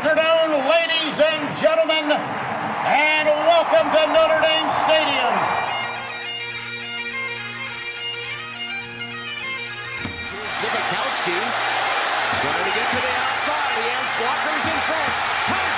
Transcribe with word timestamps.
afternoon, 0.00 0.64
ladies 0.64 1.20
and 1.20 1.54
gentlemen, 1.60 2.08
and 2.08 3.28
welcome 3.28 3.84
to 3.92 4.00
Notre 4.08 4.40
Dame 4.40 4.70
Stadium. 4.80 5.34
Zibikowski 10.56 11.36
trying 12.40 12.64
to 12.64 12.72
get 12.72 12.88
to 12.88 13.00
the 13.04 13.14
outside. 13.28 13.76
He 13.76 13.88
has 13.92 14.08
blockers 14.16 14.64
in 14.72 14.80
front. 14.88 15.69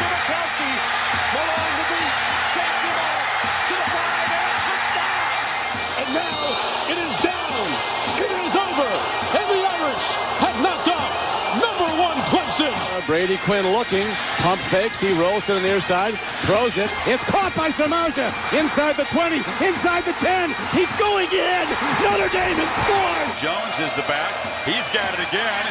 Brady 13.06 13.36
Quinn 13.42 13.66
looking, 13.74 14.06
pump 14.38 14.60
fakes, 14.70 15.00
he 15.00 15.10
rolls 15.18 15.44
to 15.46 15.54
the 15.54 15.60
near 15.60 15.80
side, 15.80 16.14
throws 16.46 16.78
it. 16.78 16.86
It's 17.10 17.24
caught 17.26 17.50
by 17.58 17.68
Samardzija 17.68 18.30
inside 18.54 18.94
the 18.94 19.06
20, 19.10 19.42
inside 19.58 20.06
the 20.06 20.14
10. 20.22 20.54
He's 20.70 20.90
going 21.02 21.26
in. 21.34 21.64
Notre 21.98 22.30
Dame 22.30 22.54
has 22.54 22.72
scored. 22.86 23.28
Jones 23.42 23.76
is 23.82 23.92
the 23.98 24.06
back. 24.06 24.30
He's 24.62 24.86
got 24.94 25.10
it 25.18 25.22
again. 25.26 25.64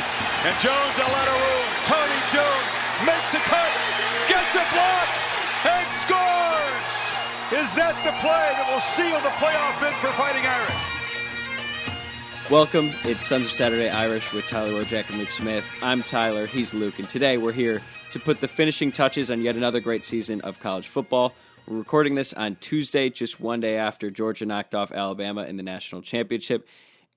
And 0.43 0.55
Jones 0.59 0.95
a 0.99 1.07
let 1.07 1.27
room. 1.31 1.67
Tony 1.87 2.21
Jones 2.35 2.75
makes 3.07 3.31
a 3.31 3.41
cut, 3.47 3.71
gets 4.27 4.51
a 4.59 4.65
block, 4.75 5.07
and 5.71 5.87
scores. 6.03 6.95
Is 7.63 7.71
that 7.79 7.95
the 8.03 8.11
play 8.19 8.47
that 8.59 8.67
will 8.67 8.83
seal 8.83 9.15
the 9.23 9.33
playoff 9.39 9.79
bid 9.79 9.95
for 10.03 10.11
Fighting 10.19 10.43
Irish? 10.43 10.90
Welcome. 12.51 12.89
It's 13.05 13.25
Sons 13.25 13.45
of 13.45 13.51
Saturday 13.51 13.89
Irish 13.89 14.33
with 14.33 14.45
Tyler 14.45 14.71
Wojak 14.71 15.09
and 15.09 15.17
Luke 15.17 15.31
Smith. 15.31 15.65
I'm 15.81 16.03
Tyler. 16.03 16.45
He's 16.45 16.73
Luke. 16.73 16.99
And 16.99 17.07
today 17.07 17.37
we're 17.37 17.53
here 17.53 17.81
to 18.09 18.19
put 18.19 18.41
the 18.41 18.47
finishing 18.49 18.91
touches 18.91 19.31
on 19.31 19.39
yet 19.39 19.55
another 19.55 19.79
great 19.79 20.03
season 20.03 20.41
of 20.41 20.59
college 20.59 20.89
football. 20.89 21.33
We're 21.65 21.77
recording 21.77 22.15
this 22.15 22.33
on 22.33 22.57
Tuesday, 22.57 23.09
just 23.09 23.39
one 23.39 23.61
day 23.61 23.77
after 23.77 24.11
Georgia 24.11 24.45
knocked 24.45 24.75
off 24.75 24.91
Alabama 24.91 25.43
in 25.43 25.55
the 25.55 25.63
national 25.63 26.01
championship. 26.01 26.67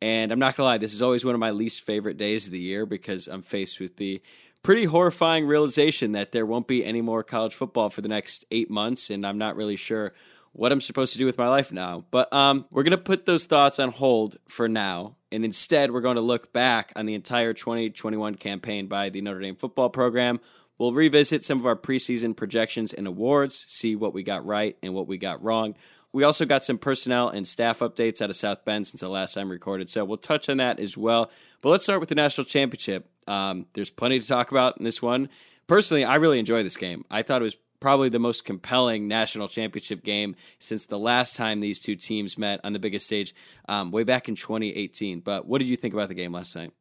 And 0.01 0.31
I'm 0.31 0.39
not 0.39 0.55
going 0.55 0.67
to 0.67 0.71
lie, 0.71 0.79
this 0.79 0.95
is 0.95 1.03
always 1.03 1.25
one 1.25 1.35
of 1.35 1.41
my 1.41 1.51
least 1.51 1.81
favorite 1.81 2.17
days 2.17 2.47
of 2.47 2.53
the 2.53 2.61
year 2.61 2.87
because 2.87 3.27
I'm 3.27 3.43
faced 3.43 3.81
with 3.81 3.97
the 3.97 4.23
pretty 4.63 4.85
horrifying 4.85 5.49
realization 5.49 6.13
that 6.13 6.31
there 6.31 6.47
won't 6.47 6.69
be 6.69 6.85
any 6.85 7.01
more 7.01 7.25
college 7.25 7.57
football 7.57 7.91
for 7.91 8.03
the 8.03 8.09
next 8.09 8.45
eight 8.53 8.71
months. 8.71 9.11
And 9.11 9.27
I'm 9.27 9.39
not 9.39 9.57
really 9.57 9.75
sure 9.75 10.13
what 10.55 10.71
I'm 10.71 10.81
supposed 10.81 11.13
to 11.13 11.19
do 11.19 11.27
with 11.27 11.37
my 11.37 11.49
life 11.49 11.73
now. 11.73 12.05
But 12.11 12.33
um, 12.33 12.65
we're 12.71 12.85
going 12.85 12.93
to 12.93 12.99
put 12.99 13.27
those 13.27 13.45
thoughts 13.45 13.79
on 13.79 13.91
hold 13.91 14.37
for 14.49 14.69
now. 14.69 15.17
And 15.33 15.45
instead, 15.45 15.91
we're 15.91 16.01
going 16.01 16.15
to 16.15 16.23
look 16.23 16.53
back 16.53 16.93
on 16.95 17.07
the 17.07 17.15
entire 17.15 17.53
2021 17.53 18.37
campaign 18.37 18.87
by 18.87 19.09
the 19.09 19.21
Notre 19.21 19.41
Dame 19.41 19.57
football 19.57 19.91
program. 19.91 20.39
We'll 20.79 20.93
revisit 20.93 21.45
some 21.45 21.59
of 21.59 21.67
our 21.67 21.77
preseason 21.77 22.37
projections 22.37 22.93
and 22.93 23.07
awards, 23.07 23.65
see 23.69 23.97
what 23.97 24.15
we 24.15 24.23
got 24.23 24.47
right 24.47 24.77
and 24.83 24.95
what 24.95 25.09
we 25.09 25.19
got 25.19 25.43
wrong. 25.43 25.75
We 26.13 26.23
also 26.23 26.47
got 26.47 26.65
some 26.65 26.79
personnel 26.79 27.29
and 27.29 27.47
staff 27.47 27.81
updates 27.81 28.23
out 28.23 28.31
of 28.31 28.37
South 28.37 28.65
Bend 28.65 28.87
since 28.87 29.01
the 29.01 29.09
last 29.09 29.35
time 29.35 29.51
recorded, 29.51 29.91
so 29.91 30.05
we'll 30.05 30.17
touch 30.17 30.49
on 30.49 30.59
that 30.59 30.79
as 30.79 30.97
well. 30.97 31.31
But 31.61 31.71
let's 31.71 31.83
start 31.85 31.99
with 31.99 32.09
the 32.09 32.15
national 32.15 32.45
championship. 32.45 33.09
Um, 33.27 33.67
there's 33.75 33.91
plenty 33.91 34.21
to 34.21 34.27
talk 34.27 34.53
about 34.53 34.79
in 34.79 34.85
this 34.85 35.03
one. 35.03 35.29
Personally, 35.67 36.05
I 36.05 36.17
really 36.17 36.39
enjoy 36.39 36.63
this 36.63 36.77
game. 36.77 37.05
I 37.11 37.23
thought 37.23 37.41
it 37.41 37.45
was 37.45 37.57
probably 37.85 38.09
the 38.09 38.19
most 38.19 38.47
compelling 38.47 39.07
national 39.07 39.47
championship 39.47 40.03
game 40.03 40.35
since 40.59 40.87
the 40.87 40.99
last 40.99 41.37
time 41.37 41.61
these 41.61 41.79
two 41.79 41.95
teams 41.95 42.39
met 42.39 42.59
on 42.65 42.73
the 42.73 42.79
biggest 42.79 43.05
stage 43.05 43.35
um, 43.69 43.91
way 43.91 44.03
back 44.03 44.27
in 44.27 44.35
2018. 44.35 45.21
But 45.21 45.47
what 45.47 45.59
did 45.59 45.69
you 45.69 45.77
think 45.77 45.93
about 45.93 46.09
the 46.09 46.15
game 46.15 46.33
last 46.33 46.57
night? 46.57 46.73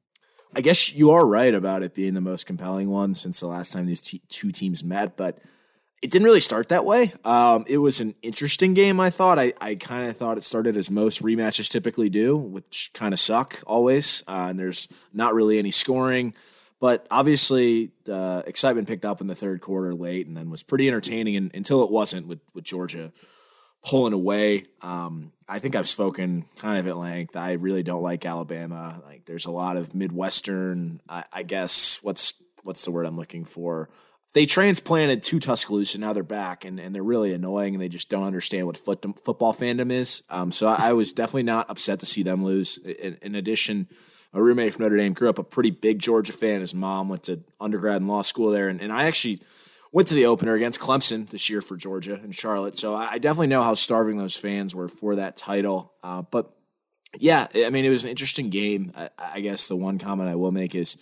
I 0.55 0.61
guess 0.61 0.95
you 0.95 1.11
are 1.11 1.27
right 1.27 1.53
about 1.53 1.83
it 1.83 1.93
being 1.93 2.13
the 2.13 2.21
most 2.21 2.45
compelling 2.45 2.89
one 2.89 3.15
since 3.15 3.41
the 3.41 3.47
last 3.47 3.73
time 3.73 3.85
these 3.85 3.99
t- 3.99 4.21
two 4.29 4.49
teams 4.49 4.81
met, 4.81 5.17
but 5.17 5.39
it 6.01 6.09
didn't 6.09 6.23
really 6.23 6.39
start 6.39 6.69
that 6.69 6.85
way. 6.85 7.11
Um, 7.25 7.65
it 7.67 7.79
was 7.79 7.99
an 7.99 8.15
interesting 8.21 8.73
game, 8.73 9.01
I 9.01 9.09
thought. 9.09 9.37
I, 9.37 9.51
I 9.59 9.75
kind 9.75 10.09
of 10.09 10.15
thought 10.15 10.37
it 10.37 10.45
started 10.45 10.77
as 10.77 10.89
most 10.89 11.21
rematches 11.21 11.69
typically 11.69 12.07
do, 12.07 12.37
which 12.37 12.91
kind 12.93 13.13
of 13.13 13.19
suck 13.19 13.61
always. 13.67 14.23
Uh, 14.25 14.47
and 14.51 14.57
there's 14.57 14.87
not 15.11 15.33
really 15.33 15.59
any 15.59 15.71
scoring. 15.71 16.33
But 16.83 17.07
obviously, 17.09 17.91
the 18.03 18.43
excitement 18.45 18.89
picked 18.89 19.05
up 19.05 19.21
in 19.21 19.27
the 19.27 19.35
third 19.35 19.61
quarter 19.61 19.95
late 19.95 20.27
and 20.27 20.35
then 20.35 20.49
was 20.49 20.63
pretty 20.63 20.85
entertaining 20.89 21.37
and, 21.37 21.49
until 21.55 21.81
it 21.81 21.89
wasn't 21.89 22.27
with, 22.27 22.41
with 22.53 22.65
Georgia 22.65 23.13
pulling 23.85 24.11
away. 24.11 24.65
Um, 24.81 25.31
I 25.47 25.59
think 25.59 25.77
I've 25.77 25.87
spoken 25.87 26.43
kind 26.57 26.79
of 26.79 26.87
at 26.87 26.97
length. 26.97 27.37
I 27.37 27.53
really 27.53 27.83
don't 27.83 28.01
like 28.01 28.25
Alabama. 28.25 29.01
Like, 29.05 29.23
there's 29.23 29.45
a 29.45 29.51
lot 29.51 29.77
of 29.77 29.95
Midwestern, 29.95 30.99
I, 31.07 31.23
I 31.31 31.43
guess, 31.43 32.03
what's 32.03 32.43
what's 32.63 32.83
the 32.83 32.91
word 32.91 33.05
I'm 33.05 33.15
looking 33.15 33.45
for? 33.45 33.89
They 34.33 34.45
transplanted 34.45 35.23
to 35.23 35.39
Tuscaloosa. 35.39 35.97
Now 36.01 36.11
they're 36.11 36.21
back, 36.21 36.65
and, 36.65 36.81
and 36.81 36.93
they're 36.93 37.01
really 37.01 37.33
annoying, 37.33 37.75
and 37.75 37.81
they 37.81 37.87
just 37.87 38.09
don't 38.09 38.25
understand 38.25 38.67
what 38.67 38.75
foot, 38.75 39.05
football 39.23 39.53
fandom 39.53 39.89
is. 39.89 40.23
Um, 40.29 40.51
so 40.51 40.67
I, 40.67 40.89
I 40.89 40.93
was 40.93 41.13
definitely 41.13 41.43
not 41.43 41.69
upset 41.69 42.01
to 42.01 42.05
see 42.05 42.23
them 42.23 42.43
lose. 42.43 42.77
In, 42.77 43.17
in 43.21 43.35
addition, 43.35 43.87
my 44.33 44.39
roommate 44.39 44.73
from 44.73 44.83
Notre 44.83 44.97
Dame 44.97 45.13
grew 45.13 45.29
up 45.29 45.37
a 45.37 45.43
pretty 45.43 45.69
big 45.69 45.99
Georgia 45.99 46.33
fan. 46.33 46.61
His 46.61 46.73
mom 46.73 47.07
went 47.07 47.23
to 47.23 47.41
undergrad 47.59 47.97
and 47.97 48.07
law 48.07 48.23
school 48.23 48.49
there, 48.49 48.67
and, 48.67 48.81
and 48.81 48.91
I 48.91 49.05
actually 49.05 49.39
went 49.91 50.07
to 50.07 50.15
the 50.15 50.25
opener 50.25 50.55
against 50.55 50.79
Clemson 50.79 51.29
this 51.29 51.49
year 51.49 51.61
for 51.61 51.77
Georgia 51.77 52.15
and 52.15 52.33
Charlotte. 52.33 52.75
So 52.77 52.95
I, 52.95 53.19
definitely 53.19 53.47
know 53.47 53.61
how 53.61 53.75
starving 53.75 54.17
those 54.17 54.35
fans 54.35 54.73
were 54.73 54.87
for 54.87 55.15
that 55.17 55.37
title. 55.37 55.93
Uh, 56.03 56.23
but 56.23 56.51
yeah, 57.19 57.47
I 57.55 57.69
mean, 57.69 57.85
it 57.85 57.89
was 57.89 58.03
an 58.03 58.09
interesting 58.09 58.49
game. 58.49 58.91
I, 58.97 59.09
I, 59.19 59.39
guess 59.41 59.67
the 59.67 59.75
one 59.75 59.99
comment 59.99 60.29
I 60.29 60.35
will 60.35 60.51
make 60.51 60.73
is 60.73 60.97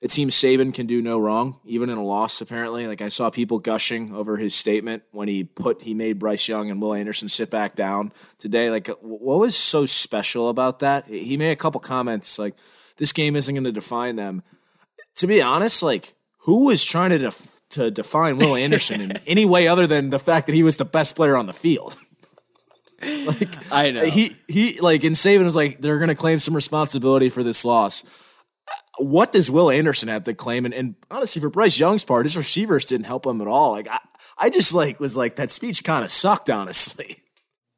it 0.00 0.12
seems 0.12 0.34
Saban 0.34 0.72
can 0.72 0.86
do 0.86 1.02
no 1.02 1.18
wrong, 1.18 1.58
even 1.64 1.90
in 1.90 1.98
a 1.98 2.04
loss. 2.04 2.40
Apparently, 2.40 2.86
like 2.86 3.02
I 3.02 3.08
saw 3.08 3.30
people 3.30 3.58
gushing 3.58 4.14
over 4.14 4.36
his 4.36 4.54
statement 4.54 5.02
when 5.10 5.28
he 5.28 5.44
put 5.44 5.82
he 5.82 5.94
made 5.94 6.18
Bryce 6.18 6.48
Young 6.48 6.70
and 6.70 6.80
Will 6.80 6.94
Anderson 6.94 7.28
sit 7.28 7.50
back 7.50 7.74
down 7.74 8.12
today. 8.38 8.70
Like, 8.70 8.88
what 9.00 9.40
was 9.40 9.56
so 9.56 9.86
special 9.86 10.48
about 10.48 10.78
that? 10.80 11.06
He 11.06 11.36
made 11.36 11.50
a 11.50 11.56
couple 11.56 11.80
comments 11.80 12.38
like, 12.38 12.54
"This 12.96 13.12
game 13.12 13.34
isn't 13.34 13.54
going 13.54 13.64
to 13.64 13.72
define 13.72 14.16
them." 14.16 14.42
To 15.16 15.26
be 15.26 15.42
honest, 15.42 15.82
like, 15.82 16.14
who 16.40 16.66
was 16.66 16.84
trying 16.84 17.10
to 17.10 17.18
def- 17.18 17.60
to 17.70 17.90
define 17.90 18.38
Will 18.38 18.54
Anderson 18.54 19.00
in 19.00 19.12
any 19.26 19.44
way 19.44 19.66
other 19.66 19.86
than 19.86 20.10
the 20.10 20.20
fact 20.20 20.46
that 20.46 20.54
he 20.54 20.62
was 20.62 20.76
the 20.76 20.84
best 20.84 21.16
player 21.16 21.36
on 21.36 21.46
the 21.46 21.52
field? 21.52 21.96
like, 23.02 23.72
I 23.72 23.90
know 23.90 24.04
he 24.04 24.36
he 24.46 24.78
like 24.80 25.02
in 25.02 25.14
Saban 25.14 25.44
was 25.44 25.56
like 25.56 25.80
they're 25.80 25.98
going 25.98 26.08
to 26.08 26.14
claim 26.14 26.38
some 26.38 26.54
responsibility 26.54 27.30
for 27.30 27.42
this 27.42 27.64
loss 27.64 28.04
what 28.98 29.32
does 29.32 29.50
Will 29.50 29.70
Anderson 29.70 30.08
have 30.08 30.24
to 30.24 30.34
claim? 30.34 30.64
And, 30.64 30.74
and, 30.74 30.94
honestly, 31.10 31.40
for 31.40 31.50
Bryce 31.50 31.78
Young's 31.78 32.04
part, 32.04 32.26
his 32.26 32.36
receivers 32.36 32.84
didn't 32.84 33.06
help 33.06 33.26
him 33.26 33.40
at 33.40 33.46
all. 33.46 33.72
Like 33.72 33.88
I, 33.88 34.00
I 34.36 34.50
just 34.50 34.74
like 34.74 35.00
was 35.00 35.16
like 35.16 35.36
that 35.36 35.50
speech 35.50 35.84
kind 35.84 36.04
of 36.04 36.10
sucked, 36.10 36.50
honestly. 36.50 37.16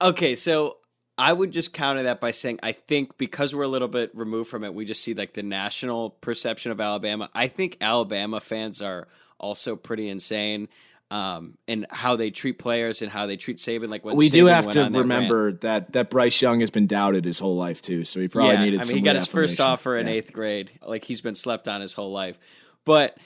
Okay, 0.02 0.34
so 0.34 0.78
I 1.18 1.30
would 1.30 1.50
just 1.50 1.74
counter 1.74 2.04
that 2.04 2.22
by 2.22 2.30
saying 2.30 2.60
I 2.62 2.72
think 2.72 3.18
because 3.18 3.54
we're 3.54 3.64
a 3.64 3.68
little 3.68 3.86
bit 3.86 4.10
removed 4.14 4.48
from 4.48 4.64
it, 4.64 4.72
we 4.72 4.86
just 4.86 5.04
see 5.04 5.12
like 5.12 5.34
the 5.34 5.42
national 5.42 6.08
perception 6.08 6.72
of 6.72 6.80
Alabama. 6.80 7.28
I 7.34 7.48
think 7.48 7.76
Alabama 7.82 8.40
fans 8.40 8.80
are 8.80 9.08
also 9.38 9.76
pretty 9.76 10.08
insane 10.08 10.70
um, 11.10 11.58
and 11.66 11.86
how 11.90 12.16
they 12.16 12.30
treat 12.30 12.58
players 12.58 13.02
and 13.02 13.10
how 13.10 13.26
they 13.26 13.36
treat 13.36 13.56
Saban. 13.56 13.88
Like 13.88 14.04
when 14.04 14.16
we 14.16 14.28
Saban 14.28 14.32
do 14.32 14.46
have 14.46 14.68
to 14.70 14.78
that 14.84 14.92
remember 14.92 15.46
rant. 15.46 15.60
that 15.62 15.92
that 15.92 16.10
Bryce 16.10 16.40
Young 16.40 16.60
has 16.60 16.70
been 16.70 16.86
doubted 16.86 17.24
his 17.24 17.38
whole 17.38 17.56
life 17.56 17.82
too, 17.82 18.04
so 18.04 18.20
he 18.20 18.28
probably 18.28 18.54
yeah, 18.54 18.64
needed. 18.64 18.80
I 18.80 18.84
mean, 18.84 18.96
he 18.96 19.02
got 19.02 19.16
his 19.16 19.26
first 19.26 19.60
offer 19.60 19.96
in 19.96 20.06
yeah. 20.06 20.14
eighth 20.14 20.32
grade. 20.32 20.72
Like 20.82 21.04
he's 21.04 21.20
been 21.20 21.34
slept 21.34 21.68
on 21.68 21.80
his 21.80 21.92
whole 21.92 22.12
life, 22.12 22.38
but 22.84 23.18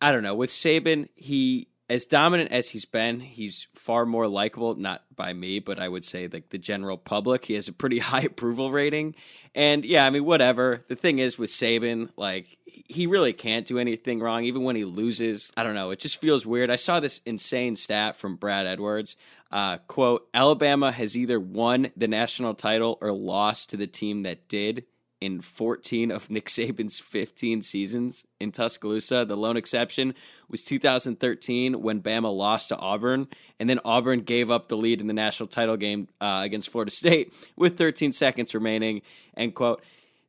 I 0.00 0.12
don't 0.12 0.22
know. 0.22 0.34
With 0.34 0.50
Saban, 0.50 1.08
he 1.14 1.68
as 1.90 2.04
dominant 2.04 2.52
as 2.52 2.70
he's 2.70 2.84
been, 2.84 3.18
he's 3.18 3.66
far 3.74 4.06
more 4.06 4.28
likable. 4.28 4.76
Not 4.76 5.02
by 5.14 5.32
me, 5.32 5.58
but 5.58 5.80
I 5.80 5.88
would 5.88 6.04
say 6.04 6.28
like 6.28 6.50
the 6.50 6.56
general 6.56 6.96
public. 6.96 7.46
He 7.46 7.54
has 7.54 7.66
a 7.66 7.72
pretty 7.72 7.98
high 8.10 8.22
approval 8.22 8.70
rating, 8.70 9.16
and 9.54 9.84
yeah, 9.84 10.06
I 10.06 10.10
mean, 10.10 10.24
whatever. 10.24 10.84
The 10.86 10.94
thing 10.94 11.18
is 11.18 11.36
with 11.36 11.50
Saban, 11.50 12.10
like 12.16 12.56
he 12.64 13.08
really 13.08 13.32
can't 13.32 13.66
do 13.66 13.78
anything 13.78 14.20
wrong, 14.20 14.44
even 14.44 14.62
when 14.62 14.76
he 14.76 14.84
loses. 14.84 15.52
I 15.56 15.64
don't 15.64 15.74
know. 15.74 15.90
It 15.90 15.98
just 15.98 16.20
feels 16.20 16.46
weird. 16.46 16.70
I 16.70 16.76
saw 16.76 17.00
this 17.00 17.20
insane 17.26 17.74
stat 17.74 18.14
from 18.14 18.36
Brad 18.36 18.66
Edwards. 18.66 19.16
Uh, 19.50 19.78
quote: 19.88 20.28
Alabama 20.32 20.92
has 20.92 21.16
either 21.16 21.40
won 21.40 21.88
the 21.96 22.08
national 22.08 22.54
title 22.54 22.98
or 23.02 23.10
lost 23.10 23.70
to 23.70 23.76
the 23.76 23.88
team 23.88 24.22
that 24.22 24.48
did 24.48 24.84
in 25.20 25.40
14 25.40 26.10
of 26.10 26.30
Nick 26.30 26.46
Saban's 26.46 26.98
15 26.98 27.62
seasons 27.62 28.26
in 28.40 28.52
Tuscaloosa. 28.52 29.24
The 29.24 29.36
lone 29.36 29.56
exception 29.56 30.14
was 30.48 30.62
2013 30.62 31.82
when 31.82 32.00
Bama 32.00 32.34
lost 32.34 32.68
to 32.68 32.78
Auburn, 32.78 33.28
and 33.58 33.68
then 33.68 33.80
Auburn 33.84 34.20
gave 34.20 34.50
up 34.50 34.68
the 34.68 34.76
lead 34.76 35.00
in 35.00 35.06
the 35.06 35.12
national 35.12 35.48
title 35.48 35.76
game 35.76 36.08
uh, 36.20 36.40
against 36.42 36.70
Florida 36.70 36.90
State 36.90 37.34
with 37.56 37.76
13 37.76 38.12
seconds 38.12 38.54
remaining. 38.54 39.02
End 39.36 39.54
quote. 39.54 39.82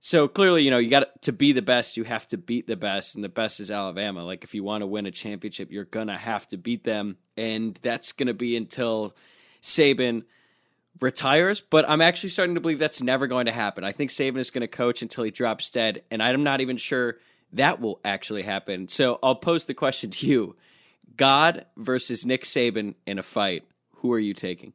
So 0.04 0.28
clearly, 0.28 0.64
you 0.64 0.72
know, 0.72 0.80
you 0.80 0.90
got 0.90 1.22
to 1.22 1.32
be 1.32 1.52
the 1.52 1.62
best, 1.62 1.96
you 1.96 2.04
have 2.06 2.26
to 2.28 2.38
beat 2.38 2.66
the 2.66 2.76
best, 2.76 3.14
and 3.14 3.24
the 3.24 3.30
best 3.30 3.60
is 3.60 3.70
Alabama. 3.70 4.26
Like 4.26 4.44
if 4.44 4.56
you 4.56 4.64
want 4.64 4.82
to 4.82 4.88
win 4.88 5.06
a 5.06 5.12
championship, 5.12 5.72
you're 5.72 5.86
gonna 5.86 6.18
have 6.18 6.48
to 6.48 6.58
beat 6.58 6.84
them, 6.84 7.18
and 7.38 7.80
that's 7.84 8.12
gonna 8.12 8.34
be 8.34 8.58
until 8.58 9.16
Saban 9.62 10.24
retires. 11.00 11.62
But 11.62 11.90
I'm 11.90 12.02
actually 12.02 12.30
starting 12.30 12.56
to 12.56 12.62
believe 12.62 12.80
that's 12.80 13.02
never 13.02 13.28
going 13.28 13.46
to 13.46 13.52
happen. 13.52 13.84
I 13.84 13.92
think 13.92 14.12
Saban 14.12 14.38
is 14.38 14.52
going 14.52 14.62
to 14.62 14.68
coach 14.68 15.02
until 15.02 15.24
he 15.24 15.32
drops 15.32 15.70
dead, 15.70 16.04
and 16.12 16.22
I'm 16.22 16.44
not 16.44 16.62
even 16.62 16.78
sure 16.78 17.18
that 17.54 17.80
will 17.82 18.00
actually 18.04 18.44
happen. 18.44 18.88
So 18.88 19.20
I'll 19.22 19.36
pose 19.36 19.66
the 19.66 19.74
question 19.74 20.10
to 20.10 20.28
you: 20.28 20.56
God 21.16 21.66
versus 21.78 22.26
Nick 22.26 22.44
Saban 22.44 22.96
in 23.06 23.20
a 23.20 23.24
fight. 23.24 23.64
Who 23.98 24.12
are 24.14 24.20
you 24.20 24.34
taking? 24.34 24.74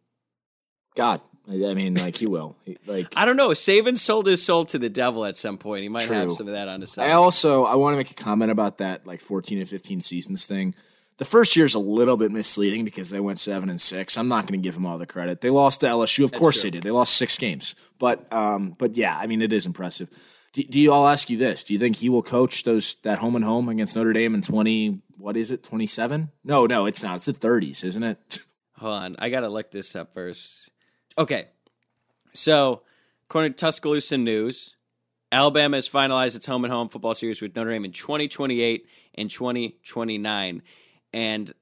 God, 0.95 1.21
I 1.49 1.75
mean, 1.75 1.95
like 1.95 2.17
he 2.17 2.27
will. 2.27 2.57
Like 2.87 3.13
I 3.17 3.25
don't 3.25 3.37
know. 3.37 3.51
Saban 3.51 3.97
sold 3.97 4.27
his 4.27 4.43
soul 4.43 4.65
to 4.67 4.79
the 4.79 4.89
devil 4.89 5.25
at 5.25 5.37
some 5.37 5.59
point. 5.59 5.83
He 5.83 5.89
might 5.89 6.03
have 6.03 6.33
some 6.33 6.49
of 6.49 6.55
that 6.55 6.69
on 6.69 6.81
his 6.81 6.93
side. 6.93 7.09
I 7.11 7.13
also 7.13 7.65
I 7.65 7.77
want 7.77 7.93
to 7.93 7.97
make 7.99 8.11
a 8.11 8.15
comment 8.15 8.51
about 8.51 8.79
that 8.79 9.07
like 9.07 9.21
14 9.21 9.59
and 9.59 9.69
15 9.69 10.01
seasons 10.01 10.47
thing. 10.47 10.75
The 11.19 11.25
first 11.25 11.57
year's 11.57 11.75
a 11.75 11.79
little 11.79 12.17
bit 12.17 12.31
misleading 12.31 12.85
because 12.85 13.11
they 13.11 13.21
went 13.21 13.39
seven 13.39 13.71
and 13.71 13.81
six. 13.81 14.19
I'm 14.19 14.29
not 14.29 14.43
going 14.47 14.61
to 14.61 14.63
give 14.63 14.75
them 14.75 14.85
all 14.85 14.99
the 14.99 15.07
credit. 15.07 15.41
They 15.41 15.49
lost 15.49 15.81
to 15.81 15.87
LSU, 15.87 16.25
of 16.25 16.33
course 16.33 16.61
true. 16.61 16.71
they 16.71 16.73
did. 16.73 16.83
They 16.83 16.91
lost 16.91 17.17
six 17.17 17.39
games, 17.39 17.75
but 17.99 18.31
um, 18.33 18.75
but 18.79 18.97
yeah, 18.97 19.17
I 19.17 19.27
mean 19.27 19.41
it 19.41 19.53
is 19.53 19.65
impressive. 19.65 20.11
Do, 20.53 20.63
do 20.63 20.79
you? 20.79 20.93
I'll 20.93 21.09
ask 21.09 21.31
you 21.31 21.37
this: 21.37 21.65
Do 21.65 21.73
you 21.73 21.79
think 21.79 21.97
he 21.97 22.09
will 22.09 22.23
coach 22.23 22.65
those 22.65 22.95
that 22.97 23.19
home 23.19 23.35
and 23.35 23.45
home 23.45 23.69
against 23.69 23.97
Notre 23.97 24.13
Dame 24.13 24.35
in 24.35 24.43
20? 24.43 25.01
What 25.19 25.37
is 25.37 25.51
it? 25.51 25.65
27? 25.65 26.31
No, 26.45 26.67
no, 26.67 26.87
it's 26.87 27.03
not. 27.03 27.17
It's 27.17 27.25
the 27.25 27.33
30s, 27.33 27.83
isn't 27.85 28.03
it? 28.03 28.39
Hold 28.79 28.93
on. 28.95 29.17
I 29.19 29.31
got 29.31 29.41
to 29.41 29.49
look 29.49 29.71
this 29.71 29.97
up 29.97 30.13
first. 30.13 30.71
Okay. 31.17 31.49
So, 32.35 32.83
according 33.29 33.55
to 33.55 33.57
Tuscaloosa 33.57 34.19
News, 34.19 34.77
Alabama 35.33 35.79
has 35.79 35.89
finalized 35.89 36.37
its 36.37 36.47
home 36.47 36.65
and 36.65 36.73
home 36.73 36.89
football 36.89 37.15
series 37.15 37.41
with 37.41 37.57
Notre 37.57 37.71
Dame 37.71 37.87
in 37.87 37.93
2028 37.93 38.87
and 39.15 39.31
2029. 39.31 40.63
And 41.17 41.55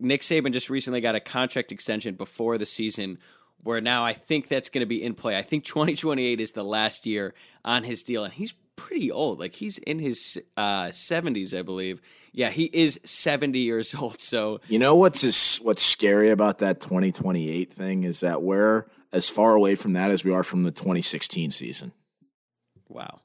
Nick 0.00 0.22
Saban 0.22 0.52
just 0.52 0.68
recently 0.68 1.00
got 1.00 1.14
a 1.14 1.20
contract 1.20 1.70
extension 1.70 2.16
before 2.16 2.58
the 2.58 2.66
season 2.66 3.18
where 3.62 3.80
now 3.80 4.04
I 4.04 4.14
think 4.14 4.48
that's 4.48 4.68
going 4.68 4.80
to 4.80 4.86
be 4.86 5.00
in 5.00 5.14
play. 5.14 5.38
I 5.38 5.42
think 5.42 5.64
2028 5.64 6.40
is 6.40 6.50
the 6.50 6.64
last 6.64 7.06
year 7.06 7.32
on 7.64 7.84
his 7.84 8.02
deal. 8.02 8.24
And 8.24 8.32
he's 8.32 8.54
pretty 8.74 9.12
old. 9.12 9.38
Like 9.38 9.54
he's 9.54 9.78
in 9.78 10.00
his 10.00 10.42
uh, 10.56 10.86
70s, 10.86 11.56
I 11.56 11.62
believe. 11.62 12.02
Yeah, 12.32 12.50
he 12.50 12.64
is 12.64 12.98
70 13.04 13.60
years 13.60 13.94
old. 14.00 14.18
So 14.18 14.60
You 14.66 14.80
know 14.80 14.96
what's 14.96 15.22
is, 15.22 15.58
what's 15.62 15.84
scary 15.84 16.30
about 16.30 16.58
that 16.58 16.80
2028 16.80 17.72
thing 17.72 18.02
is 18.02 18.18
that 18.20 18.42
we're 18.42 18.86
as 19.12 19.28
far 19.28 19.54
away 19.54 19.76
from 19.76 19.92
that 19.92 20.10
as 20.10 20.24
we 20.24 20.32
are 20.32 20.42
from 20.42 20.64
the 20.64 20.72
2016 20.72 21.52
season. 21.52 21.92
Wow. 22.88 23.20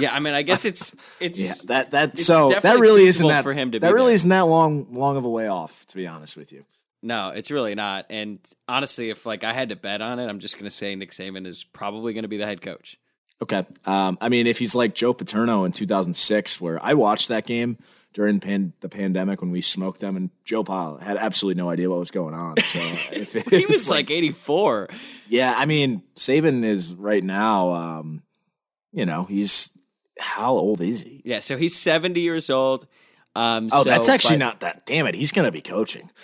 Yeah, 0.00 0.14
I 0.14 0.20
mean, 0.20 0.34
I 0.34 0.42
guess 0.42 0.64
it's 0.64 0.94
it's 1.20 1.38
Yeah, 1.38 1.54
that 1.66 1.90
that 1.92 2.10
It's 2.14 2.24
so 2.26 2.50
that 2.62 2.78
really 2.78 3.04
isn't 3.04 3.26
that 3.28 3.42
for 3.42 3.52
him 3.52 3.72
to 3.72 3.78
that 3.80 3.92
really 3.92 4.06
there. 4.08 4.14
isn't 4.14 4.28
that 4.30 4.42
long 4.46 4.86
long 4.92 5.16
of 5.16 5.24
a 5.24 5.30
way 5.30 5.48
off. 5.48 5.86
To 5.86 5.96
be 5.96 6.06
honest 6.06 6.36
with 6.36 6.52
you, 6.52 6.64
no, 7.02 7.30
it's 7.30 7.50
really 7.50 7.74
not. 7.74 8.06
And 8.10 8.38
honestly, 8.68 9.10
if 9.10 9.26
like 9.26 9.44
I 9.44 9.52
had 9.52 9.68
to 9.70 9.76
bet 9.76 10.00
on 10.00 10.18
it, 10.18 10.26
I'm 10.28 10.38
just 10.40 10.58
gonna 10.58 10.70
say 10.70 10.94
Nick 10.94 11.10
Saban 11.12 11.46
is 11.46 11.64
probably 11.64 12.12
gonna 12.12 12.28
be 12.28 12.36
the 12.38 12.46
head 12.46 12.60
coach. 12.62 12.98
okay. 13.42 13.64
Um, 13.86 14.18
I 14.20 14.28
mean, 14.28 14.46
if 14.46 14.58
he's 14.58 14.74
like 14.74 14.94
Joe 14.94 15.12
Paterno 15.14 15.64
in 15.64 15.72
2006, 15.72 16.60
where 16.60 16.78
I 16.84 16.94
watched 16.94 17.28
that 17.28 17.46
game 17.46 17.78
during 18.12 18.40
pan- 18.40 18.72
the 18.80 18.88
pandemic 18.88 19.40
when 19.40 19.50
we 19.52 19.60
smoked 19.60 20.00
them, 20.00 20.16
and 20.16 20.30
Joe 20.44 20.64
Pa 20.64 20.98
had 20.98 21.16
absolutely 21.16 21.62
no 21.62 21.70
idea 21.70 21.88
what 21.88 22.00
was 22.00 22.10
going 22.10 22.34
on. 22.34 22.56
So 22.58 22.78
it, 23.12 23.28
He 23.48 23.66
was 23.66 23.82
it's 23.82 23.90
like 23.90 24.10
84. 24.10 24.88
yeah, 25.28 25.54
I 25.56 25.64
mean, 25.64 26.02
Saban 26.16 26.64
is 26.64 26.94
right 26.96 27.22
now. 27.22 27.72
Um, 27.72 28.22
you 28.92 29.06
know, 29.06 29.24
he's 29.24 29.76
how 30.18 30.52
old 30.52 30.80
is 30.80 31.02
he? 31.04 31.22
Yeah, 31.24 31.40
so 31.40 31.56
he's 31.56 31.74
70 31.76 32.20
years 32.20 32.50
old. 32.50 32.86
Um, 33.34 33.68
Oh, 33.72 33.84
so- 33.84 33.90
that's 33.90 34.08
actually 34.08 34.36
but- 34.36 34.44
not 34.44 34.60
that. 34.60 34.86
Damn 34.86 35.06
it, 35.06 35.14
he's 35.14 35.32
gonna 35.32 35.52
be 35.52 35.60
coaching. 35.62 36.10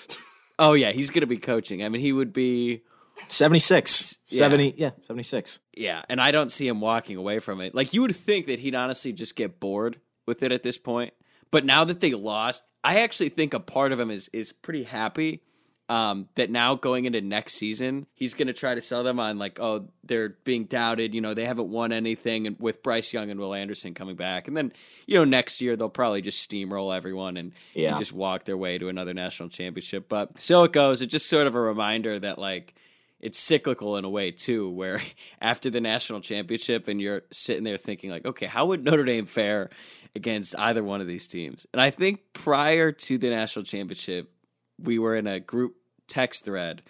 Oh 0.58 0.72
yeah, 0.72 0.90
he's 0.92 1.10
gonna 1.10 1.26
be 1.26 1.36
coaching. 1.36 1.84
I 1.84 1.90
mean, 1.90 2.00
he 2.00 2.14
would 2.14 2.32
be. 2.32 2.80
76, 3.28 4.18
Yeah. 4.28 4.38
70, 4.38 4.74
yeah, 4.78 4.90
76. 5.06 5.60
Yeah, 5.76 6.02
and 6.08 6.18
I 6.20 6.30
don't 6.30 6.50
see 6.50 6.66
him 6.66 6.80
walking 6.80 7.16
away 7.18 7.38
from 7.40 7.60
it. 7.60 7.74
Like 7.74 7.92
you 7.92 8.00
would 8.02 8.16
think 8.16 8.46
that 8.46 8.60
he'd 8.60 8.74
honestly 8.74 9.12
just 9.12 9.36
get 9.36 9.60
bored 9.60 10.00
with 10.26 10.42
it 10.42 10.52
at 10.52 10.62
this 10.62 10.78
point. 10.78 11.12
But 11.50 11.64
now 11.66 11.84
that 11.84 12.00
they 12.00 12.12
lost, 12.14 12.64
I 12.82 13.00
actually 13.00 13.28
think 13.28 13.52
a 13.52 13.60
part 13.60 13.92
of 13.92 14.00
him 14.00 14.10
is 14.10 14.28
is 14.32 14.52
pretty 14.52 14.84
happy 14.84 15.42
um, 15.88 16.28
that 16.34 16.50
now 16.50 16.74
going 16.74 17.04
into 17.04 17.20
next 17.20 17.54
season, 17.54 18.06
he's 18.14 18.34
going 18.34 18.48
to 18.48 18.52
try 18.52 18.74
to 18.74 18.80
sell 18.80 19.04
them 19.04 19.20
on 19.20 19.38
like, 19.38 19.60
oh, 19.60 19.88
they're 20.02 20.30
being 20.44 20.64
doubted. 20.64 21.14
You 21.14 21.20
know, 21.20 21.32
they 21.32 21.44
haven't 21.44 21.68
won 21.68 21.92
anything, 21.92 22.46
and 22.46 22.56
with 22.58 22.82
Bryce 22.82 23.12
Young 23.12 23.30
and 23.30 23.38
Will 23.38 23.54
Anderson 23.54 23.94
coming 23.94 24.16
back, 24.16 24.48
and 24.48 24.56
then 24.56 24.72
you 25.06 25.14
know 25.14 25.24
next 25.24 25.60
year 25.60 25.76
they'll 25.76 25.88
probably 25.88 26.22
just 26.22 26.48
steamroll 26.48 26.94
everyone 26.94 27.36
and, 27.36 27.52
and 27.90 27.98
just 27.98 28.12
walk 28.12 28.44
their 28.44 28.56
way 28.56 28.78
to 28.78 28.88
another 28.88 29.14
national 29.14 29.48
championship. 29.48 30.08
But 30.08 30.40
so 30.40 30.64
it 30.64 30.72
goes. 30.72 31.02
It's 31.02 31.12
just 31.12 31.28
sort 31.28 31.46
of 31.46 31.54
a 31.54 31.60
reminder 31.60 32.18
that 32.18 32.38
like 32.38 32.74
it's 33.20 33.38
cyclical 33.38 33.96
in 33.96 34.04
a 34.04 34.10
way 34.10 34.30
too, 34.30 34.70
where 34.70 35.00
after 35.40 35.70
the 35.70 35.80
national 35.80 36.20
championship 36.20 36.88
and 36.88 37.00
you're 37.00 37.22
sitting 37.30 37.64
there 37.64 37.76
thinking 37.76 38.10
like, 38.10 38.26
okay, 38.26 38.46
how 38.46 38.66
would 38.66 38.84
Notre 38.84 39.04
Dame 39.04 39.26
fare 39.26 39.70
against 40.14 40.58
either 40.58 40.82
one 40.82 41.00
of 41.00 41.06
these 41.06 41.26
teams? 41.26 41.66
And 41.72 41.80
I 41.80 41.90
think 41.90 42.20
prior 42.32 42.92
to 42.92 43.18
the 43.18 43.30
national 43.30 43.64
championship, 43.64 44.32
we 44.78 44.98
were 44.98 45.14
in 45.16 45.26
a 45.26 45.40
group 45.40 45.76
text 46.08 46.44
thread, 46.44 46.82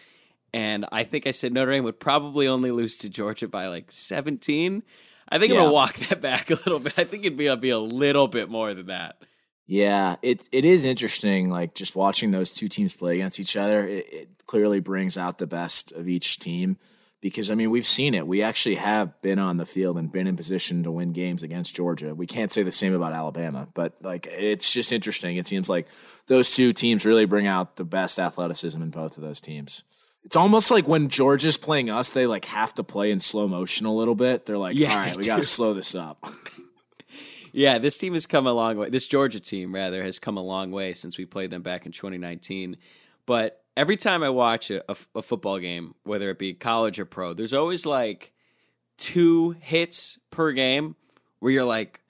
and 0.52 0.86
I 0.90 1.04
think 1.04 1.26
I 1.26 1.32
said 1.32 1.52
Notre 1.52 1.72
Dame 1.72 1.84
would 1.84 2.00
probably 2.00 2.48
only 2.48 2.70
lose 2.70 2.96
to 2.98 3.08
Georgia 3.08 3.48
by 3.48 3.68
like 3.68 3.92
17. 3.92 4.82
I 5.28 5.38
think 5.38 5.52
I'm 5.52 5.58
gonna 5.58 5.72
walk 5.72 5.94
that 6.08 6.20
back 6.20 6.50
a 6.50 6.54
little 6.54 6.78
bit. 6.78 6.98
I 6.98 7.04
think 7.04 7.24
it'd 7.24 7.38
be, 7.38 7.54
be 7.56 7.70
a 7.70 7.78
little 7.78 8.28
bit 8.28 8.48
more 8.48 8.72
than 8.74 8.86
that. 8.86 9.16
Yeah, 9.66 10.16
it 10.22 10.48
it 10.52 10.64
is 10.64 10.84
interesting. 10.84 11.50
Like 11.50 11.74
just 11.74 11.96
watching 11.96 12.30
those 12.30 12.52
two 12.52 12.68
teams 12.68 12.94
play 12.94 13.16
against 13.16 13.40
each 13.40 13.56
other, 13.56 13.86
it, 13.86 14.12
it 14.12 14.28
clearly 14.46 14.80
brings 14.80 15.18
out 15.18 15.38
the 15.38 15.46
best 15.46 15.92
of 15.92 16.08
each 16.08 16.38
team. 16.38 16.76
Because 17.20 17.50
I 17.50 17.54
mean, 17.54 17.70
we've 17.70 17.86
seen 17.86 18.14
it. 18.14 18.26
We 18.26 18.42
actually 18.42 18.76
have 18.76 19.20
been 19.22 19.40
on 19.40 19.56
the 19.56 19.66
field 19.66 19.98
and 19.98 20.12
been 20.12 20.28
in 20.28 20.36
position 20.36 20.84
to 20.84 20.92
win 20.92 21.12
games 21.12 21.42
against 21.42 21.74
Georgia. 21.74 22.14
We 22.14 22.26
can't 22.26 22.52
say 22.52 22.62
the 22.62 22.70
same 22.70 22.94
about 22.94 23.12
Alabama, 23.12 23.66
but 23.74 23.96
like 24.00 24.28
it's 24.30 24.72
just 24.72 24.92
interesting. 24.92 25.36
It 25.36 25.46
seems 25.46 25.68
like 25.68 25.88
those 26.28 26.54
two 26.54 26.72
teams 26.72 27.04
really 27.06 27.24
bring 27.24 27.46
out 27.46 27.76
the 27.76 27.84
best 27.84 28.18
athleticism 28.18 28.80
in 28.82 28.90
both 28.90 29.16
of 29.16 29.22
those 29.22 29.40
teams. 29.40 29.84
It's 30.24 30.34
almost 30.36 30.70
like 30.72 30.88
when 30.88 31.08
Georgia's 31.08 31.56
playing 31.56 31.88
us, 31.88 32.10
they 32.10 32.26
like 32.26 32.46
have 32.46 32.74
to 32.74 32.82
play 32.82 33.10
in 33.12 33.20
slow 33.20 33.46
motion 33.46 33.86
a 33.86 33.94
little 33.94 34.16
bit. 34.16 34.44
They're 34.46 34.58
like, 34.58 34.76
Yeah, 34.76 34.90
all 34.90 34.96
right, 34.96 35.16
we 35.16 35.24
got 35.24 35.36
to 35.36 35.44
slow 35.44 35.72
this 35.74 35.94
up. 35.94 36.18
Yeah, 37.52 37.78
this 37.78 37.96
team 37.96 38.12
has 38.12 38.26
come 38.26 38.46
a 38.46 38.52
long 38.52 38.76
way. 38.76 38.90
This 38.90 39.08
Georgia 39.08 39.40
team, 39.40 39.74
rather, 39.74 40.02
has 40.02 40.18
come 40.18 40.36
a 40.36 40.42
long 40.42 40.70
way 40.72 40.92
since 40.92 41.16
we 41.16 41.24
played 41.24 41.48
them 41.50 41.62
back 41.62 41.86
in 41.86 41.92
2019. 41.92 42.76
But 43.24 43.62
every 43.74 43.96
time 43.96 44.22
I 44.22 44.28
watch 44.28 44.70
a 44.70 44.94
football 45.22 45.58
game, 45.58 45.94
whether 46.02 46.28
it 46.28 46.38
be 46.38 46.52
college 46.52 46.98
or 46.98 47.06
pro, 47.06 47.32
there's 47.32 47.54
always 47.54 47.86
like 47.86 48.32
two 48.98 49.52
hits 49.60 50.18
per 50.30 50.52
game 50.52 50.96
where 51.38 51.50
you're 51.50 51.64
like, 51.64 52.00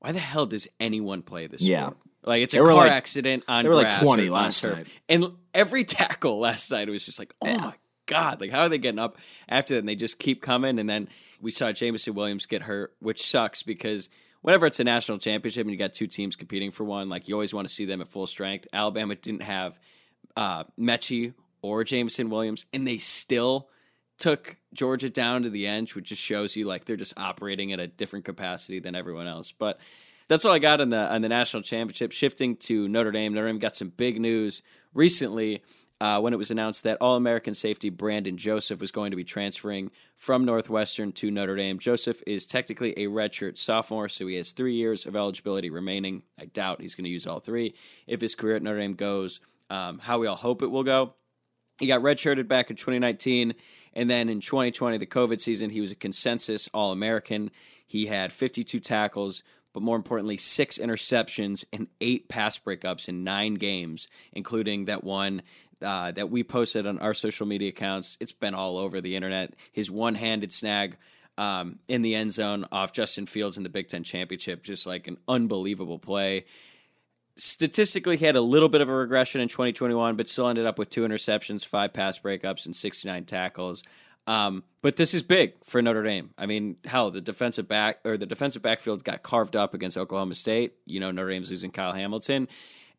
why 0.00 0.12
the 0.12 0.18
hell 0.18 0.44
does 0.44 0.68
anyone 0.78 1.22
play 1.22 1.46
this 1.46 1.62
Yeah. 1.62 1.86
sport? 1.86 1.96
Like 2.22 2.42
it's 2.42 2.54
a 2.54 2.58
car 2.58 2.74
like- 2.74 2.92
accident 2.92 3.44
on 3.48 3.64
there 3.64 3.70
were 3.70 3.76
like 3.76 3.98
20 3.98 4.28
last 4.30 4.60
turf. 4.60 4.76
night. 4.76 4.86
And 5.08 5.32
every 5.54 5.84
tackle 5.84 6.38
last 6.38 6.70
night 6.70 6.88
it 6.88 6.90
was 6.90 7.04
just 7.04 7.18
like, 7.18 7.34
oh 7.42 7.58
my 7.58 7.74
god, 8.06 8.40
like 8.40 8.50
how 8.50 8.60
are 8.62 8.68
they 8.68 8.78
getting 8.78 8.98
up 8.98 9.16
after 9.48 9.74
that? 9.74 9.80
And 9.80 9.88
they 9.88 9.94
just 9.96 10.18
keep 10.18 10.42
coming. 10.42 10.78
And 10.78 10.88
then 10.88 11.08
we 11.40 11.50
saw 11.50 11.72
Jameson 11.72 12.14
Williams 12.14 12.46
get 12.46 12.62
hurt, 12.62 12.94
which 13.00 13.26
sucks 13.26 13.62
because 13.62 14.10
whenever 14.42 14.66
it's 14.66 14.80
a 14.80 14.84
national 14.84 15.18
championship 15.18 15.62
and 15.62 15.70
you 15.70 15.76
got 15.78 15.94
two 15.94 16.06
teams 16.06 16.36
competing 16.36 16.70
for 16.70 16.84
one, 16.84 17.08
like 17.08 17.28
you 17.28 17.34
always 17.34 17.54
want 17.54 17.66
to 17.68 17.72
see 17.72 17.84
them 17.84 18.00
at 18.00 18.08
full 18.08 18.26
strength. 18.26 18.66
Alabama 18.72 19.14
didn't 19.14 19.42
have 19.42 19.78
uh, 20.36 20.64
Metchie 20.78 21.34
or 21.62 21.84
Jameson 21.84 22.30
Williams, 22.30 22.66
and 22.72 22.86
they 22.86 22.98
still 22.98 23.68
took 24.18 24.56
Georgia 24.72 25.08
down 25.08 25.42
to 25.42 25.50
the 25.50 25.66
end, 25.66 25.88
which 25.90 26.06
just 26.10 26.22
shows 26.22 26.56
you 26.56 26.66
like 26.66 26.84
they're 26.84 26.96
just 26.96 27.18
operating 27.18 27.72
at 27.72 27.80
a 27.80 27.86
different 27.86 28.24
capacity 28.24 28.78
than 28.78 28.94
everyone 28.94 29.26
else. 29.26 29.50
But 29.52 29.78
that's 30.30 30.44
all 30.44 30.52
I 30.52 30.60
got 30.60 30.80
on 30.80 30.90
the 30.90 31.12
on 31.12 31.22
the 31.22 31.28
national 31.28 31.62
championship. 31.64 32.12
Shifting 32.12 32.56
to 32.58 32.86
Notre 32.86 33.10
Dame, 33.10 33.34
Notre 33.34 33.48
Dame 33.48 33.58
got 33.58 33.74
some 33.74 33.88
big 33.88 34.20
news 34.20 34.62
recently 34.94 35.60
uh, 36.00 36.20
when 36.20 36.32
it 36.32 36.36
was 36.36 36.52
announced 36.52 36.84
that 36.84 36.96
All 37.00 37.16
American 37.16 37.52
safety 37.52 37.90
Brandon 37.90 38.36
Joseph 38.36 38.80
was 38.80 38.92
going 38.92 39.10
to 39.10 39.16
be 39.16 39.24
transferring 39.24 39.90
from 40.16 40.44
Northwestern 40.44 41.10
to 41.12 41.32
Notre 41.32 41.56
Dame. 41.56 41.80
Joseph 41.80 42.22
is 42.28 42.46
technically 42.46 42.92
a 42.92 43.08
redshirt 43.08 43.58
sophomore, 43.58 44.08
so 44.08 44.28
he 44.28 44.36
has 44.36 44.52
three 44.52 44.74
years 44.74 45.04
of 45.04 45.16
eligibility 45.16 45.68
remaining. 45.68 46.22
I 46.38 46.44
doubt 46.44 46.80
he's 46.80 46.94
going 46.94 47.06
to 47.06 47.10
use 47.10 47.26
all 47.26 47.40
three 47.40 47.74
if 48.06 48.20
his 48.20 48.36
career 48.36 48.54
at 48.54 48.62
Notre 48.62 48.78
Dame 48.78 48.94
goes 48.94 49.40
um, 49.68 49.98
how 49.98 50.20
we 50.20 50.28
all 50.28 50.36
hope 50.36 50.62
it 50.62 50.70
will 50.70 50.84
go. 50.84 51.14
He 51.80 51.88
got 51.88 52.02
redshirted 52.02 52.46
back 52.46 52.70
in 52.70 52.76
2019, 52.76 53.54
and 53.94 54.08
then 54.08 54.28
in 54.28 54.40
2020, 54.40 54.96
the 54.96 55.06
COVID 55.06 55.40
season, 55.40 55.70
he 55.70 55.80
was 55.80 55.90
a 55.90 55.96
consensus 55.96 56.68
All 56.72 56.92
American. 56.92 57.50
He 57.84 58.06
had 58.06 58.32
52 58.32 58.78
tackles, 58.78 59.42
but 59.72 59.82
more 59.82 59.96
importantly, 59.96 60.36
six 60.36 60.78
interceptions 60.78 61.64
and 61.72 61.88
eight 62.00 62.28
pass 62.28 62.58
breakups 62.58 63.08
in 63.08 63.24
nine 63.24 63.54
games, 63.54 64.08
including 64.32 64.86
that 64.86 65.04
one 65.04 65.42
uh, 65.82 66.10
that 66.12 66.30
we 66.30 66.42
posted 66.42 66.86
on 66.86 66.98
our 66.98 67.14
social 67.14 67.46
media 67.46 67.70
accounts. 67.70 68.16
It's 68.20 68.32
been 68.32 68.54
all 68.54 68.78
over 68.78 69.00
the 69.00 69.16
internet. 69.16 69.54
His 69.72 69.90
one 69.90 70.14
handed 70.14 70.52
snag 70.52 70.96
um, 71.38 71.78
in 71.88 72.02
the 72.02 72.14
end 72.14 72.32
zone 72.32 72.66
off 72.70 72.92
Justin 72.92 73.26
Fields 73.26 73.56
in 73.56 73.62
the 73.62 73.68
Big 73.68 73.88
Ten 73.88 74.02
championship, 74.02 74.62
just 74.62 74.86
like 74.86 75.06
an 75.06 75.16
unbelievable 75.28 75.98
play 75.98 76.44
statistically 77.40 78.18
he 78.18 78.24
had 78.26 78.36
a 78.36 78.40
little 78.40 78.68
bit 78.68 78.82
of 78.82 78.88
a 78.88 78.94
regression 78.94 79.40
in 79.40 79.48
2021 79.48 80.14
but 80.14 80.28
still 80.28 80.48
ended 80.48 80.66
up 80.66 80.78
with 80.78 80.90
two 80.90 81.06
interceptions 81.06 81.64
five 81.64 81.92
pass 81.92 82.18
breakups 82.18 82.66
and 82.66 82.76
69 82.76 83.24
tackles 83.24 83.82
um, 84.30 84.62
but 84.82 84.96
this 84.96 85.14
is 85.14 85.22
big 85.22 85.52
for 85.64 85.82
notre 85.82 86.02
dame 86.02 86.30
i 86.38 86.46
mean 86.46 86.76
hell 86.84 87.10
the 87.10 87.20
defensive 87.20 87.66
back 87.66 87.98
or 88.04 88.16
the 88.16 88.26
defensive 88.26 88.62
backfield 88.62 89.04
got 89.04 89.22
carved 89.22 89.56
up 89.56 89.74
against 89.74 89.96
oklahoma 89.96 90.34
state 90.34 90.74
you 90.86 91.00
know 91.00 91.10
notre 91.10 91.30
dame's 91.30 91.50
losing 91.50 91.70
kyle 91.70 91.92
hamilton 91.92 92.48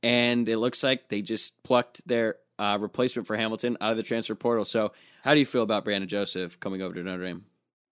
and 0.03 0.49
it 0.49 0.57
looks 0.57 0.83
like 0.83 1.09
they 1.09 1.21
just 1.21 1.61
plucked 1.63 2.07
their 2.07 2.37
uh, 2.61 2.77
replacement 2.79 3.27
for 3.27 3.35
Hamilton 3.35 3.77
out 3.81 3.91
of 3.91 3.97
the 3.97 4.03
transfer 4.03 4.35
portal. 4.35 4.65
So, 4.65 4.91
how 5.23 5.33
do 5.33 5.39
you 5.39 5.45
feel 5.45 5.63
about 5.63 5.83
Brandon 5.83 6.07
Joseph 6.07 6.59
coming 6.59 6.81
over 6.81 6.93
to 6.93 7.03
Notre 7.03 7.23
Dame? 7.23 7.45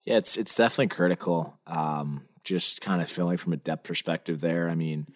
Yeah, 0.04 0.18
it's 0.18 0.38
it's 0.38 0.56
definitely 0.56 0.88
critical. 0.88 1.60
Um, 1.68 2.24
just 2.44 2.82
kind 2.82 3.02
of 3.02 3.10
feeling 3.10 3.38
from 3.38 3.54
a 3.54 3.58
depth 3.58 3.84
perspective 3.84 4.42
there. 4.42 4.70
I 4.70 4.76
mean, 4.76 5.08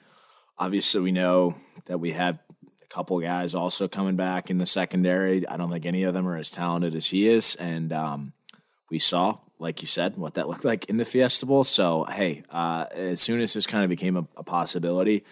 obviously 0.58 1.02
we 1.02 1.12
know 1.12 1.56
that 1.86 2.00
we 2.00 2.12
have 2.12 2.40
couple 2.94 3.20
guys 3.20 3.56
also 3.56 3.88
coming 3.88 4.16
back 4.16 4.50
in 4.50 4.60
the 4.60 4.66
secondary. 4.66 5.48
I 5.48 5.58
don't 5.58 5.72
think 5.72 5.86
any 5.86 6.04
of 6.04 6.14
them 6.14 6.28
are 6.28 6.38
as 6.38 6.52
talented 6.52 6.94
as 6.94 7.08
he 7.08 7.28
is, 7.28 7.56
and 7.56 7.92
um, 7.92 8.34
we 8.92 9.00
saw, 9.00 9.40
like 9.58 9.82
you 9.82 9.88
said, 9.88 10.16
what 10.18 10.36
that 10.36 10.48
looked 10.48 10.64
like 10.64 10.86
in 10.86 10.98
the 10.98 11.06
Fiesta 11.06 11.46
Bowl. 11.46 11.64
So 11.64 12.06
hey, 12.06 12.44
uh, 12.52 12.86
as 12.92 13.22
soon 13.22 13.42
as 13.42 13.54
this 13.54 13.66
kind 13.66 13.84
of 13.84 13.90
became 13.90 14.18
a, 14.18 14.28
a 14.38 14.44
possibility. 14.44 15.24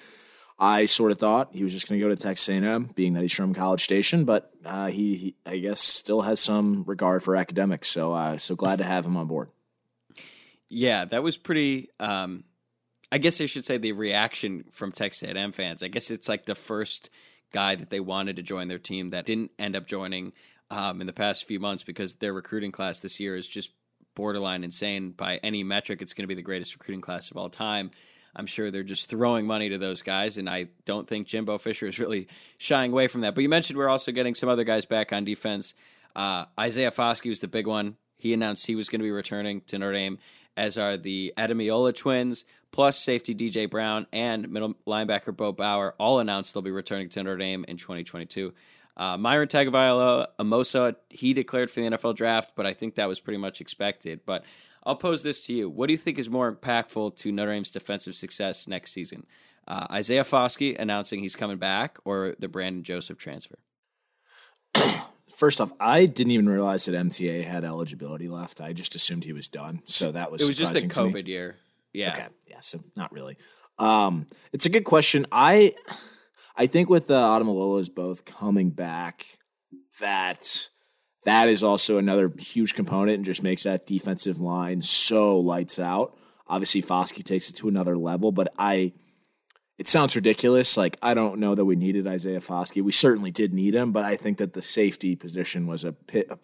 I 0.63 0.85
sort 0.85 1.11
of 1.11 1.17
thought 1.17 1.55
he 1.55 1.63
was 1.63 1.73
just 1.73 1.89
going 1.89 1.99
to 1.99 2.05
go 2.07 2.13
to 2.13 2.21
Texas 2.21 2.47
A&M, 2.47 2.89
being 2.93 3.13
that 3.13 3.21
he's 3.21 3.33
from 3.33 3.51
College 3.51 3.83
Station, 3.83 4.25
but 4.25 4.51
uh, 4.63 4.89
he, 4.89 5.15
he, 5.15 5.35
I 5.43 5.57
guess, 5.57 5.79
still 5.79 6.21
has 6.21 6.39
some 6.39 6.83
regard 6.85 7.23
for 7.23 7.35
academics. 7.35 7.89
So, 7.89 8.13
uh, 8.13 8.37
so 8.37 8.55
glad 8.55 8.77
to 8.77 8.83
have 8.83 9.03
him 9.03 9.17
on 9.17 9.25
board. 9.25 9.49
Yeah, 10.69 11.05
that 11.05 11.23
was 11.23 11.35
pretty. 11.35 11.89
Um, 11.99 12.43
I 13.11 13.17
guess 13.17 13.41
I 13.41 13.47
should 13.47 13.65
say 13.65 13.79
the 13.79 13.91
reaction 13.93 14.65
from 14.71 14.91
Texas 14.91 15.27
A&M 15.27 15.51
fans. 15.51 15.81
I 15.81 15.87
guess 15.87 16.11
it's 16.11 16.29
like 16.29 16.45
the 16.45 16.53
first 16.53 17.09
guy 17.51 17.75
that 17.75 17.89
they 17.89 17.99
wanted 17.99 18.35
to 18.37 18.43
join 18.43 18.67
their 18.67 18.79
team 18.79 19.09
that 19.09 19.25
didn't 19.25 19.51
end 19.59 19.75
up 19.75 19.87
joining 19.87 20.33
um, 20.69 21.01
in 21.01 21.07
the 21.07 21.13
past 21.13 21.47
few 21.47 21.59
months 21.59 21.83
because 21.83 22.15
their 22.15 22.33
recruiting 22.33 22.71
class 22.71 23.01
this 23.01 23.19
year 23.19 23.35
is 23.35 23.47
just 23.47 23.71
borderline 24.15 24.63
insane 24.63 25.11
by 25.11 25.37
any 25.37 25.63
metric. 25.63 26.01
It's 26.01 26.13
going 26.13 26.23
to 26.23 26.27
be 26.27 26.35
the 26.35 26.41
greatest 26.41 26.73
recruiting 26.73 27.01
class 27.01 27.31
of 27.31 27.37
all 27.37 27.49
time. 27.49 27.91
I'm 28.35 28.45
sure 28.45 28.71
they're 28.71 28.83
just 28.83 29.09
throwing 29.09 29.45
money 29.45 29.69
to 29.69 29.77
those 29.77 30.01
guys, 30.01 30.37
and 30.37 30.49
I 30.49 30.67
don't 30.85 31.07
think 31.07 31.27
Jimbo 31.27 31.57
Fisher 31.57 31.87
is 31.87 31.99
really 31.99 32.27
shying 32.57 32.93
away 32.93 33.07
from 33.07 33.21
that. 33.21 33.35
But 33.35 33.41
you 33.41 33.49
mentioned 33.49 33.77
we're 33.77 33.89
also 33.89 34.13
getting 34.13 34.35
some 34.35 34.47
other 34.47 34.63
guys 34.63 34.85
back 34.85 35.11
on 35.11 35.25
defense. 35.25 35.73
Uh, 36.15 36.45
Isaiah 36.57 36.91
Foskey 36.91 37.29
was 37.29 37.41
the 37.41 37.49
big 37.49 37.67
one. 37.67 37.97
He 38.15 38.33
announced 38.33 38.67
he 38.67 38.75
was 38.75 38.87
going 38.87 38.99
to 38.99 39.03
be 39.03 39.11
returning 39.11 39.61
to 39.67 39.77
Notre 39.77 39.93
Dame, 39.93 40.19
as 40.55 40.77
are 40.77 40.95
the 40.95 41.33
Ademilola 41.37 41.93
twins, 41.95 42.45
plus 42.71 42.97
safety 42.97 43.35
DJ 43.35 43.69
Brown 43.69 44.07
and 44.11 44.49
middle 44.49 44.75
linebacker 44.87 45.35
Bo 45.35 45.51
Bauer. 45.51 45.95
All 45.97 46.19
announced 46.19 46.53
they'll 46.53 46.61
be 46.61 46.71
returning 46.71 47.09
to 47.09 47.23
Notre 47.23 47.37
Dame 47.37 47.65
in 47.67 47.77
2022. 47.77 48.53
Uh, 48.97 49.17
Myron 49.17 49.47
Tagovailoa, 49.47 50.27
Amosa, 50.39 50.95
he 51.09 51.33
declared 51.33 51.71
for 51.71 51.79
the 51.79 51.87
NFL 51.87 52.15
draft, 52.15 52.51
but 52.55 52.65
I 52.65 52.73
think 52.73 52.95
that 52.95 53.07
was 53.07 53.19
pretty 53.19 53.37
much 53.37 53.61
expected. 53.61 54.21
But 54.25 54.43
I'll 54.83 54.95
pose 54.95 55.23
this 55.23 55.45
to 55.47 55.53
you. 55.53 55.69
What 55.69 55.87
do 55.87 55.93
you 55.93 55.97
think 55.97 56.17
is 56.17 56.29
more 56.29 56.51
impactful 56.51 57.15
to 57.17 57.31
Notre 57.31 57.51
Dame's 57.51 57.71
defensive 57.71 58.15
success 58.15 58.67
next 58.67 58.91
season? 58.91 59.25
Uh, 59.67 59.87
Isaiah 59.91 60.23
Foskey 60.23 60.77
announcing 60.77 61.19
he's 61.19 61.35
coming 61.35 61.57
back 61.57 61.99
or 62.03 62.35
the 62.39 62.47
Brandon 62.47 62.83
Joseph 62.83 63.17
transfer? 63.17 63.59
First 65.29 65.61
off, 65.61 65.71
I 65.79 66.05
didn't 66.05 66.31
even 66.31 66.49
realize 66.49 66.85
that 66.85 66.95
MTA 66.95 67.45
had 67.45 67.63
eligibility 67.63 68.27
left. 68.27 68.59
I 68.59 68.73
just 68.73 68.95
assumed 68.95 69.23
he 69.23 69.33
was 69.33 69.47
done. 69.47 69.81
So 69.85 70.11
that 70.11 70.31
was 70.31 70.41
it 70.41 70.47
was 70.47 70.57
just 70.57 70.73
the 70.73 70.81
COVID 70.81 71.27
year. 71.27 71.57
Yeah. 71.93 72.13
Okay. 72.13 72.27
Yeah. 72.47 72.59
So 72.61 72.83
not 72.95 73.11
really. 73.11 73.37
Um, 73.77 74.27
it's 74.53 74.65
a 74.65 74.69
good 74.69 74.83
question. 74.83 75.25
I 75.31 75.73
I 76.55 76.67
think 76.67 76.89
with 76.89 77.07
the 77.07 77.15
Ademilolas 77.15 77.93
both 77.93 78.25
coming 78.25 78.69
back, 78.69 79.39
that 79.99 80.69
that 81.25 81.47
is 81.47 81.63
also 81.63 81.97
another 81.97 82.31
huge 82.37 82.73
component 82.75 83.15
and 83.15 83.25
just 83.25 83.43
makes 83.43 83.63
that 83.63 83.85
defensive 83.85 84.39
line 84.39 84.81
so 84.81 85.37
lights 85.39 85.79
out. 85.79 86.17
Obviously, 86.47 86.81
Foskey 86.81 87.23
takes 87.23 87.49
it 87.49 87.53
to 87.53 87.67
another 87.69 87.97
level, 87.97 88.31
but 88.31 88.53
I 88.57 88.93
it 89.81 89.87
sounds 89.87 90.15
ridiculous. 90.15 90.77
Like 90.77 90.95
I 91.01 91.15
don't 91.15 91.39
know 91.39 91.55
that 91.55 91.65
we 91.65 91.75
needed 91.75 92.05
Isaiah 92.05 92.39
Foskey. 92.39 92.83
We 92.83 92.91
certainly 92.91 93.31
did 93.31 93.51
need 93.51 93.73
him, 93.73 93.91
but 93.91 94.03
I 94.03 94.15
think 94.15 94.37
that 94.37 94.53
the 94.53 94.61
safety 94.61 95.15
position 95.15 95.65
was 95.65 95.83
a 95.83 95.95
a, 96.13 96.37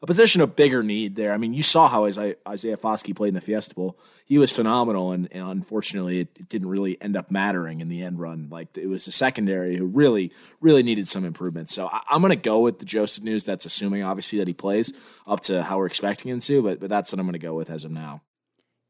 a 0.00 0.06
position 0.06 0.40
of 0.40 0.54
bigger 0.54 0.84
need 0.84 1.16
there. 1.16 1.32
I 1.32 1.36
mean, 1.36 1.54
you 1.54 1.64
saw 1.64 1.88
how 1.88 2.04
Isaiah, 2.04 2.36
Foskey 2.46 3.12
played 3.12 3.30
in 3.30 3.34
the 3.34 3.40
Fiesta 3.40 3.74
Bowl. 3.74 3.98
He 4.24 4.38
was 4.38 4.52
phenomenal, 4.52 5.10
and, 5.10 5.26
and 5.32 5.42
unfortunately, 5.42 6.20
it, 6.20 6.28
it 6.38 6.48
didn't 6.48 6.68
really 6.68 6.96
end 7.02 7.16
up 7.16 7.32
mattering 7.32 7.80
in 7.80 7.88
the 7.88 8.00
end 8.00 8.20
run. 8.20 8.46
Like 8.48 8.78
it 8.78 8.86
was 8.86 9.06
the 9.06 9.12
secondary 9.12 9.76
who 9.76 9.86
really, 9.86 10.32
really 10.60 10.84
needed 10.84 11.08
some 11.08 11.24
improvement. 11.24 11.70
So 11.70 11.88
I, 11.88 12.00
I'm 12.08 12.20
going 12.20 12.30
to 12.30 12.38
go 12.38 12.60
with 12.60 12.78
the 12.78 12.84
Joseph 12.84 13.24
news. 13.24 13.42
That's 13.42 13.66
assuming 13.66 14.04
obviously 14.04 14.38
that 14.38 14.46
he 14.46 14.54
plays 14.54 14.92
up 15.26 15.40
to 15.40 15.64
how 15.64 15.78
we're 15.78 15.86
expecting 15.86 16.30
him 16.30 16.38
to, 16.38 16.62
but 16.62 16.78
but 16.78 16.90
that's 16.90 17.10
what 17.10 17.18
I'm 17.18 17.26
going 17.26 17.32
to 17.32 17.40
go 17.40 17.54
with 17.54 17.70
as 17.70 17.84
of 17.84 17.90
now. 17.90 18.22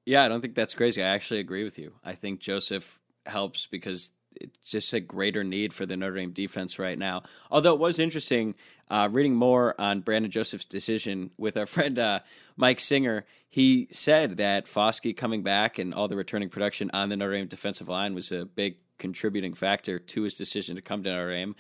Yeah, 0.04 0.26
I 0.26 0.28
don't 0.28 0.42
think 0.42 0.54
that's 0.54 0.75
crazy. 0.75 1.02
I 1.02 1.08
actually 1.08 1.40
agree 1.40 1.64
with 1.64 1.78
you. 1.78 1.94
I 2.04 2.12
think 2.12 2.40
Joseph 2.40 3.00
helps 3.26 3.66
because 3.66 4.11
it's 4.37 4.71
just 4.71 4.93
a 4.93 5.00
greater 5.00 5.45
need 5.45 5.73
for 5.73 5.87
the 5.87 5.97
Notre 5.97 6.16
Dame 6.16 6.33
defense 6.33 6.78
right 6.78 6.99
now. 6.99 7.23
Although 7.50 7.75
it 7.75 7.81
was 7.81 7.99
interesting 7.99 8.54
uh, 8.90 9.09
reading 9.11 9.35
more 9.35 9.81
on 9.81 10.00
Brandon 10.00 10.31
Joseph's 10.31 10.64
decision 10.64 11.31
with 11.38 11.57
our 11.57 11.66
friend 11.75 11.99
uh, 11.99 12.21
Mike 12.57 12.81
Singer. 12.81 13.25
He 13.49 13.88
said 13.90 14.37
that 14.37 14.66
Foskey 14.66 15.16
coming 15.16 15.43
back 15.43 15.78
and 15.78 15.95
all 15.95 16.09
the 16.09 16.16
returning 16.16 16.49
production 16.49 16.90
on 16.93 17.09
the 17.09 17.16
Notre 17.16 17.35
Dame 17.35 17.47
defensive 17.47 17.88
line 17.88 18.14
was 18.14 18.33
a 18.33 18.45
big 18.45 18.78
contributing 18.99 19.54
factor 19.54 19.99
to 19.99 20.23
his 20.23 20.35
decision 20.35 20.76
to 20.76 20.83
come 20.83 21.02
to 21.02 21.11
Notre 21.11 21.31
Dame. 21.31 21.54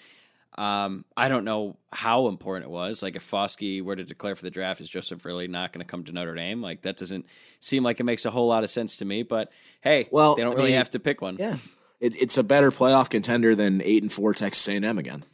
Um, 0.56 1.04
I 1.16 1.28
don't 1.28 1.44
know 1.44 1.76
how 1.92 2.28
important 2.28 2.66
it 2.66 2.72
was. 2.72 3.02
Like 3.02 3.16
if 3.16 3.28
Foskey 3.28 3.82
were 3.82 3.96
to 3.96 4.04
declare 4.04 4.34
for 4.36 4.42
the 4.42 4.50
draft, 4.50 4.80
is 4.80 4.88
Joseph 4.88 5.24
really 5.24 5.48
not 5.48 5.72
going 5.72 5.84
to 5.84 5.90
come 5.90 6.04
to 6.04 6.12
Notre 6.12 6.34
Dame? 6.34 6.62
Like 6.62 6.82
that 6.82 6.96
doesn't 6.96 7.26
seem 7.58 7.82
like 7.82 7.98
it 7.98 8.04
makes 8.04 8.24
a 8.24 8.30
whole 8.30 8.46
lot 8.46 8.62
of 8.62 8.70
sense 8.70 8.96
to 8.98 9.04
me. 9.04 9.22
But 9.22 9.50
hey, 9.80 10.08
Well, 10.10 10.36
they 10.36 10.42
don't 10.42 10.52
I 10.52 10.56
really 10.56 10.70
mean, 10.70 10.78
have 10.78 10.90
to 10.90 11.00
pick 11.00 11.20
one. 11.20 11.36
Yeah, 11.38 11.56
it, 12.00 12.14
it's 12.20 12.38
a 12.38 12.44
better 12.44 12.70
playoff 12.70 13.10
contender 13.10 13.54
than 13.54 13.82
eight 13.82 14.02
and 14.02 14.12
four 14.12 14.32
Texas 14.34 14.68
A&M 14.68 14.98
again. 14.98 15.24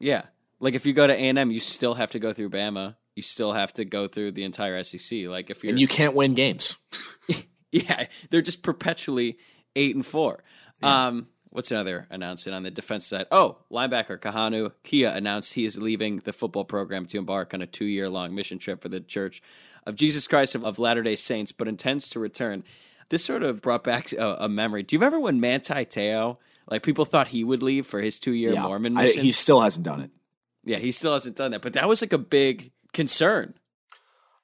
Yeah. 0.00 0.22
Like 0.60 0.74
if 0.74 0.86
you 0.86 0.92
go 0.92 1.06
to 1.06 1.12
A 1.12 1.16
and 1.16 1.38
M, 1.38 1.50
you 1.50 1.60
still 1.60 1.94
have 1.94 2.10
to 2.10 2.18
go 2.18 2.32
through 2.32 2.50
Bama. 2.50 2.96
You 3.14 3.22
still 3.22 3.52
have 3.52 3.72
to 3.74 3.84
go 3.84 4.08
through 4.08 4.32
the 4.32 4.44
entire 4.44 4.82
SEC. 4.82 5.26
Like 5.26 5.50
if 5.50 5.62
you're, 5.62 5.70
And 5.70 5.80
you 5.80 5.86
can't 5.88 6.14
win 6.14 6.34
games. 6.34 6.78
yeah, 7.72 8.06
they're 8.30 8.42
just 8.42 8.62
perpetually 8.62 9.38
eight 9.76 9.94
and 9.94 10.04
four. 10.04 10.42
Um, 10.82 11.28
what's 11.50 11.70
another 11.70 12.06
announcement 12.10 12.54
on 12.54 12.62
the 12.62 12.70
defense 12.70 13.06
side? 13.06 13.26
Oh, 13.30 13.58
linebacker 13.70 14.18
Kahanu 14.18 14.72
Kia 14.84 15.08
announced 15.10 15.54
he 15.54 15.64
is 15.64 15.78
leaving 15.80 16.18
the 16.18 16.32
football 16.32 16.64
program 16.64 17.06
to 17.06 17.18
embark 17.18 17.54
on 17.54 17.62
a 17.62 17.66
two-year 17.66 18.08
long 18.08 18.34
mission 18.34 18.58
trip 18.58 18.82
for 18.82 18.88
the 18.88 19.00
Church 19.00 19.42
of 19.86 19.96
Jesus 19.96 20.26
Christ 20.26 20.54
of, 20.54 20.64
of 20.64 20.78
Latter 20.78 21.02
Day 21.02 21.16
Saints, 21.16 21.52
but 21.52 21.68
intends 21.68 22.08
to 22.10 22.20
return. 22.20 22.64
This 23.08 23.24
sort 23.24 23.42
of 23.42 23.62
brought 23.62 23.84
back 23.84 24.12
a, 24.12 24.36
a 24.40 24.48
memory. 24.48 24.82
Do 24.82 24.94
you 24.94 25.00
remember 25.00 25.18
when 25.20 25.40
Manti 25.40 25.84
Teo, 25.86 26.38
like 26.70 26.82
people 26.82 27.06
thought 27.06 27.28
he 27.28 27.42
would 27.42 27.62
leave 27.62 27.86
for 27.86 28.00
his 28.00 28.20
two-year 28.20 28.52
Yeah, 28.52 28.62
Mormon 28.64 28.98
I- 28.98 29.12
he 29.12 29.32
still 29.32 29.60
hasn't 29.62 29.84
done 29.86 30.00
it. 30.02 30.10
yeah, 30.64 30.76
he 30.78 30.92
still 30.92 31.14
hasn't 31.14 31.36
done 31.36 31.52
that, 31.52 31.62
but 31.62 31.72
that 31.72 31.88
was 31.88 32.02
like 32.02 32.12
a 32.12 32.18
big 32.18 32.70
concern. 32.92 33.54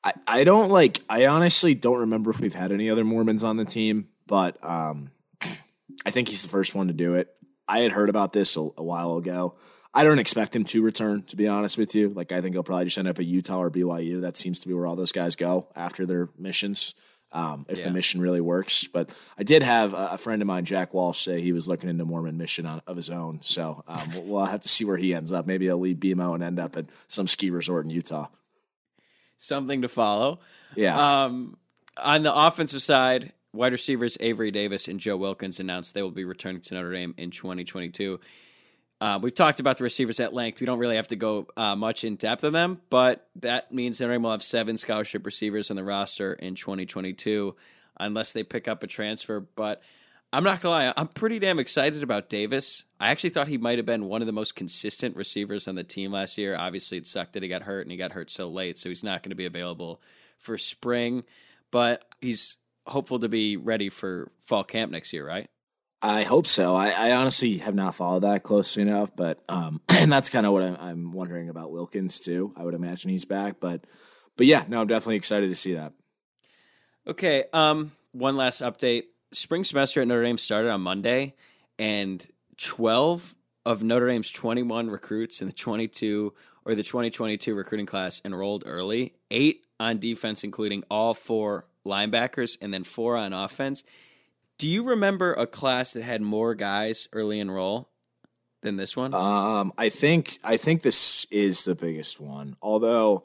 I, 0.02 0.12
I 0.26 0.44
don't 0.44 0.70
like 0.70 1.00
I 1.10 1.26
honestly 1.26 1.74
don't 1.74 1.98
remember 2.00 2.30
if 2.30 2.40
we've 2.40 2.54
had 2.54 2.72
any 2.72 2.88
other 2.90 3.04
Mormons 3.04 3.42
on 3.44 3.56
the 3.58 3.64
team, 3.66 4.08
but 4.26 4.56
um 4.64 5.10
I 6.04 6.10
think 6.10 6.28
he's 6.28 6.42
the 6.42 6.48
first 6.48 6.74
one 6.74 6.86
to 6.88 6.92
do 6.92 7.14
it. 7.14 7.34
I 7.66 7.80
had 7.80 7.92
heard 7.92 8.08
about 8.10 8.32
this 8.32 8.56
a, 8.56 8.60
a 8.60 8.82
while 8.82 9.16
ago. 9.16 9.54
I 9.94 10.02
don't 10.04 10.18
expect 10.18 10.54
him 10.56 10.64
to 10.64 10.82
return, 10.82 11.22
to 11.22 11.36
be 11.36 11.46
honest 11.46 11.78
with 11.78 11.94
you. 11.94 12.08
Like 12.10 12.32
I 12.32 12.40
think 12.40 12.54
he'll 12.54 12.62
probably 12.64 12.86
just 12.86 12.98
end 12.98 13.08
up 13.08 13.18
at 13.18 13.24
Utah 13.26 13.58
or 13.62 13.70
BYU. 13.70 14.20
That 14.20 14.36
seems 14.36 14.58
to 14.60 14.68
be 14.68 14.74
where 14.74 14.86
all 14.86 14.96
those 14.96 15.12
guys 15.12 15.36
go 15.36 15.68
after 15.76 16.04
their 16.04 16.28
missions. 16.38 16.94
Um, 17.32 17.66
if 17.68 17.78
Yeah. 17.80 17.86
the 17.86 17.90
mission 17.90 18.20
really 18.20 18.40
works, 18.40 18.86
but 18.86 19.12
I 19.36 19.42
did 19.42 19.64
have 19.64 19.92
a, 19.92 20.10
a 20.12 20.18
friend 20.18 20.40
of 20.40 20.46
mine, 20.46 20.64
Jack 20.64 20.94
Walsh, 20.94 21.18
say 21.20 21.40
he 21.40 21.52
was 21.52 21.66
looking 21.66 21.88
into 21.90 22.04
Mormon 22.04 22.36
mission 22.36 22.64
on, 22.64 22.80
of 22.86 22.96
his 22.96 23.10
own. 23.10 23.40
So 23.42 23.82
um, 23.88 24.10
we'll, 24.14 24.22
we'll 24.22 24.44
have 24.44 24.60
to 24.60 24.68
see 24.68 24.84
where 24.84 24.98
he 24.98 25.12
ends 25.14 25.32
up. 25.32 25.44
Maybe 25.44 25.64
he'll 25.64 25.78
leave 25.80 25.96
BMO 25.96 26.34
and 26.34 26.44
end 26.44 26.60
up 26.60 26.76
at 26.76 26.86
some 27.08 27.26
ski 27.26 27.50
resort 27.50 27.84
in 27.86 27.90
Utah. 27.90 28.28
Something 29.36 29.82
to 29.82 29.88
follow. 29.88 30.38
Yeah. 30.76 31.24
Um, 31.24 31.56
on 31.96 32.22
the 32.22 32.34
offensive 32.34 32.82
side, 32.82 33.32
wide 33.54 33.72
receivers 33.72 34.18
Avery 34.20 34.50
Davis 34.50 34.88
and 34.88 34.98
Joe 35.00 35.16
Wilkins 35.16 35.60
announced 35.60 35.94
they 35.94 36.02
will 36.02 36.10
be 36.10 36.24
returning 36.24 36.60
to 36.62 36.74
Notre 36.74 36.92
Dame 36.92 37.14
in 37.16 37.30
2022. 37.30 38.20
Uh, 39.00 39.18
we've 39.20 39.34
talked 39.34 39.60
about 39.60 39.78
the 39.78 39.84
receivers 39.84 40.20
at 40.20 40.32
length. 40.32 40.60
We 40.60 40.66
don't 40.66 40.78
really 40.78 40.96
have 40.96 41.08
to 41.08 41.16
go 41.16 41.46
uh, 41.56 41.76
much 41.76 42.04
in 42.04 42.16
depth 42.16 42.44
of 42.44 42.52
them, 42.52 42.80
but 42.90 43.28
that 43.36 43.72
means 43.72 44.00
Notre 44.00 44.14
Dame 44.14 44.22
will 44.22 44.30
have 44.32 44.42
seven 44.42 44.76
scholarship 44.76 45.24
receivers 45.26 45.70
on 45.70 45.76
the 45.76 45.84
roster 45.84 46.32
in 46.34 46.54
2022, 46.54 47.54
unless 48.00 48.32
they 48.32 48.42
pick 48.42 48.66
up 48.66 48.82
a 48.82 48.86
transfer. 48.86 49.40
But 49.40 49.82
I'm 50.32 50.44
not 50.44 50.60
gonna 50.60 50.74
lie, 50.74 50.94
I'm 50.96 51.08
pretty 51.08 51.38
damn 51.38 51.58
excited 51.58 52.02
about 52.02 52.28
Davis. 52.28 52.84
I 52.98 53.10
actually 53.10 53.30
thought 53.30 53.48
he 53.48 53.58
might 53.58 53.78
have 53.78 53.86
been 53.86 54.06
one 54.06 54.22
of 54.22 54.26
the 54.26 54.32
most 54.32 54.56
consistent 54.56 55.16
receivers 55.16 55.68
on 55.68 55.74
the 55.74 55.84
team 55.84 56.12
last 56.12 56.38
year. 56.38 56.56
Obviously, 56.56 56.98
it 56.98 57.06
sucked 57.06 57.34
that 57.34 57.42
he 57.42 57.48
got 57.48 57.62
hurt 57.62 57.82
and 57.82 57.92
he 57.92 57.96
got 57.96 58.12
hurt 58.12 58.30
so 58.30 58.48
late, 58.48 58.78
so 58.78 58.88
he's 58.88 59.04
not 59.04 59.22
going 59.22 59.30
to 59.30 59.36
be 59.36 59.46
available 59.46 60.00
for 60.38 60.56
spring. 60.58 61.24
But 61.70 62.04
he's 62.20 62.56
hopeful 62.86 63.18
to 63.20 63.28
be 63.28 63.56
ready 63.56 63.88
for 63.88 64.30
fall 64.40 64.64
camp 64.64 64.92
next 64.92 65.12
year, 65.12 65.26
right? 65.26 65.48
I 66.02 66.22
hope 66.22 66.46
so. 66.46 66.76
I, 66.76 66.90
I 66.90 67.12
honestly 67.12 67.58
have 67.58 67.74
not 67.74 67.94
followed 67.94 68.24
that 68.24 68.42
closely 68.42 68.82
enough, 68.82 69.16
but 69.16 69.40
um, 69.48 69.80
and 69.88 70.12
that's 70.12 70.28
kind 70.28 70.44
of 70.44 70.52
what 70.52 70.62
I'm, 70.62 70.76
I'm 70.76 71.12
wondering 71.12 71.48
about 71.48 71.72
Wilkins 71.72 72.20
too. 72.20 72.52
I 72.56 72.62
would 72.62 72.74
imagine 72.74 73.10
he's 73.10 73.24
back, 73.24 73.56
but 73.60 73.86
but 74.36 74.46
yeah, 74.46 74.64
no, 74.68 74.80
I'm 74.80 74.86
definitely 74.86 75.16
excited 75.16 75.48
to 75.48 75.54
see 75.54 75.74
that. 75.74 75.92
Okay. 77.06 77.44
Um. 77.52 77.92
One 78.12 78.36
last 78.36 78.62
update. 78.62 79.04
Spring 79.32 79.64
semester 79.64 80.00
at 80.00 80.06
Notre 80.06 80.22
Dame 80.22 80.38
started 80.38 80.70
on 80.70 80.80
Monday, 80.82 81.34
and 81.78 82.26
twelve 82.56 83.34
of 83.66 83.82
Notre 83.82 84.08
Dame's 84.08 84.30
21 84.30 84.90
recruits 84.90 85.40
in 85.40 85.46
the 85.46 85.52
22 85.52 86.34
or 86.66 86.74
the 86.74 86.82
2022 86.82 87.54
recruiting 87.54 87.86
class 87.86 88.20
enrolled 88.24 88.64
early, 88.66 89.14
eight 89.30 89.64
on 89.80 89.98
defense, 89.98 90.44
including 90.44 90.84
all 90.90 91.14
four 91.14 91.66
linebackers, 91.84 92.56
and 92.60 92.72
then 92.72 92.84
four 92.84 93.16
on 93.16 93.32
offense. 93.32 93.84
Do 94.58 94.68
you 94.68 94.84
remember 94.84 95.32
a 95.32 95.46
class 95.46 95.92
that 95.92 96.02
had 96.02 96.22
more 96.22 96.54
guys 96.54 97.08
early 97.12 97.40
in 97.40 97.48
enroll 97.48 97.90
than 98.62 98.76
this 98.76 98.96
one? 98.96 99.14
Um, 99.14 99.72
I 99.76 99.88
think 99.88 100.38
I 100.44 100.56
think 100.56 100.82
this 100.82 101.26
is 101.30 101.64
the 101.64 101.74
biggest 101.74 102.20
one. 102.20 102.56
Although 102.62 103.24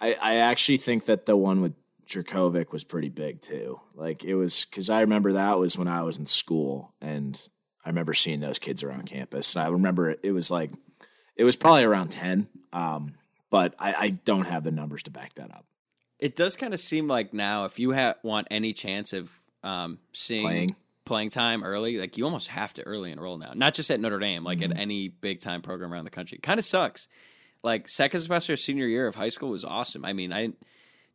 I, 0.00 0.16
I 0.20 0.36
actually 0.36 0.78
think 0.78 1.04
that 1.06 1.26
the 1.26 1.36
one 1.36 1.60
with 1.60 1.74
Jurkovec 2.06 2.72
was 2.72 2.84
pretty 2.84 3.08
big 3.08 3.40
too. 3.40 3.80
Like 3.94 4.24
it 4.24 4.34
was 4.34 4.64
because 4.64 4.90
I 4.90 5.00
remember 5.00 5.32
that 5.32 5.58
was 5.58 5.78
when 5.78 5.88
I 5.88 6.02
was 6.02 6.18
in 6.18 6.26
school, 6.26 6.94
and 7.00 7.40
I 7.84 7.88
remember 7.88 8.14
seeing 8.14 8.40
those 8.40 8.58
kids 8.58 8.82
around 8.82 9.06
campus. 9.06 9.54
And 9.54 9.64
I 9.64 9.68
remember 9.68 10.10
it, 10.10 10.20
it 10.22 10.32
was 10.32 10.50
like 10.50 10.72
it 11.36 11.44
was 11.44 11.56
probably 11.56 11.84
around 11.84 12.08
ten, 12.08 12.48
um, 12.72 13.14
but 13.50 13.74
I, 13.78 13.94
I 13.94 14.08
don't 14.10 14.48
have 14.48 14.64
the 14.64 14.72
numbers 14.72 15.02
to 15.04 15.10
back 15.10 15.34
that 15.34 15.50
up. 15.52 15.64
It 16.20 16.36
does 16.36 16.56
kind 16.56 16.74
of 16.74 16.80
seem 16.80 17.08
like 17.08 17.32
now, 17.34 17.64
if 17.64 17.78
you 17.78 17.92
ha- 17.94 18.14
want 18.22 18.46
any 18.50 18.72
chance 18.72 19.12
of 19.12 19.30
um, 19.62 19.98
seeing 20.12 20.42
Playing. 20.42 20.76
playing 21.04 21.30
time 21.30 21.62
early, 21.64 21.98
like 21.98 22.16
you 22.18 22.24
almost 22.24 22.48
have 22.48 22.72
to 22.74 22.82
early 22.82 23.10
enroll 23.12 23.38
now. 23.38 23.52
Not 23.54 23.74
just 23.74 23.90
at 23.90 24.00
Notre 24.00 24.18
Dame, 24.18 24.44
like 24.44 24.58
Mm-hmm. 24.60 24.72
at 24.72 24.78
any 24.78 25.08
big 25.08 25.40
time 25.40 25.62
program 25.62 25.92
around 25.92 26.04
the 26.04 26.10
country. 26.10 26.38
Kind 26.38 26.58
of 26.58 26.64
sucks. 26.64 27.08
Like 27.62 27.88
second 27.88 28.20
semester 28.20 28.56
senior 28.56 28.86
year 28.86 29.06
of 29.06 29.16
high 29.16 29.28
school 29.28 29.50
was 29.50 29.64
awesome. 29.64 30.04
I 30.04 30.12
mean, 30.12 30.32
I 30.32 30.42
didn't 30.42 30.62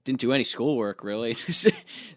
didn't 0.03 0.19
do 0.19 0.31
any 0.33 0.43
schoolwork 0.43 1.03
really. 1.03 1.33
Just 1.47 1.67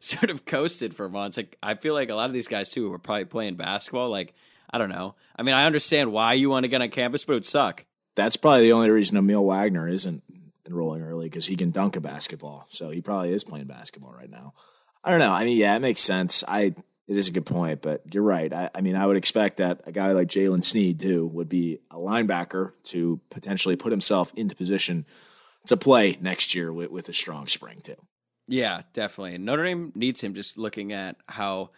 sort 0.00 0.30
of 0.30 0.45
coasted 0.45 0.92
for 0.95 1.09
months. 1.09 1.37
Like 1.38 1.57
I 1.62 1.75
feel 1.75 1.95
like 1.95 2.11
a 2.11 2.14
lot 2.14 2.26
of 2.26 2.35
these 2.35 2.49
guys 2.49 2.71
too 2.71 2.90
were 2.90 2.99
probably 2.99 3.25
playing 3.25 3.57
basketball. 3.57 4.11
Like 4.11 4.35
I 4.71 4.76
don't 4.76 4.90
know. 4.90 5.14
I 5.37 5.42
mean, 5.42 5.54
I 5.54 5.64
understand 5.64 6.12
why 6.12 6.35
you 6.35 6.50
want 6.50 6.64
to 6.64 6.68
get 6.68 6.83
on 6.83 6.90
campus, 6.90 7.25
but 7.25 7.33
it 7.33 7.37
would 7.37 7.45
suck. 7.47 7.87
That's 8.16 8.37
probably 8.37 8.62
the 8.62 8.73
only 8.73 8.90
reason 8.90 9.16
Aamil 9.16 9.45
Wagner 9.47 9.88
isn't 9.88 10.23
enrolling 10.68 11.02
early 11.02 11.26
because 11.26 11.46
he 11.46 11.56
can 11.56 11.70
dunk 11.70 11.96
a 11.96 12.00
basketball. 12.00 12.66
So 12.70 12.90
he 12.90 13.00
probably 13.00 13.32
is 13.32 13.44
playing 13.44 13.66
basketball 13.66 14.12
right 14.12 14.30
now. 14.30 14.54
I 15.02 15.10
don't 15.10 15.20
know. 15.20 15.32
I 15.32 15.44
mean, 15.44 15.56
yeah, 15.56 15.76
it 15.76 15.80
makes 15.80 16.00
sense. 16.00 16.44
I 16.46 16.75
it 17.08 17.16
is 17.16 17.28
a 17.28 17.32
good 17.32 17.46
point, 17.46 17.80
but 17.80 18.02
you're 18.12 18.22
right. 18.22 18.52
I, 18.52 18.68
I 18.75 18.82
mean, 18.82 18.94
I 18.94 19.06
would 19.06 19.16
expect 19.16 19.56
that 19.56 19.80
a 19.87 19.92
guy 19.92 20.12
like 20.12 20.28
Jaylen 20.28 20.62
Sneed 20.62 21.00
too 21.00 21.26
would 21.28 21.48
be 21.48 21.78
a 21.90 21.96
linebacker 21.96 22.72
to 22.84 23.20
potentially 23.30 23.76
put 23.76 23.92
himself 23.92 24.32
into 24.37 24.54
position 24.54 25.06
to 25.66 25.76
play 25.76 26.18
next 26.20 26.54
year 26.54 26.70
with, 26.70 26.90
with 26.90 27.08
a 27.08 27.14
strong 27.14 27.46
spring 27.46 27.80
too. 27.82 27.96
Yeah, 28.46 28.82
definitely. 28.92 29.34
And 29.37 29.44
Notre 29.44 29.64
Dame 29.64 29.92
needs 29.94 30.22
him. 30.22 30.34
Just 30.34 30.58
looking 30.58 30.92
at 30.92 31.16
how 31.26 31.70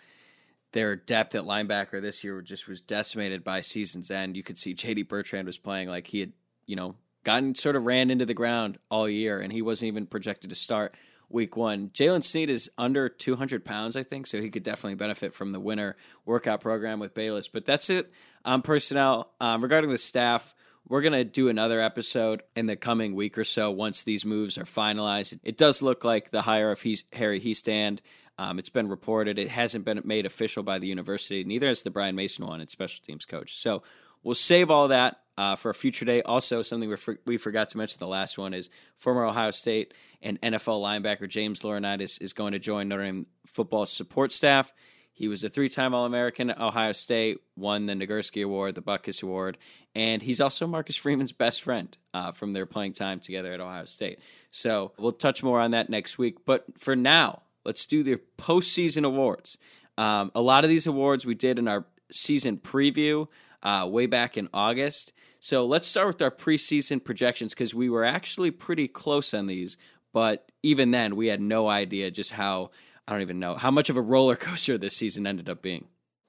their 0.72 0.96
depth 0.96 1.34
at 1.34 1.42
linebacker 1.42 2.00
this 2.00 2.22
year 2.24 2.42
just 2.42 2.68
was 2.68 2.80
decimated 2.80 3.42
by 3.44 3.60
season's 3.60 4.10
end. 4.10 4.36
You 4.36 4.42
could 4.42 4.58
see 4.58 4.74
J.D. 4.74 5.02
Bertrand 5.02 5.46
was 5.46 5.58
playing 5.58 5.88
like 5.88 6.08
he 6.08 6.20
had, 6.20 6.32
you 6.66 6.76
know, 6.76 6.96
gotten 7.24 7.54
sort 7.54 7.76
of 7.76 7.84
ran 7.84 8.10
into 8.10 8.26
the 8.26 8.34
ground 8.34 8.78
all 8.90 9.08
year, 9.08 9.40
and 9.40 9.52
he 9.52 9.62
wasn't 9.62 9.88
even 9.88 10.06
projected 10.06 10.50
to 10.50 10.56
start 10.56 10.94
week 11.28 11.56
one. 11.56 11.90
Jaylen 11.90 12.24
Sneed 12.24 12.50
is 12.50 12.70
under 12.76 13.08
200 13.08 13.64
pounds, 13.64 13.96
I 13.96 14.02
think, 14.02 14.26
so 14.26 14.40
he 14.40 14.50
could 14.50 14.62
definitely 14.62 14.96
benefit 14.96 15.32
from 15.32 15.52
the 15.52 15.60
winter 15.60 15.96
workout 16.24 16.60
program 16.60 16.98
with 16.98 17.14
Balis. 17.14 17.50
But 17.50 17.64
that's 17.64 17.88
it 17.88 18.12
on 18.44 18.62
personnel. 18.62 19.32
Um, 19.40 19.62
regarding 19.62 19.90
the 19.90 19.98
staff, 19.98 20.54
we're 20.88 21.02
going 21.02 21.12
to 21.12 21.24
do 21.24 21.48
another 21.48 21.80
episode 21.80 22.42
in 22.56 22.66
the 22.66 22.76
coming 22.76 23.14
week 23.14 23.38
or 23.38 23.44
so 23.44 23.70
once 23.70 24.02
these 24.02 24.24
moves 24.24 24.58
are 24.58 24.64
finalized. 24.64 25.38
It 25.44 25.56
does 25.56 25.82
look 25.82 26.04
like 26.04 26.30
the 26.30 26.42
hire 26.42 26.70
of 26.72 26.82
Hees- 26.82 27.04
Harry 27.12 27.40
Hiestand. 27.40 28.00
Um, 28.38 28.58
it's 28.58 28.70
been 28.70 28.88
reported. 28.88 29.38
It 29.38 29.50
hasn't 29.50 29.84
been 29.84 30.00
made 30.04 30.26
official 30.26 30.62
by 30.62 30.78
the 30.78 30.88
university. 30.88 31.44
Neither 31.44 31.68
has 31.68 31.82
the 31.82 31.90
Brian 31.90 32.16
Mason 32.16 32.46
one, 32.46 32.60
its 32.60 32.72
special 32.72 33.04
teams 33.06 33.24
coach. 33.24 33.56
So 33.56 33.82
we'll 34.22 34.34
save 34.34 34.70
all 34.70 34.88
that 34.88 35.20
uh, 35.40 35.56
for 35.56 35.70
a 35.70 35.74
future 35.74 36.04
day. 36.04 36.20
Also, 36.20 36.60
something 36.60 36.90
we, 36.90 36.96
for- 36.96 37.18
we 37.24 37.38
forgot 37.38 37.70
to 37.70 37.78
mention 37.78 37.96
the 37.98 38.06
last 38.06 38.36
one 38.36 38.52
is 38.52 38.68
former 38.98 39.24
Ohio 39.24 39.50
State 39.50 39.94
and 40.20 40.38
NFL 40.42 40.82
linebacker 40.82 41.26
James 41.26 41.62
Laurinaitis 41.62 42.20
is 42.20 42.34
going 42.34 42.52
to 42.52 42.58
join 42.58 42.88
Notre 42.88 43.04
Dame 43.04 43.26
football 43.46 43.86
support 43.86 44.32
staff. 44.32 44.74
He 45.14 45.28
was 45.28 45.42
a 45.42 45.48
three-time 45.48 45.94
All-American 45.94 46.50
at 46.50 46.60
Ohio 46.60 46.92
State, 46.92 47.38
won 47.56 47.86
the 47.86 47.94
Nagurski 47.94 48.44
Award, 48.44 48.74
the 48.74 48.82
Butkus 48.82 49.22
Award, 49.22 49.56
and 49.94 50.20
he's 50.20 50.42
also 50.42 50.66
Marcus 50.66 50.96
Freeman's 50.96 51.32
best 51.32 51.62
friend 51.62 51.96
uh, 52.12 52.32
from 52.32 52.52
their 52.52 52.66
playing 52.66 52.92
time 52.92 53.18
together 53.18 53.50
at 53.54 53.60
Ohio 53.60 53.86
State. 53.86 54.20
So 54.50 54.92
we'll 54.98 55.12
touch 55.12 55.42
more 55.42 55.58
on 55.58 55.70
that 55.70 55.88
next 55.88 56.18
week. 56.18 56.44
But 56.44 56.66
for 56.78 56.94
now, 56.94 57.42
let's 57.64 57.86
do 57.86 58.02
the 58.02 58.20
postseason 58.36 59.06
awards. 59.06 59.56
Um, 59.96 60.32
a 60.34 60.42
lot 60.42 60.64
of 60.64 60.70
these 60.70 60.86
awards 60.86 61.24
we 61.24 61.34
did 61.34 61.58
in 61.58 61.66
our 61.66 61.86
season 62.10 62.58
preview 62.58 63.26
uh, 63.62 63.88
way 63.90 64.04
back 64.04 64.36
in 64.36 64.50
August. 64.52 65.12
So 65.42 65.64
let's 65.64 65.86
start 65.86 66.06
with 66.06 66.22
our 66.22 66.30
preseason 66.30 67.02
projections 67.02 67.54
because 67.54 67.74
we 67.74 67.88
were 67.88 68.04
actually 68.04 68.50
pretty 68.50 68.86
close 68.86 69.32
on 69.32 69.46
these, 69.46 69.78
but 70.12 70.52
even 70.62 70.90
then 70.90 71.16
we 71.16 71.28
had 71.28 71.40
no 71.40 71.68
idea 71.68 72.10
just 72.10 72.32
how 72.32 72.70
I 73.08 73.12
don't 73.12 73.22
even 73.22 73.40
know 73.40 73.54
how 73.54 73.70
much 73.70 73.88
of 73.88 73.96
a 73.96 74.02
roller 74.02 74.36
coaster 74.46 74.76
this 74.76 74.96
season 74.96 75.26
ended 75.26 75.48
up 75.48 75.62
being. 75.62 75.86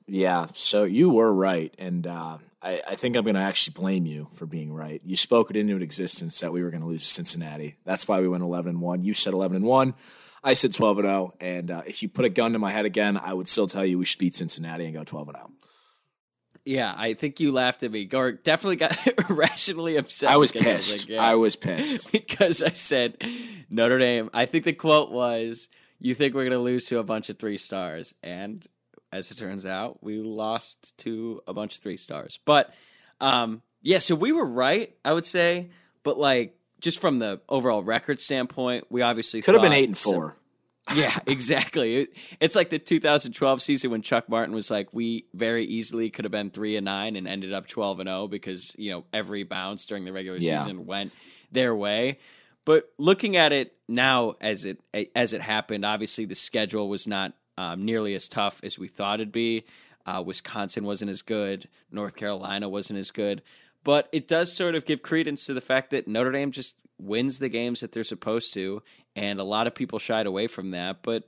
Yeah, 0.07 0.47
so 0.53 0.85
you 0.85 1.09
were 1.09 1.33
right, 1.33 1.73
and 1.77 2.07
uh, 2.07 2.37
I, 2.61 2.81
I 2.87 2.95
think 2.95 3.15
I'm 3.15 3.23
going 3.23 3.35
to 3.35 3.41
actually 3.41 3.73
blame 3.73 4.05
you 4.05 4.27
for 4.31 4.45
being 4.45 4.73
right. 4.73 5.01
You 5.03 5.15
spoke 5.17 5.49
it 5.49 5.57
into 5.57 5.75
existence 5.77 6.39
that 6.39 6.53
we 6.53 6.63
were 6.63 6.69
going 6.69 6.81
to 6.81 6.87
lose 6.87 7.03
to 7.03 7.13
Cincinnati. 7.13 7.75
That's 7.83 8.07
why 8.07 8.21
we 8.21 8.27
went 8.27 8.43
11 8.43 8.69
and 8.69 8.81
one. 8.81 9.01
You 9.01 9.13
said 9.13 9.33
11 9.33 9.57
and 9.57 9.65
one. 9.65 9.93
I 10.43 10.53
said 10.53 10.73
12 10.73 10.99
and 10.99 11.07
0. 11.07 11.33
And 11.39 11.71
uh, 11.71 11.81
if 11.85 12.01
you 12.01 12.09
put 12.09 12.25
a 12.25 12.29
gun 12.29 12.53
to 12.53 12.59
my 12.59 12.71
head 12.71 12.85
again, 12.85 13.17
I 13.17 13.33
would 13.33 13.47
still 13.47 13.67
tell 13.67 13.85
you 13.85 13.99
we 13.99 14.05
should 14.05 14.19
beat 14.19 14.35
Cincinnati 14.35 14.85
and 14.85 14.93
go 14.93 15.03
12 15.03 15.29
and 15.29 15.37
oh. 15.37 15.41
0. 15.41 15.51
Yeah, 16.65 16.93
I 16.95 17.13
think 17.15 17.39
you 17.39 17.51
laughed 17.51 17.81
at 17.83 17.91
me. 17.91 18.07
Or 18.13 18.31
definitely 18.33 18.75
got 18.75 18.95
irrationally 19.29 19.97
upset. 19.97 20.29
I 20.29 20.37
was 20.37 20.51
pissed. 20.51 21.09
like, 21.09 21.09
yeah. 21.09 21.23
I 21.23 21.35
was 21.35 21.55
pissed. 21.55 22.11
because 22.11 22.61
I 22.61 22.69
said 22.69 23.17
Notre 23.69 23.97
Dame. 23.99 24.29
I 24.33 24.45
think 24.45 24.65
the 24.65 24.73
quote 24.73 25.11
was, 25.11 25.69
"You 25.99 26.13
think 26.13 26.33
we're 26.35 26.43
going 26.43 26.51
to 26.51 26.59
lose 26.59 26.87
to 26.87 26.99
a 26.99 27.03
bunch 27.03 27.29
of 27.29 27.39
three 27.39 27.57
stars?" 27.57 28.13
And 28.21 28.65
as 29.11 29.31
it 29.31 29.35
turns 29.37 29.65
out, 29.65 30.03
we 30.03 30.17
lost 30.19 30.97
to 30.99 31.41
a 31.47 31.53
bunch 31.53 31.75
of 31.75 31.81
three 31.81 31.97
stars. 31.97 32.39
But 32.45 32.73
um, 33.19 33.61
yeah, 33.81 33.97
so 33.97 34.15
we 34.15 34.31
were 34.31 34.45
right, 34.45 34.95
I 35.03 35.13
would 35.13 35.25
say. 35.25 35.69
But 36.03 36.17
like, 36.17 36.55
just 36.79 36.99
from 37.01 37.19
the 37.19 37.41
overall 37.49 37.83
record 37.83 38.21
standpoint, 38.21 38.85
we 38.89 39.01
obviously 39.01 39.41
Could 39.41 39.55
have 39.55 39.61
been 39.61 39.73
8 39.73 39.83
and 39.89 39.97
some- 39.97 40.13
4. 40.13 40.37
Yeah, 40.95 41.17
exactly. 41.27 41.95
It- 41.97 42.13
It's 42.39 42.55
like 42.55 42.69
the 42.69 42.79
2012 42.79 43.61
season 43.61 43.91
when 43.91 44.01
Chuck 44.01 44.27
Martin 44.29 44.53
was 44.53 44.69
like, 44.71 44.93
we 44.93 45.25
very 45.33 45.63
easily 45.65 46.09
could 46.09 46.25
have 46.25 46.31
been 46.31 46.49
three 46.49 46.75
and 46.75 46.85
nine 46.85 47.15
and 47.15 47.27
ended 47.27 47.53
up 47.53 47.67
12 47.67 47.99
and 48.01 48.07
0 48.07 48.27
because 48.27 48.73
you 48.77 48.91
know 48.91 49.05
every 49.13 49.43
bounce 49.43 49.85
during 49.85 50.05
the 50.05 50.13
regular 50.13 50.37
Yeah. 50.39 50.59
season 50.59 50.85
went 50.85 51.11
their 51.51 51.75
way. 51.75 52.19
But 52.65 52.89
looking 52.97 53.35
at 53.35 53.51
it 53.51 53.75
now 53.87 54.33
as 54.41 54.65
it 54.65 54.79
as 55.15 55.33
it 55.33 55.41
happened, 55.41 55.83
obviously 55.85 56.25
the 56.25 56.35
schedule 56.35 56.87
was 56.89 57.07
not 57.07 57.33
um, 57.57 57.83
nearly 57.85 58.13
as 58.15 58.27
tough 58.29 58.61
as 58.63 58.77
we 58.79 58.87
thought 58.87 59.19
it'd 59.19 59.31
be. 59.31 59.65
Uh, 60.05 60.23
Wisconsin 60.25 60.83
wasn't 60.83 61.11
as 61.11 61.21
good. 61.21 61.67
North 61.91 62.15
Carolina 62.15 62.67
wasn't 62.69 62.97
as 62.99 63.11
good. 63.11 63.41
But 63.83 64.09
it 64.11 64.27
does 64.27 64.51
sort 64.53 64.75
of 64.75 64.85
give 64.85 65.01
credence 65.01 65.45
to 65.45 65.53
the 65.53 65.61
fact 65.61 65.89
that 65.91 66.07
Notre 66.07 66.31
Dame 66.31 66.51
just 66.51 66.75
wins 66.99 67.39
the 67.39 67.49
games 67.49 67.79
that 67.81 67.91
they're 67.91 68.03
supposed 68.03 68.53
to, 68.53 68.83
and 69.15 69.39
a 69.39 69.43
lot 69.43 69.67
of 69.67 69.75
people 69.75 69.99
shied 69.99 70.25
away 70.25 70.47
from 70.47 70.71
that. 70.71 71.03
But 71.03 71.23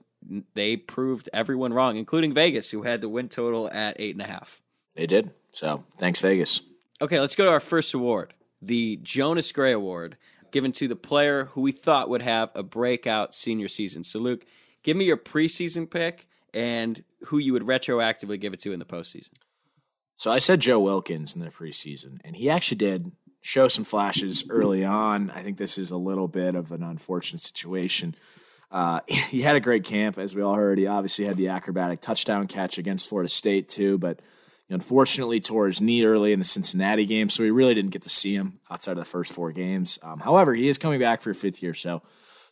they 0.53 0.77
proved 0.77 1.29
everyone 1.33 1.73
wrong, 1.73 1.97
including 1.97 2.33
Vegas, 2.33 2.71
who 2.71 2.83
had 2.83 3.01
the 3.01 3.09
win 3.09 3.29
total 3.29 3.69
at 3.71 3.95
eight 3.99 4.15
and 4.15 4.21
a 4.21 4.27
half. 4.27 4.61
They 4.95 5.07
did. 5.07 5.31
So 5.51 5.83
thanks, 5.97 6.19
Vegas. 6.21 6.61
Okay, 7.01 7.19
let's 7.19 7.35
go 7.35 7.45
to 7.45 7.51
our 7.51 7.59
first 7.59 7.93
award, 7.93 8.33
the 8.61 8.97
Jonas 9.03 9.51
Gray 9.51 9.73
Award, 9.73 10.17
given 10.51 10.71
to 10.73 10.87
the 10.87 10.95
player 10.95 11.45
who 11.45 11.61
we 11.61 11.71
thought 11.71 12.09
would 12.09 12.21
have 12.21 12.51
a 12.55 12.63
breakout 12.63 13.35
senior 13.35 13.67
season. 13.67 14.03
So, 14.03 14.19
Luke, 14.19 14.45
give 14.83 14.95
me 14.95 15.05
your 15.05 15.17
preseason 15.17 15.89
pick 15.89 16.27
and 16.53 17.03
who 17.25 17.39
you 17.39 17.51
would 17.53 17.63
retroactively 17.63 18.39
give 18.39 18.53
it 18.53 18.61
to 18.61 18.71
in 18.71 18.79
the 18.79 18.85
postseason. 18.85 19.33
So 20.15 20.31
I 20.31 20.37
said 20.37 20.59
Joe 20.59 20.79
Wilkins 20.79 21.35
in 21.35 21.41
the 21.41 21.49
preseason, 21.49 22.19
and 22.23 22.35
he 22.35 22.49
actually 22.49 22.77
did 22.77 23.11
show 23.43 23.67
some 23.67 23.83
flashes 23.83 24.45
early 24.49 24.85
on. 24.85 25.29
I 25.31 25.43
think 25.43 25.57
this 25.57 25.77
is 25.77 25.91
a 25.91 25.97
little 25.97 26.29
bit 26.29 26.55
of 26.55 26.71
an 26.71 26.81
unfortunate 26.81 27.41
situation. 27.41 28.15
Uh, 28.71 29.01
he 29.07 29.41
had 29.41 29.55
a 29.55 29.59
great 29.59 29.83
camp, 29.83 30.17
as 30.17 30.33
we 30.33 30.41
all 30.41 30.55
heard. 30.55 30.79
He 30.79 30.87
obviously 30.87 31.25
had 31.25 31.37
the 31.37 31.49
acrobatic 31.49 31.99
touchdown 31.99 32.47
catch 32.47 32.77
against 32.77 33.07
Florida 33.07 33.29
State 33.29 33.67
too, 33.67 33.99
but 33.99 34.21
unfortunately 34.69 35.41
tore 35.41 35.67
his 35.67 35.81
knee 35.81 36.05
early 36.05 36.31
in 36.31 36.39
the 36.39 36.45
Cincinnati 36.45 37.05
game, 37.05 37.29
so 37.29 37.43
we 37.43 37.51
really 37.51 37.73
didn't 37.75 37.91
get 37.91 38.01
to 38.03 38.09
see 38.09 38.33
him 38.33 38.59
outside 38.71 38.93
of 38.93 38.97
the 38.99 39.05
first 39.05 39.33
four 39.33 39.51
games. 39.51 39.99
Um, 40.01 40.21
however, 40.21 40.55
he 40.55 40.69
is 40.69 40.77
coming 40.77 41.01
back 41.01 41.21
for 41.21 41.29
a 41.29 41.35
fifth 41.35 41.61
year, 41.61 41.73
so 41.73 42.01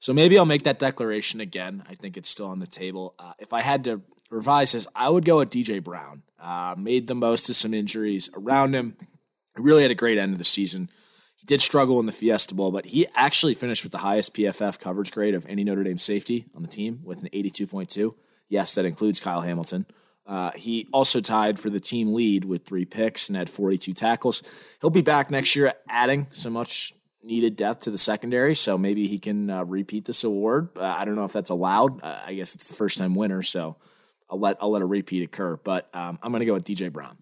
so 0.02 0.14
maybe 0.14 0.38
I'll 0.38 0.46
make 0.46 0.64
that 0.64 0.80
declaration 0.80 1.40
again. 1.40 1.84
I 1.88 1.96
think 1.96 2.18
it's 2.18 2.30
still 2.30 2.48
on 2.48 2.60
the 2.60 2.68
table. 2.68 3.14
Uh, 3.18 3.34
if 3.40 3.54
I 3.54 3.62
had 3.62 3.84
to 3.86 4.02
revise 4.30 4.72
this, 4.74 4.88
I 4.94 5.10
would 5.10 5.24
go 5.24 5.38
with 5.38 5.52
DJ 5.52 5.82
Brown. 5.82 6.24
Uh, 6.40 6.76
made 6.78 7.06
the 7.06 7.16
most 7.16 7.50
of 7.50 7.56
some 7.56 7.74
injuries 7.74 8.30
around 8.36 8.74
him. 8.74 8.98
Really 9.58 9.82
had 9.82 9.92
a 9.92 9.96
great 9.96 10.18
end 10.18 10.34
of 10.34 10.38
the 10.38 10.46
season. 10.46 10.90
He 11.36 11.46
did 11.46 11.62
struggle 11.62 12.00
in 12.00 12.06
the 12.06 12.12
Fiesta 12.12 12.54
Bowl, 12.54 12.72
but 12.72 12.86
he 12.86 13.08
actually 13.16 13.54
finished 13.54 13.84
with 13.84 13.92
the 13.92 14.00
highest 14.00 14.36
PFF 14.36 14.80
coverage 14.80 15.12
grade 15.12 15.34
of 15.34 15.46
any 15.50 15.64
Notre 15.64 15.84
Dame 15.84 15.98
safety 15.98 16.46
on 16.56 16.62
the 16.62 16.68
team 16.68 17.02
with 17.04 17.22
an 17.24 17.30
82.2. 17.34 18.14
Yes, 18.48 18.76
that 18.76 18.86
includes 18.86 19.20
Kyle 19.20 19.42
Hamilton. 19.42 19.86
Uh, 20.26 20.52
he 20.56 20.88
also 20.94 21.20
tied 21.20 21.60
for 21.60 21.70
the 21.70 21.80
team 21.80 22.14
lead 22.14 22.46
with 22.46 22.66
three 22.66 22.86
picks 22.86 23.28
and 23.28 23.36
had 23.36 23.50
42 23.50 23.92
tackles. 23.94 24.44
He'll 24.80 24.90
be 24.90 25.02
back 25.02 25.32
next 25.32 25.56
year, 25.56 25.74
adding 25.90 26.28
so 26.32 26.50
much 26.50 26.94
needed 27.24 27.56
depth 27.56 27.82
to 27.82 27.92
the 27.92 27.98
secondary. 27.98 28.56
So 28.56 28.78
maybe 28.78 29.08
he 29.08 29.20
can 29.20 29.50
uh, 29.50 29.64
repeat 29.64 30.06
this 30.06 30.24
award. 30.24 30.70
Uh, 30.78 30.84
I 30.84 31.06
don't 31.06 31.16
know 31.16 31.26
if 31.26 31.34
that's 31.34 31.50
allowed. 31.50 32.04
Uh, 32.04 32.20
I 32.26 32.34
guess 32.34 32.56
it's 32.56 32.68
the 32.68 32.76
first 32.76 32.98
time 32.98 33.16
winner, 33.16 33.42
so 33.42 33.78
I'll 34.30 34.40
let 34.40 34.58
I'll 34.62 34.72
let 34.72 34.82
a 34.82 34.86
repeat 34.86 35.24
occur. 35.24 35.58
But 35.58 35.90
um, 35.94 36.20
I'm 36.22 36.32
going 36.32 36.42
to 36.42 36.46
go 36.46 36.54
with 36.54 36.66
DJ 36.66 36.92
Brown. 36.92 37.18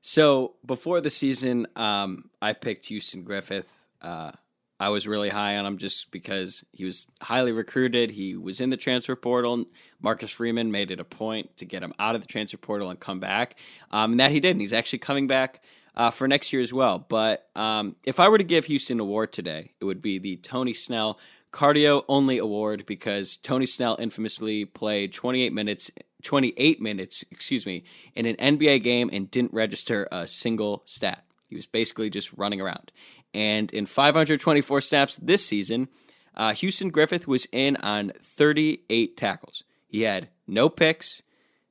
So 0.00 0.54
before 0.64 1.00
the 1.00 1.10
season, 1.10 1.66
um, 1.76 2.30
I 2.40 2.52
picked 2.52 2.86
Houston 2.86 3.22
Griffith. 3.22 3.68
Uh, 4.00 4.32
I 4.78 4.88
was 4.88 5.06
really 5.06 5.28
high 5.28 5.58
on 5.58 5.66
him 5.66 5.76
just 5.76 6.10
because 6.10 6.64
he 6.72 6.86
was 6.86 7.06
highly 7.20 7.52
recruited. 7.52 8.12
He 8.12 8.34
was 8.34 8.62
in 8.62 8.70
the 8.70 8.78
transfer 8.78 9.14
portal. 9.14 9.66
Marcus 10.00 10.30
Freeman 10.30 10.70
made 10.70 10.90
it 10.90 11.00
a 11.00 11.04
point 11.04 11.54
to 11.58 11.66
get 11.66 11.82
him 11.82 11.92
out 11.98 12.14
of 12.14 12.22
the 12.22 12.26
transfer 12.26 12.56
portal 12.56 12.88
and 12.88 12.98
come 12.98 13.20
back. 13.20 13.56
Um, 13.90 14.12
and 14.12 14.20
that 14.20 14.30
he 14.30 14.40
did. 14.40 14.52
And 14.52 14.60
he's 14.60 14.72
actually 14.72 15.00
coming 15.00 15.26
back 15.26 15.62
uh, 15.94 16.10
for 16.10 16.26
next 16.26 16.50
year 16.50 16.62
as 16.62 16.72
well. 16.72 16.98
But 16.98 17.48
um, 17.54 17.96
if 18.04 18.18
I 18.18 18.28
were 18.28 18.38
to 18.38 18.44
give 18.44 18.64
Houston 18.64 18.96
an 18.96 19.00
award 19.00 19.32
today, 19.32 19.72
it 19.80 19.84
would 19.84 20.00
be 20.00 20.18
the 20.18 20.36
Tony 20.36 20.72
Snell 20.72 21.18
Cardio 21.52 22.04
Only 22.08 22.38
Award 22.38 22.86
because 22.86 23.36
Tony 23.36 23.66
Snell 23.66 23.96
infamously 23.98 24.64
played 24.64 25.12
28 25.12 25.52
minutes 25.52 25.90
28 26.22 26.80
minutes, 26.80 27.24
excuse 27.30 27.66
me, 27.66 27.84
in 28.14 28.26
an 28.26 28.36
NBA 28.36 28.82
game 28.82 29.10
and 29.12 29.30
didn't 29.30 29.52
register 29.52 30.08
a 30.10 30.26
single 30.28 30.82
stat. 30.86 31.24
He 31.48 31.56
was 31.56 31.66
basically 31.66 32.10
just 32.10 32.32
running 32.34 32.60
around. 32.60 32.92
And 33.34 33.72
in 33.72 33.86
524 33.86 34.80
snaps 34.80 35.16
this 35.16 35.44
season, 35.44 35.88
uh, 36.36 36.52
Houston 36.54 36.90
Griffith 36.90 37.26
was 37.26 37.46
in 37.52 37.76
on 37.76 38.12
38 38.22 39.16
tackles. 39.16 39.64
He 39.88 40.02
had 40.02 40.28
no 40.46 40.68
picks, 40.68 41.22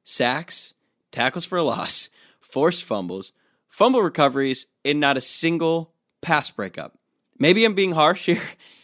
sacks, 0.03 0.73
tackles 1.12 1.45
for 1.45 1.57
a 1.57 1.63
loss, 1.63 2.09
forced 2.41 2.83
fumbles, 2.83 3.31
fumble 3.67 4.01
recoveries, 4.01 4.67
and 4.83 4.99
not 4.99 5.17
a 5.17 5.21
single 5.21 5.93
pass 6.21 6.51
breakup. 6.51 6.97
Maybe 7.38 7.63
I'm 7.63 7.73
being 7.73 7.93
harsh 7.93 8.25
here. 8.25 8.41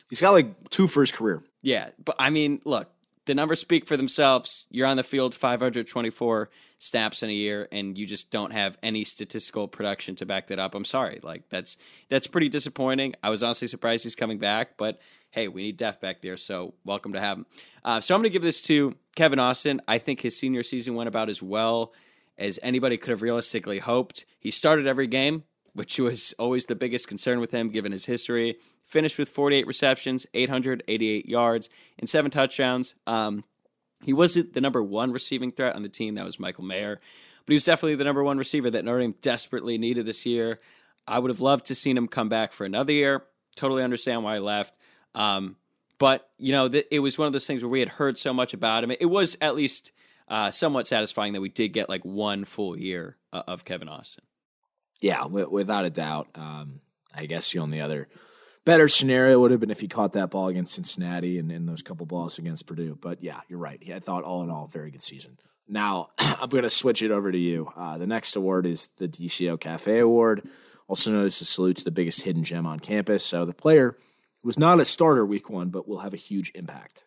He's 0.09 0.21
got 0.21 0.31
like 0.31 0.69
two 0.69 0.87
for 0.87 1.01
his 1.01 1.11
career. 1.11 1.43
Yeah, 1.61 1.89
but 2.03 2.15
I 2.19 2.29
mean, 2.29 2.61
look, 2.63 2.89
the 3.25 3.35
numbers 3.35 3.59
speak 3.59 3.85
for 3.85 3.97
themselves. 3.97 4.67
You're 4.69 4.87
on 4.87 4.97
the 4.97 5.03
field 5.03 5.33
524 5.33 6.49
snaps 6.77 7.23
in 7.23 7.29
a 7.29 7.33
year, 7.33 7.67
and 7.71 7.97
you 7.97 8.05
just 8.05 8.31
don't 8.31 8.51
have 8.51 8.77
any 8.83 9.03
statistical 9.03 9.67
production 9.67 10.15
to 10.15 10.25
back 10.25 10.47
that 10.47 10.59
up. 10.59 10.75
I'm 10.75 10.85
sorry, 10.85 11.19
like 11.23 11.49
that's 11.49 11.77
that's 12.09 12.27
pretty 12.27 12.49
disappointing. 12.49 13.15
I 13.23 13.29
was 13.29 13.43
honestly 13.43 13.67
surprised 13.67 14.03
he's 14.03 14.15
coming 14.15 14.37
back, 14.37 14.77
but 14.77 14.99
hey, 15.31 15.47
we 15.47 15.63
need 15.63 15.77
depth 15.77 16.01
back 16.01 16.21
there, 16.21 16.37
so 16.37 16.75
welcome 16.83 17.13
to 17.13 17.19
have 17.19 17.37
him. 17.39 17.45
Uh, 17.83 17.99
so 17.99 18.15
I'm 18.15 18.21
going 18.21 18.29
to 18.29 18.33
give 18.33 18.41
this 18.41 18.61
to 18.63 18.95
Kevin 19.15 19.39
Austin. 19.39 19.81
I 19.87 19.97
think 19.97 20.21
his 20.21 20.37
senior 20.37 20.63
season 20.63 20.95
went 20.95 21.07
about 21.07 21.29
as 21.29 21.41
well 21.41 21.93
as 22.37 22.59
anybody 22.61 22.97
could 22.97 23.09
have 23.09 23.21
realistically 23.21 23.79
hoped. 23.79 24.25
He 24.39 24.51
started 24.51 24.87
every 24.87 25.07
game, 25.07 25.43
which 25.73 25.99
was 25.99 26.33
always 26.39 26.65
the 26.65 26.75
biggest 26.75 27.07
concern 27.07 27.39
with 27.39 27.51
him 27.51 27.69
given 27.69 27.91
his 27.91 28.05
history 28.05 28.57
finished 28.85 29.17
with 29.17 29.29
48 29.29 29.67
receptions, 29.67 30.25
888 30.33 31.27
yards, 31.27 31.69
and 31.99 32.09
seven 32.09 32.31
touchdowns. 32.31 32.95
Um, 33.07 33.43
he 34.03 34.13
wasn't 34.13 34.53
the 34.53 34.61
number 34.61 34.81
one 34.83 35.11
receiving 35.11 35.51
threat 35.51 35.75
on 35.75 35.81
the 35.81 35.89
team. 35.89 36.15
That 36.15 36.25
was 36.25 36.39
Michael 36.39 36.63
Mayer. 36.63 36.99
But 37.45 37.51
he 37.51 37.55
was 37.55 37.65
definitely 37.65 37.95
the 37.95 38.03
number 38.03 38.23
one 38.23 38.37
receiver 38.37 38.69
that 38.69 38.85
Notre 38.85 38.99
Dame 38.99 39.15
desperately 39.21 39.77
needed 39.77 40.05
this 40.05 40.25
year. 40.25 40.59
I 41.07 41.19
would 41.19 41.29
have 41.29 41.41
loved 41.41 41.65
to 41.67 41.75
seen 41.75 41.97
him 41.97 42.07
come 42.07 42.29
back 42.29 42.51
for 42.51 42.65
another 42.65 42.93
year. 42.93 43.23
Totally 43.55 43.83
understand 43.83 44.23
why 44.23 44.35
he 44.35 44.39
left. 44.39 44.75
Um, 45.13 45.57
but, 45.97 46.29
you 46.37 46.51
know, 46.51 46.67
th- 46.67 46.87
it 46.91 46.99
was 46.99 47.17
one 47.17 47.27
of 47.27 47.33
those 47.33 47.47
things 47.47 47.63
where 47.63 47.69
we 47.69 47.79
had 47.79 47.89
heard 47.89 48.17
so 48.17 48.33
much 48.33 48.53
about 48.53 48.83
him. 48.83 48.91
It 48.91 49.05
was 49.05 49.37
at 49.39 49.55
least 49.55 49.91
uh, 50.27 50.51
somewhat 50.51 50.87
satisfying 50.87 51.33
that 51.33 51.41
we 51.41 51.49
did 51.49 51.69
get 51.69 51.89
like 51.89 52.03
one 52.03 52.45
full 52.45 52.77
year 52.77 53.17
uh, 53.31 53.43
of 53.47 53.65
Kevin 53.65 53.87
Austin. 53.87 54.23
Yeah, 55.01 55.19
w- 55.19 55.49
without 55.49 55.85
a 55.85 55.89
doubt. 55.89 56.27
Um, 56.35 56.81
I 57.13 57.27
guess 57.27 57.51
the 57.51 57.59
only 57.59 57.79
other– 57.79 58.07
better 58.65 58.89
scenario 58.89 59.39
would 59.39 59.51
have 59.51 59.59
been 59.59 59.71
if 59.71 59.81
he 59.81 59.87
caught 59.87 60.13
that 60.13 60.31
ball 60.31 60.47
against 60.47 60.73
Cincinnati 60.73 61.37
and, 61.37 61.69
those 61.69 61.81
couple 61.81 62.05
balls 62.05 62.37
against 62.37 62.65
Purdue. 62.65 62.97
But 62.99 63.23
yeah, 63.23 63.41
you're 63.47 63.59
right. 63.59 63.81
I 63.93 63.99
thought 63.99 64.23
all 64.23 64.43
in 64.43 64.49
all, 64.49 64.67
very 64.67 64.91
good 64.91 65.03
season. 65.03 65.37
Now 65.67 66.09
I'm 66.17 66.49
going 66.49 66.63
to 66.63 66.69
switch 66.69 67.01
it 67.01 67.11
over 67.11 67.31
to 67.31 67.37
you. 67.37 67.71
Uh, 67.75 67.97
the 67.97 68.07
next 68.07 68.35
award 68.35 68.65
is 68.65 68.87
the 68.97 69.07
DCO 69.07 69.59
Cafe 69.59 69.97
Award, 69.99 70.47
also 70.87 71.11
known 71.11 71.25
as 71.25 71.39
a 71.39 71.45
salute 71.45 71.77
to 71.77 71.83
the 71.83 71.91
biggest 71.91 72.23
hidden 72.23 72.43
gem 72.43 72.65
on 72.65 72.79
campus. 72.79 73.23
So 73.23 73.45
the 73.45 73.53
player 73.53 73.95
was 74.43 74.59
not 74.59 74.79
a 74.79 74.85
starter 74.85 75.25
week 75.25 75.49
one, 75.49 75.69
but 75.69 75.87
will 75.87 75.99
have 75.99 76.13
a 76.13 76.17
huge 76.17 76.51
impact. 76.55 77.05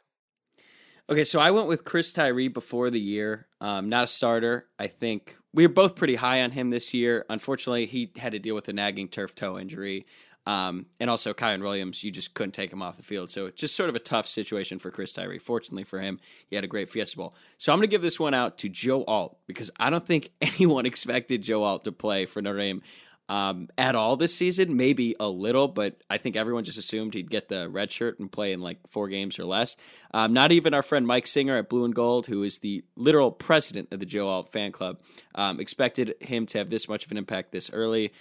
Okay, 1.11 1.25
so 1.25 1.41
I 1.41 1.53
went 1.53 1.69
with 1.69 1.85
Chris 1.85 2.13
Tyree 2.13 2.49
before 2.49 2.91
the 2.91 3.01
year. 3.01 3.47
Um, 3.63 3.89
not 3.89 4.05
a 4.05 4.07
starter. 4.07 4.67
I 4.79 4.89
think 4.89 5.37
we 5.55 5.67
were 5.67 5.73
both 5.73 5.97
pretty 5.97 6.17
high 6.17 6.43
on 6.43 6.51
him 6.51 6.69
this 6.69 6.93
year. 6.93 7.25
Unfortunately, 7.31 7.87
he 7.87 8.13
had 8.19 8.33
to 8.33 8.39
deal 8.39 8.55
with 8.55 8.69
a 8.69 8.75
nagging 8.75 9.09
turf 9.09 9.35
toe 9.35 9.59
injury. 9.59 10.05
Um, 10.49 10.87
and 10.99 11.11
also 11.11 11.35
Kyren 11.35 11.61
Williams, 11.61 12.03
you 12.03 12.11
just 12.11 12.33
couldn't 12.33 12.53
take 12.53 12.73
him 12.73 12.81
off 12.81 12.97
the 12.97 13.03
field. 13.03 13.29
So 13.29 13.45
it's 13.45 13.61
just 13.61 13.77
sort 13.77 13.91
of 13.91 13.95
a 13.95 13.99
tough 13.99 14.27
situation 14.27 14.79
for 14.79 14.91
Chris 14.91 15.13
Tyree. 15.13 15.39
Fortunately 15.39 15.85
for 15.85 16.01
him, 16.01 16.19
he 16.47 16.57
had 16.57 16.65
a 16.65 16.69
great 16.69 16.89
Fiesta 16.89 17.19
Bowl. 17.19 17.35
So 17.59 17.71
I'm 17.71 17.79
going 17.79 17.87
to 17.87 17.91
give 17.91 18.01
this 18.01 18.19
one 18.19 18.33
out 18.33 18.57
to 18.59 18.71
Joe 18.71 19.05
Alt 19.05 19.37
because 19.47 19.71
I 19.79 19.91
don't 19.91 20.07
think 20.07 20.31
anyone 20.41 20.87
expected 20.87 21.43
Joe 21.43 21.65
Alt 21.65 21.85
to 21.85 21.93
play 21.93 22.25
for 22.25 22.41
Notre 22.41 22.61
Dame 22.61 22.81
um, 23.29 23.69
at 23.77 23.95
all 23.95 24.17
this 24.17 24.35
season. 24.35 24.75
Maybe 24.75 25.15
a 25.21 25.29
little, 25.29 25.69
but 25.69 26.03
I 26.09 26.17
think 26.17 26.35
everyone 26.35 26.65
just 26.65 26.79
assumed 26.79 27.13
he'd 27.13 27.29
get 27.29 27.51
the 27.51 27.69
red 27.69 27.93
shirt 27.93 28.19
and 28.19 28.33
play 28.33 28.55
in 28.55 28.63
like 28.63 28.79
four 28.89 29.09
games 29.09 29.39
or 29.39 29.45
less. 29.45 29.77
Um, 30.15 30.33
not 30.33 30.51
even 30.51 30.73
our 30.73 30.83
friend 30.83 31.07
Mike 31.07 31.27
Singer 31.27 31.59
at 31.59 31.69
Blue 31.69 31.85
and 31.85 31.95
Gold, 31.95 32.27
who 32.27 32.43
is 32.43 32.61
the 32.61 32.83
literal 32.97 33.33
president 33.33 33.93
of 33.93 34.01
the 34.01 34.07
Joe 34.07 34.29
Alt 34.29 34.51
fan 34.51 34.73
club, 34.73 34.99
um, 35.35 35.61
expected 35.61 36.15
him 36.23 36.47
to 36.47 36.57
have 36.57 36.71
this 36.71 36.89
much 36.89 37.05
of 37.05 37.11
an 37.11 37.19
impact 37.19 37.53
this 37.53 37.69
early. 37.71 38.13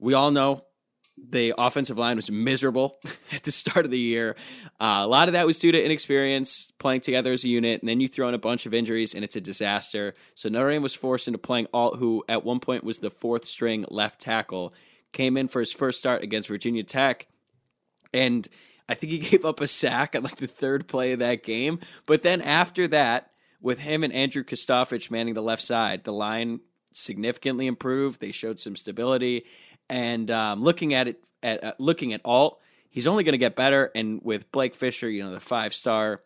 We 0.00 0.14
all 0.14 0.32
know 0.32 0.64
the 1.16 1.54
offensive 1.58 1.98
line 1.98 2.16
was 2.16 2.30
miserable 2.30 2.98
at 3.32 3.42
the 3.42 3.52
start 3.52 3.84
of 3.84 3.90
the 3.90 3.98
year. 3.98 4.34
Uh, 4.80 5.00
a 5.02 5.06
lot 5.06 5.28
of 5.28 5.32
that 5.32 5.46
was 5.46 5.58
due 5.58 5.72
to 5.72 5.82
inexperience, 5.82 6.72
playing 6.78 7.00
together 7.00 7.32
as 7.32 7.44
a 7.44 7.48
unit, 7.48 7.80
and 7.80 7.88
then 7.88 8.00
you 8.00 8.08
throw 8.08 8.28
in 8.28 8.34
a 8.34 8.38
bunch 8.38 8.66
of 8.66 8.74
injuries, 8.74 9.14
and 9.14 9.24
it's 9.24 9.36
a 9.36 9.40
disaster. 9.40 10.14
So 10.34 10.48
Notre 10.48 10.70
Dame 10.70 10.82
was 10.82 10.94
forced 10.94 11.28
into 11.28 11.38
playing 11.38 11.68
Alt, 11.72 11.98
who 11.98 12.24
at 12.28 12.44
one 12.44 12.60
point 12.60 12.84
was 12.84 12.98
the 12.98 13.10
fourth 13.10 13.44
string 13.44 13.84
left 13.88 14.20
tackle, 14.20 14.72
came 15.12 15.36
in 15.36 15.48
for 15.48 15.60
his 15.60 15.72
first 15.72 15.98
start 15.98 16.22
against 16.22 16.48
Virginia 16.48 16.82
Tech, 16.82 17.26
and 18.12 18.48
I 18.88 18.94
think 18.94 19.12
he 19.12 19.18
gave 19.30 19.44
up 19.44 19.60
a 19.60 19.68
sack 19.68 20.16
on 20.16 20.22
like 20.22 20.36
the 20.36 20.46
third 20.46 20.88
play 20.88 21.12
of 21.12 21.18
that 21.18 21.42
game. 21.42 21.80
But 22.06 22.22
then 22.22 22.40
after 22.40 22.88
that, 22.88 23.30
with 23.60 23.80
him 23.80 24.02
and 24.02 24.12
Andrew 24.12 24.42
Kristofic 24.42 25.10
manning 25.10 25.34
the 25.34 25.42
left 25.42 25.62
side, 25.62 26.04
the 26.04 26.12
line 26.12 26.60
significantly 26.92 27.66
improved. 27.66 28.20
They 28.20 28.32
showed 28.32 28.58
some 28.58 28.76
stability 28.76 29.44
and 29.92 30.30
um, 30.30 30.62
looking 30.62 30.94
at 30.94 31.06
it, 31.06 31.22
at 31.42 31.62
uh, 31.62 31.72
looking 31.78 32.14
at 32.14 32.22
Alt, 32.24 32.58
he's 32.88 33.06
only 33.06 33.24
going 33.24 33.34
to 33.34 33.38
get 33.38 33.54
better. 33.54 33.90
And 33.94 34.20
with 34.22 34.50
Blake 34.50 34.74
Fisher, 34.74 35.08
you 35.08 35.22
know, 35.22 35.30
the 35.30 35.38
five 35.38 35.74
star, 35.74 36.22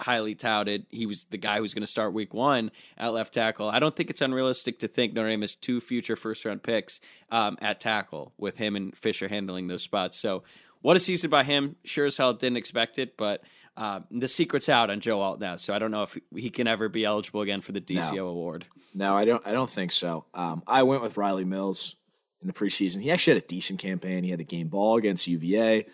highly 0.00 0.34
touted, 0.34 0.86
he 0.88 1.04
was 1.04 1.24
the 1.24 1.36
guy 1.36 1.58
who's 1.58 1.74
going 1.74 1.82
to 1.82 1.86
start 1.86 2.14
week 2.14 2.32
one 2.32 2.70
at 2.96 3.12
left 3.12 3.34
tackle. 3.34 3.68
I 3.68 3.78
don't 3.78 3.94
think 3.94 4.08
it's 4.08 4.22
unrealistic 4.22 4.78
to 4.78 4.88
think 4.88 5.12
Notre 5.12 5.28
Dame 5.28 5.42
has 5.42 5.54
two 5.54 5.82
future 5.82 6.16
first 6.16 6.46
round 6.46 6.62
picks 6.62 6.98
um, 7.30 7.58
at 7.60 7.78
tackle 7.78 8.32
with 8.38 8.56
him 8.56 8.74
and 8.74 8.96
Fisher 8.96 9.28
handling 9.28 9.68
those 9.68 9.82
spots. 9.82 10.16
So, 10.16 10.42
what 10.80 10.96
a 10.96 11.00
season 11.00 11.28
by 11.28 11.44
him. 11.44 11.76
Sure 11.84 12.06
as 12.06 12.16
hell 12.16 12.32
didn't 12.32 12.56
expect 12.56 12.98
it, 12.98 13.16
but. 13.16 13.44
Uh, 13.76 14.00
the 14.10 14.28
secret's 14.28 14.68
out 14.68 14.90
on 14.90 15.00
Joe 15.00 15.22
Alt 15.22 15.40
now, 15.40 15.56
so 15.56 15.72
I 15.72 15.78
don't 15.78 15.92
know 15.92 16.02
if 16.02 16.18
he 16.34 16.50
can 16.50 16.66
ever 16.66 16.88
be 16.88 17.04
eligible 17.04 17.40
again 17.40 17.62
for 17.62 17.72
the 17.72 17.80
DCO 17.80 18.16
no. 18.16 18.26
award. 18.26 18.66
No, 18.94 19.16
I 19.16 19.24
don't. 19.24 19.46
I 19.46 19.52
don't 19.52 19.70
think 19.70 19.92
so. 19.92 20.26
Um, 20.34 20.62
I 20.66 20.82
went 20.82 21.00
with 21.02 21.16
Riley 21.16 21.44
Mills 21.44 21.96
in 22.40 22.46
the 22.46 22.52
preseason. 22.52 23.02
He 23.02 23.10
actually 23.10 23.34
had 23.34 23.44
a 23.44 23.46
decent 23.46 23.80
campaign. 23.80 24.24
He 24.24 24.30
had 24.30 24.40
a 24.40 24.44
game 24.44 24.68
ball 24.68 24.96
against 24.96 25.26
UVA, 25.26 25.86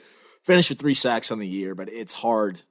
finished 0.44 0.70
with 0.70 0.78
three 0.78 0.94
sacks 0.94 1.30
on 1.30 1.38
the 1.38 1.48
year, 1.48 1.74
but 1.74 1.88
it's 1.88 2.14
hard 2.14 2.62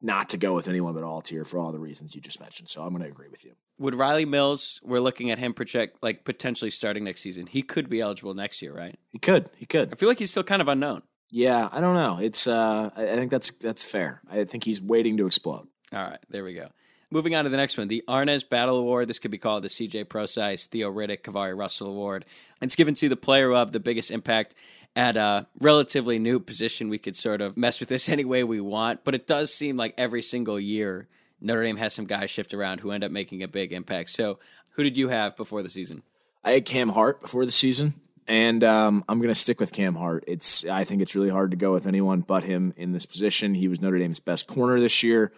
not 0.00 0.28
to 0.28 0.36
go 0.36 0.54
with 0.54 0.68
anyone 0.68 0.94
but 0.94 1.02
Alt 1.02 1.28
here 1.28 1.44
for 1.44 1.58
all 1.58 1.72
the 1.72 1.78
reasons 1.78 2.14
you 2.14 2.20
just 2.20 2.40
mentioned. 2.40 2.68
So 2.68 2.82
I'm 2.82 2.90
going 2.90 3.02
to 3.02 3.08
agree 3.08 3.28
with 3.28 3.44
you. 3.44 3.52
Would 3.78 3.94
Riley 3.94 4.26
Mills, 4.26 4.80
we're 4.84 5.00
looking 5.00 5.30
at 5.30 5.38
him 5.38 5.54
project 5.54 5.98
like 6.02 6.24
potentially 6.24 6.70
starting 6.70 7.04
next 7.04 7.22
season. 7.22 7.46
He 7.46 7.62
could 7.62 7.88
be 7.88 8.00
eligible 8.00 8.34
next 8.34 8.62
year, 8.62 8.72
right? 8.72 8.98
He 9.10 9.18
could. 9.18 9.48
He 9.56 9.66
could. 9.66 9.92
I 9.92 9.96
feel 9.96 10.08
like 10.08 10.18
he's 10.18 10.30
still 10.30 10.44
kind 10.44 10.62
of 10.62 10.68
unknown. 10.68 11.02
Yeah, 11.30 11.68
I 11.72 11.80
don't 11.80 11.94
know. 11.94 12.18
It's 12.20 12.46
uh 12.46 12.90
I 12.94 13.06
think 13.16 13.30
that's 13.30 13.50
that's 13.50 13.82
fair. 13.82 14.20
I 14.30 14.44
think 14.44 14.64
he's 14.64 14.80
waiting 14.80 15.16
to 15.16 15.26
explode. 15.26 15.66
All 15.92 16.02
right, 16.04 16.20
there 16.28 16.44
we 16.44 16.54
go. 16.54 16.68
Moving 17.14 17.36
on 17.36 17.44
to 17.44 17.50
the 17.50 17.56
next 17.56 17.78
one, 17.78 17.86
the 17.86 18.02
Arnaz 18.08 18.46
Battle 18.48 18.76
Award. 18.76 19.08
This 19.08 19.20
could 19.20 19.30
be 19.30 19.38
called 19.38 19.62
the 19.62 19.68
CJ 19.68 20.08
Prosise, 20.08 20.66
Theo 20.66 20.92
Riddick, 20.92 21.20
KeiVarae 21.22 21.56
Russell 21.56 21.86
Award. 21.86 22.24
It's 22.60 22.74
given 22.74 22.94
to 22.94 23.08
the 23.08 23.14
player 23.14 23.50
who 23.50 23.54
have 23.54 23.70
the 23.70 23.78
biggest 23.78 24.10
impact 24.10 24.56
at 24.96 25.16
a 25.16 25.46
relatively 25.60 26.18
new 26.18 26.40
position. 26.40 26.88
We 26.88 26.98
could 26.98 27.14
sort 27.14 27.40
of 27.40 27.56
mess 27.56 27.78
with 27.78 27.88
this 27.88 28.08
any 28.08 28.24
way 28.24 28.42
we 28.42 28.60
want, 28.60 29.04
but 29.04 29.14
it 29.14 29.28
does 29.28 29.54
seem 29.54 29.76
like 29.76 29.94
every 29.96 30.22
single 30.22 30.58
year 30.58 31.06
Notre 31.40 31.62
Dame 31.62 31.76
has 31.76 31.94
some 31.94 32.04
guys 32.04 32.32
shift 32.32 32.52
around 32.52 32.80
who 32.80 32.90
end 32.90 33.04
up 33.04 33.12
making 33.12 33.44
a 33.44 33.48
big 33.48 33.72
impact. 33.72 34.10
So, 34.10 34.40
who 34.72 34.82
did 34.82 34.98
you 34.98 35.08
have 35.10 35.36
before 35.36 35.62
the 35.62 35.70
season? 35.70 36.02
I 36.42 36.54
had 36.54 36.64
Cam 36.64 36.88
Hart 36.88 37.20
before 37.20 37.44
the 37.44 37.52
season, 37.52 37.94
and 38.26 38.64
um, 38.64 39.04
I'm 39.08 39.18
going 39.18 39.28
to 39.28 39.36
stick 39.36 39.60
with 39.60 39.72
Cam 39.72 39.94
Hart. 39.94 40.24
It's 40.26 40.66
I 40.66 40.82
think 40.82 41.00
it's 41.00 41.14
really 41.14 41.30
hard 41.30 41.52
to 41.52 41.56
go 41.56 41.72
with 41.72 41.86
anyone 41.86 42.22
but 42.22 42.42
him 42.42 42.74
in 42.76 42.90
this 42.90 43.06
position. 43.06 43.54
He 43.54 43.68
was 43.68 43.80
Notre 43.80 44.00
Dame's 44.00 44.18
best 44.18 44.48
corner 44.48 44.80
this 44.80 45.04
year, 45.04 45.32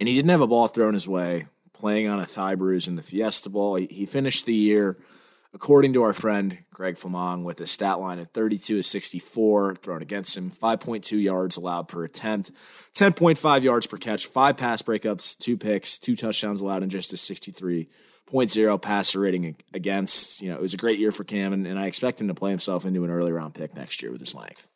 and 0.00 0.08
he 0.08 0.14
didn't 0.14 0.30
have 0.30 0.40
a 0.40 0.46
ball 0.46 0.66
thrown 0.66 0.94
his 0.94 1.06
way 1.06 1.46
playing 1.74 2.08
on 2.08 2.18
a 2.18 2.26
thigh 2.26 2.54
bruise 2.54 2.88
in 2.88 2.96
the 2.96 3.02
Fiesta 3.02 3.48
Bowl. 3.48 3.76
He, 3.76 3.86
he 3.86 4.06
finished 4.06 4.46
the 4.46 4.54
year, 4.54 4.98
according 5.54 5.92
to 5.92 6.02
our 6.02 6.12
friend 6.12 6.58
Greg 6.72 6.96
Flammang, 6.96 7.44
with 7.44 7.60
a 7.60 7.66
stat 7.66 7.98
line 7.98 8.18
of 8.18 8.28
32 8.28 8.76
to 8.76 8.82
64 8.82 9.76
thrown 9.76 10.02
against 10.02 10.36
him, 10.36 10.50
5.2 10.50 11.22
yards 11.22 11.56
allowed 11.56 11.88
per 11.88 12.04
attempt, 12.04 12.50
10.5 12.94 13.62
yards 13.62 13.86
per 13.86 13.98
catch, 13.98 14.26
five 14.26 14.56
pass 14.56 14.82
breakups, 14.82 15.36
two 15.36 15.56
picks, 15.56 15.98
two 15.98 16.16
touchdowns 16.16 16.60
allowed, 16.60 16.82
and 16.82 16.90
just 16.90 17.12
a 17.12 17.16
63.0 17.16 18.82
passer 18.82 19.20
rating 19.20 19.56
against. 19.72 20.42
You 20.42 20.50
know, 20.50 20.56
it 20.56 20.62
was 20.62 20.74
a 20.74 20.78
great 20.78 20.98
year 20.98 21.12
for 21.12 21.24
Cam, 21.24 21.52
and, 21.52 21.66
and 21.66 21.78
I 21.78 21.86
expect 21.86 22.20
him 22.20 22.28
to 22.28 22.34
play 22.34 22.50
himself 22.50 22.84
into 22.84 23.04
an 23.04 23.10
early 23.10 23.32
round 23.32 23.54
pick 23.54 23.74
next 23.74 24.02
year 24.02 24.12
with 24.12 24.20
his 24.20 24.34
length. 24.34 24.68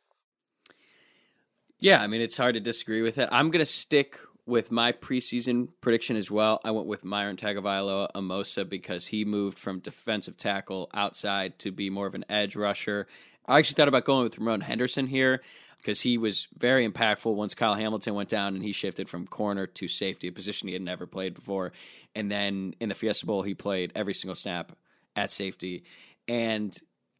Yeah, 1.80 2.02
I 2.02 2.06
mean, 2.06 2.22
it's 2.22 2.36
hard 2.36 2.54
to 2.54 2.60
disagree 2.60 3.02
with 3.02 3.18
it. 3.18 3.28
I'm 3.30 3.50
going 3.50 3.60
to 3.60 3.70
stick 3.70 4.18
with 4.46 4.70
my 4.70 4.92
preseason 4.92 5.68
prediction 5.80 6.16
as 6.16 6.30
well. 6.30 6.60
I 6.64 6.70
went 6.70 6.86
with 6.86 7.04
Myron 7.04 7.36
Tagovailoa 7.36 8.08
Amosa 8.14 8.68
because 8.68 9.06
he 9.06 9.24
moved 9.24 9.58
from 9.58 9.78
defensive 9.78 10.36
tackle 10.36 10.90
outside 10.92 11.58
to 11.60 11.72
be 11.72 11.88
more 11.88 12.06
of 12.06 12.14
an 12.14 12.24
edge 12.28 12.54
rusher. 12.54 13.06
I 13.46 13.58
actually 13.58 13.74
thought 13.74 13.88
about 13.88 14.04
going 14.04 14.24
with 14.24 14.38
Ramon 14.38 14.62
Henderson 14.62 15.06
here 15.06 15.40
because 15.78 16.02
he 16.02 16.16
was 16.16 16.48
very 16.56 16.88
impactful 16.88 17.34
once 17.34 17.54
Kyle 17.54 17.74
Hamilton 17.74 18.14
went 18.14 18.28
down 18.28 18.54
and 18.54 18.64
he 18.64 18.72
shifted 18.72 19.08
from 19.08 19.26
corner 19.26 19.66
to 19.66 19.88
safety, 19.88 20.28
a 20.28 20.32
position 20.32 20.68
he 20.68 20.74
had 20.74 20.82
never 20.82 21.06
played 21.06 21.34
before. 21.34 21.72
And 22.14 22.30
then 22.30 22.74
in 22.80 22.88
the 22.88 22.94
Fiesta 22.94 23.26
Bowl, 23.26 23.42
he 23.42 23.54
played 23.54 23.92
every 23.94 24.14
single 24.14 24.34
snap 24.34 24.72
at 25.16 25.30
safety. 25.32 25.84
And 26.26 26.78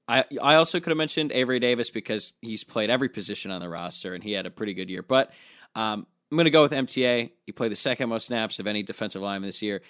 I 0.08 0.24
I 0.42 0.56
also 0.56 0.80
could 0.80 0.90
have 0.90 0.98
mentioned 0.98 1.32
Avery 1.32 1.58
Davis 1.58 1.90
because 1.90 2.34
he's 2.40 2.64
played 2.64 2.90
every 2.90 3.08
position 3.08 3.50
on 3.50 3.60
the 3.60 3.68
roster 3.68 4.14
and 4.14 4.24
he 4.24 4.32
had 4.32 4.46
a 4.46 4.50
pretty 4.50 4.74
good 4.74 4.90
year. 4.90 5.02
But 5.02 5.32
um, 5.74 6.06
I'm 6.30 6.36
going 6.36 6.44
to 6.44 6.50
go 6.50 6.62
with 6.62 6.72
MTA. 6.72 7.30
He 7.44 7.52
played 7.52 7.72
the 7.72 7.76
second 7.76 8.08
most 8.08 8.26
snaps 8.26 8.58
of 8.58 8.66
any 8.66 8.82
defensive 8.82 9.22
lineman 9.22 9.48
this 9.48 9.62
year. 9.62 9.82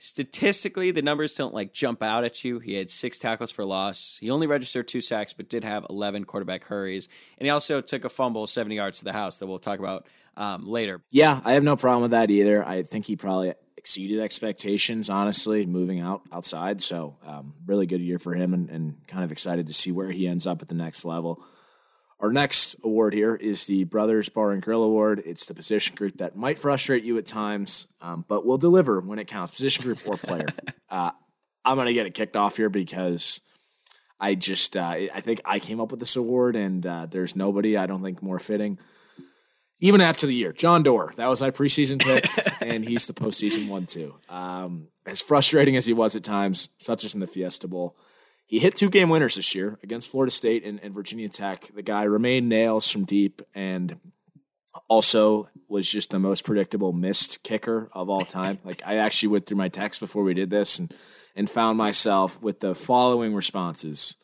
Statistically, 0.00 0.92
the 0.92 1.02
numbers 1.02 1.34
don't 1.34 1.52
like 1.52 1.72
jump 1.72 2.04
out 2.04 2.22
at 2.22 2.44
you. 2.44 2.60
He 2.60 2.74
had 2.74 2.88
six 2.88 3.18
tackles 3.18 3.50
for 3.50 3.64
loss. 3.64 4.16
He 4.20 4.30
only 4.30 4.46
registered 4.46 4.86
two 4.86 5.00
sacks, 5.00 5.32
but 5.32 5.48
did 5.48 5.64
have 5.64 5.84
11 5.90 6.24
quarterback 6.24 6.64
hurries. 6.64 7.08
And 7.36 7.46
he 7.46 7.50
also 7.50 7.80
took 7.80 8.04
a 8.04 8.08
fumble 8.08 8.46
70 8.46 8.76
yards 8.76 8.98
to 9.00 9.04
the 9.04 9.12
house 9.12 9.38
that 9.38 9.48
we'll 9.48 9.58
talk 9.58 9.80
about 9.80 10.06
um, 10.36 10.68
later. 10.68 11.02
Yeah, 11.10 11.40
I 11.44 11.54
have 11.54 11.64
no 11.64 11.74
problem 11.74 12.02
with 12.02 12.12
that 12.12 12.30
either. 12.30 12.64
I 12.64 12.84
think 12.84 13.06
he 13.06 13.16
probably 13.16 13.54
exceeded 13.76 14.20
expectations, 14.20 15.10
honestly, 15.10 15.66
moving 15.66 15.98
out 15.98 16.22
outside. 16.30 16.80
So, 16.80 17.16
um, 17.26 17.54
really 17.66 17.86
good 17.86 18.00
year 18.00 18.20
for 18.20 18.34
him 18.34 18.54
and, 18.54 18.70
and 18.70 19.06
kind 19.08 19.24
of 19.24 19.32
excited 19.32 19.66
to 19.66 19.72
see 19.72 19.90
where 19.90 20.12
he 20.12 20.28
ends 20.28 20.46
up 20.46 20.62
at 20.62 20.68
the 20.68 20.74
next 20.74 21.04
level. 21.04 21.42
Our 22.20 22.32
next 22.32 22.74
award 22.82 23.14
here 23.14 23.36
is 23.36 23.66
the 23.66 23.84
Brothers 23.84 24.28
Bar 24.28 24.50
and 24.50 24.60
Grill 24.60 24.82
Award. 24.82 25.22
It's 25.24 25.46
the 25.46 25.54
position 25.54 25.94
group 25.94 26.16
that 26.18 26.34
might 26.34 26.58
frustrate 26.58 27.04
you 27.04 27.16
at 27.16 27.26
times, 27.26 27.86
um, 28.00 28.24
but 28.26 28.44
will 28.44 28.58
deliver 28.58 29.00
when 29.00 29.20
it 29.20 29.28
counts. 29.28 29.54
Position 29.54 29.84
group 29.84 30.00
or 30.04 30.16
player. 30.16 30.48
uh, 30.90 31.12
I'm 31.64 31.76
going 31.76 31.86
to 31.86 31.94
get 31.94 32.06
it 32.06 32.14
kicked 32.14 32.34
off 32.34 32.56
here 32.56 32.70
because 32.70 33.40
I 34.18 34.34
just 34.34 34.76
uh, 34.76 34.96
I 35.14 35.20
think 35.20 35.40
I 35.44 35.60
came 35.60 35.80
up 35.80 35.92
with 35.92 36.00
this 36.00 36.16
award, 36.16 36.56
and 36.56 36.84
uh, 36.84 37.06
there's 37.06 37.36
nobody 37.36 37.76
I 37.76 37.86
don't 37.86 38.02
think 38.02 38.20
more 38.20 38.40
fitting. 38.40 38.78
Even 39.80 40.00
after 40.00 40.26
the 40.26 40.34
year, 40.34 40.52
John 40.52 40.82
Doerer, 40.82 41.14
that 41.14 41.28
was 41.28 41.40
my 41.40 41.52
preseason 41.52 42.00
pick, 42.00 42.26
and 42.60 42.84
he's 42.84 43.06
the 43.06 43.12
postseason 43.12 43.68
one 43.68 43.86
too. 43.86 44.16
Um, 44.28 44.88
as 45.06 45.22
frustrating 45.22 45.76
as 45.76 45.86
he 45.86 45.92
was 45.92 46.16
at 46.16 46.24
times, 46.24 46.70
such 46.78 47.04
as 47.04 47.14
in 47.14 47.20
the 47.20 47.28
Fiesta 47.28 47.68
Bowl, 47.68 47.96
he 48.48 48.58
hit 48.58 48.74
two 48.74 48.88
game 48.88 49.10
winners 49.10 49.34
this 49.34 49.54
year 49.54 49.78
against 49.82 50.10
Florida 50.10 50.30
State 50.30 50.64
and, 50.64 50.80
and 50.82 50.94
Virginia 50.94 51.28
Tech. 51.28 51.70
The 51.74 51.82
guy 51.82 52.04
remained 52.04 52.48
nails 52.48 52.90
from 52.90 53.04
deep 53.04 53.42
and 53.54 54.00
also 54.88 55.50
was 55.68 55.90
just 55.90 56.10
the 56.10 56.18
most 56.18 56.44
predictable 56.44 56.94
missed 56.94 57.44
kicker 57.44 57.90
of 57.92 58.08
all 58.08 58.22
time. 58.22 58.58
like 58.64 58.82
I 58.86 58.96
actually 58.96 59.28
went 59.28 59.46
through 59.46 59.58
my 59.58 59.68
text 59.68 60.00
before 60.00 60.22
we 60.24 60.34
did 60.34 60.48
this 60.50 60.78
and 60.78 60.92
and 61.36 61.48
found 61.48 61.76
myself 61.76 62.42
with 62.42 62.60
the 62.60 62.74
following 62.74 63.34
responses. 63.34 64.16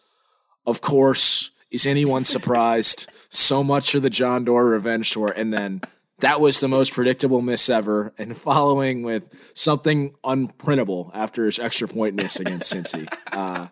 Of 0.66 0.80
course, 0.80 1.50
is 1.70 1.86
anyone 1.86 2.24
surprised? 2.24 3.08
so 3.28 3.62
much 3.62 3.92
for 3.92 4.00
the 4.00 4.10
John 4.10 4.44
Doerer 4.44 4.70
revenge 4.70 5.12
tour, 5.12 5.32
and 5.36 5.52
then 5.52 5.82
that 6.20 6.40
was 6.40 6.58
the 6.58 6.66
most 6.66 6.92
predictable 6.92 7.42
miss 7.42 7.68
ever, 7.68 8.14
and 8.16 8.36
following 8.36 9.02
with 9.02 9.28
something 9.52 10.14
unprintable 10.24 11.10
after 11.14 11.44
his 11.44 11.58
extra 11.58 11.86
point 11.86 12.16
miss 12.16 12.40
against 12.40 12.72
Cincy. 12.72 13.06
Uh, 13.32 13.66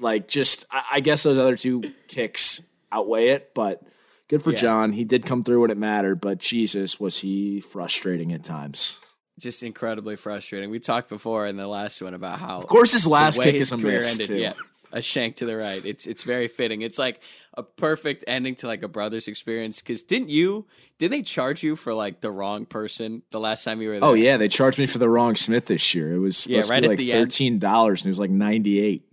like 0.00 0.28
just 0.28 0.66
I, 0.70 0.82
I 0.94 1.00
guess 1.00 1.22
those 1.22 1.38
other 1.38 1.56
two 1.56 1.92
kicks 2.08 2.62
outweigh 2.92 3.28
it, 3.28 3.54
but 3.54 3.82
good 4.28 4.42
for 4.42 4.50
Yeah. 4.50 4.56
John. 4.58 4.92
He 4.92 5.04
did 5.04 5.24
come 5.24 5.44
through 5.44 5.62
when 5.62 5.70
it 5.70 5.78
mattered, 5.78 6.20
but 6.20 6.38
Jesus 6.38 6.98
was 6.98 7.20
he 7.20 7.60
frustrating 7.60 8.32
at 8.32 8.44
times. 8.44 9.00
Just 9.38 9.62
incredibly 9.62 10.16
frustrating. 10.16 10.70
We 10.70 10.80
talked 10.80 11.08
before 11.08 11.46
in 11.46 11.56
the 11.56 11.66
last 11.66 12.02
one 12.02 12.12
about 12.12 12.40
how, 12.40 12.58
Of 12.58 12.66
course, 12.66 12.92
his 12.92 13.06
last 13.06 13.40
kick 13.40 13.54
his 13.54 13.64
is 13.64 13.72
a 13.72 13.78
miss 13.78 14.12
ended, 14.12 14.26
too. 14.26 14.36
Yeah, 14.36 14.52
a 14.92 15.00
shank 15.00 15.36
to 15.36 15.46
the 15.46 15.56
right. 15.56 15.82
It's 15.82 16.06
it's 16.06 16.24
very 16.24 16.46
fitting. 16.46 16.82
It's 16.82 16.98
like 16.98 17.22
a 17.54 17.62
perfect 17.62 18.24
ending 18.26 18.54
to 18.56 18.66
like 18.66 18.82
a 18.82 18.88
brothers 18.88 19.28
experience. 19.28 19.80
Because 19.80 20.02
didn't 20.02 20.28
you? 20.28 20.66
Did 20.98 21.10
they 21.10 21.22
charge 21.22 21.62
you 21.62 21.74
for 21.74 21.94
like 21.94 22.20
the 22.20 22.30
wrong 22.30 22.66
person 22.66 23.22
the 23.30 23.40
last 23.40 23.64
time 23.64 23.80
you 23.80 23.88
were 23.88 23.94
oh, 23.94 24.00
there? 24.00 24.08
Oh 24.10 24.12
yeah, 24.12 24.36
they 24.36 24.48
charged 24.48 24.78
me 24.78 24.84
for 24.84 24.98
the 24.98 25.08
wrong 25.08 25.36
Smith 25.36 25.64
this 25.64 25.94
year. 25.94 26.12
It 26.12 26.18
was 26.18 26.46
Yeah, 26.46 26.60
right 26.68 26.84
at 26.84 26.90
like 26.90 26.98
the 26.98 27.10
thirteen 27.12 27.58
dollars, 27.58 28.02
and 28.02 28.08
it 28.08 28.10
was 28.10 28.18
like 28.18 28.30
ninety 28.30 28.78
eight. 28.80 29.04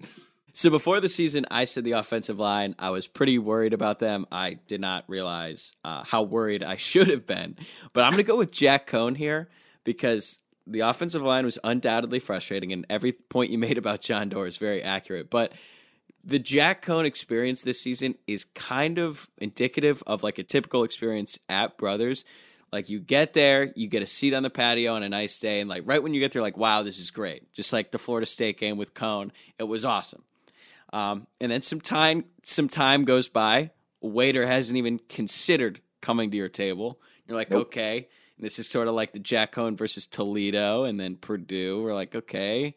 So 0.58 0.72
before 0.72 1.00
the 1.00 1.08
season, 1.08 1.46
I 1.52 1.66
said 1.66 1.84
the 1.84 1.92
offensive 1.92 2.40
line. 2.40 2.74
I 2.80 2.90
was 2.90 3.06
pretty 3.06 3.38
worried 3.38 3.74
about 3.74 4.00
them. 4.00 4.26
I 4.32 4.56
did 4.66 4.82
not 4.82 5.04
realize 5.08 5.74
uh, 5.86 6.04
how 6.04 6.24
worried 6.24 6.64
I 6.64 6.78
should 6.78 7.10
have 7.10 7.28
been. 7.28 7.56
But 7.94 8.06
I'm 8.06 8.10
going 8.10 8.24
to 8.24 8.28
go 8.28 8.38
with 8.38 8.52
Jack 8.52 8.90
Coan 8.90 9.18
here 9.18 9.50
because 9.84 10.40
the 10.66 10.80
offensive 10.80 11.22
line 11.22 11.46
was 11.46 11.60
undoubtedly 11.64 12.18
frustrating, 12.18 12.74
and 12.74 12.88
every 12.90 13.12
point 13.12 13.52
you 13.52 13.60
made 13.60 13.78
about 13.78 14.02
John 14.02 14.32
Doerer 14.32 14.48
is 14.48 14.58
very 14.58 14.82
accurate. 14.82 15.30
But 15.30 15.54
the 16.24 16.40
Jack 16.40 16.84
Coan 16.84 17.06
experience 17.06 17.62
this 17.62 17.80
season 17.80 18.16
is 18.26 18.44
kind 18.44 18.98
of 18.98 19.30
indicative 19.38 20.02
of 20.08 20.24
like 20.24 20.40
a 20.40 20.44
typical 20.44 20.84
experience 20.84 21.38
at 21.48 21.78
Brothers. 21.78 22.26
Like 22.72 22.90
you 22.90 23.00
get 23.00 23.34
there, 23.34 23.72
you 23.76 23.88
get 23.88 24.02
a 24.02 24.08
seat 24.08 24.34
on 24.34 24.42
the 24.42 24.50
patio 24.50 24.96
on 24.96 25.04
a 25.04 25.10
nice 25.10 25.38
day, 25.38 25.60
and 25.60 25.70
like 25.70 25.84
right 25.86 26.02
when 26.02 26.16
you 26.16 26.20
get 26.20 26.32
there, 26.32 26.42
like 26.42 26.58
wow, 26.58 26.82
this 26.82 26.98
is 26.98 27.12
great. 27.12 27.54
Just 27.54 27.72
like 27.72 27.92
the 27.92 28.00
Florida 28.00 28.26
State 28.26 28.60
game 28.60 28.78
with 28.78 28.96
Coan, 28.96 29.30
it 29.60 29.66
was 29.66 29.86
awesome. 29.86 30.24
Um, 30.94 31.28
and 31.42 31.52
then 31.52 31.62
some 31.62 31.82
time 31.82 32.26
some 32.44 32.70
time 32.70 33.04
goes 33.06 33.28
by. 33.30 33.72
A 34.02 34.08
waiter 34.08 34.46
hasn't 34.48 34.78
even 34.78 35.00
considered 35.10 35.82
coming 36.02 36.32
to 36.32 36.38
your 36.38 36.50
table. 36.50 37.00
You're 37.28 37.36
like, 37.38 37.52
okay. 37.52 38.08
And 38.38 38.46
this 38.46 38.60
is 38.60 38.70
sort 38.70 38.88
of 38.88 38.94
like 38.96 39.12
the 39.14 39.20
Jack 39.20 39.54
Coan 39.54 39.76
versus 39.76 40.06
Toledo, 40.08 40.84
and 40.84 41.00
then 41.00 41.16
Purdue. 41.16 41.82
We're 41.82 41.94
like, 41.96 42.14
okay. 42.16 42.76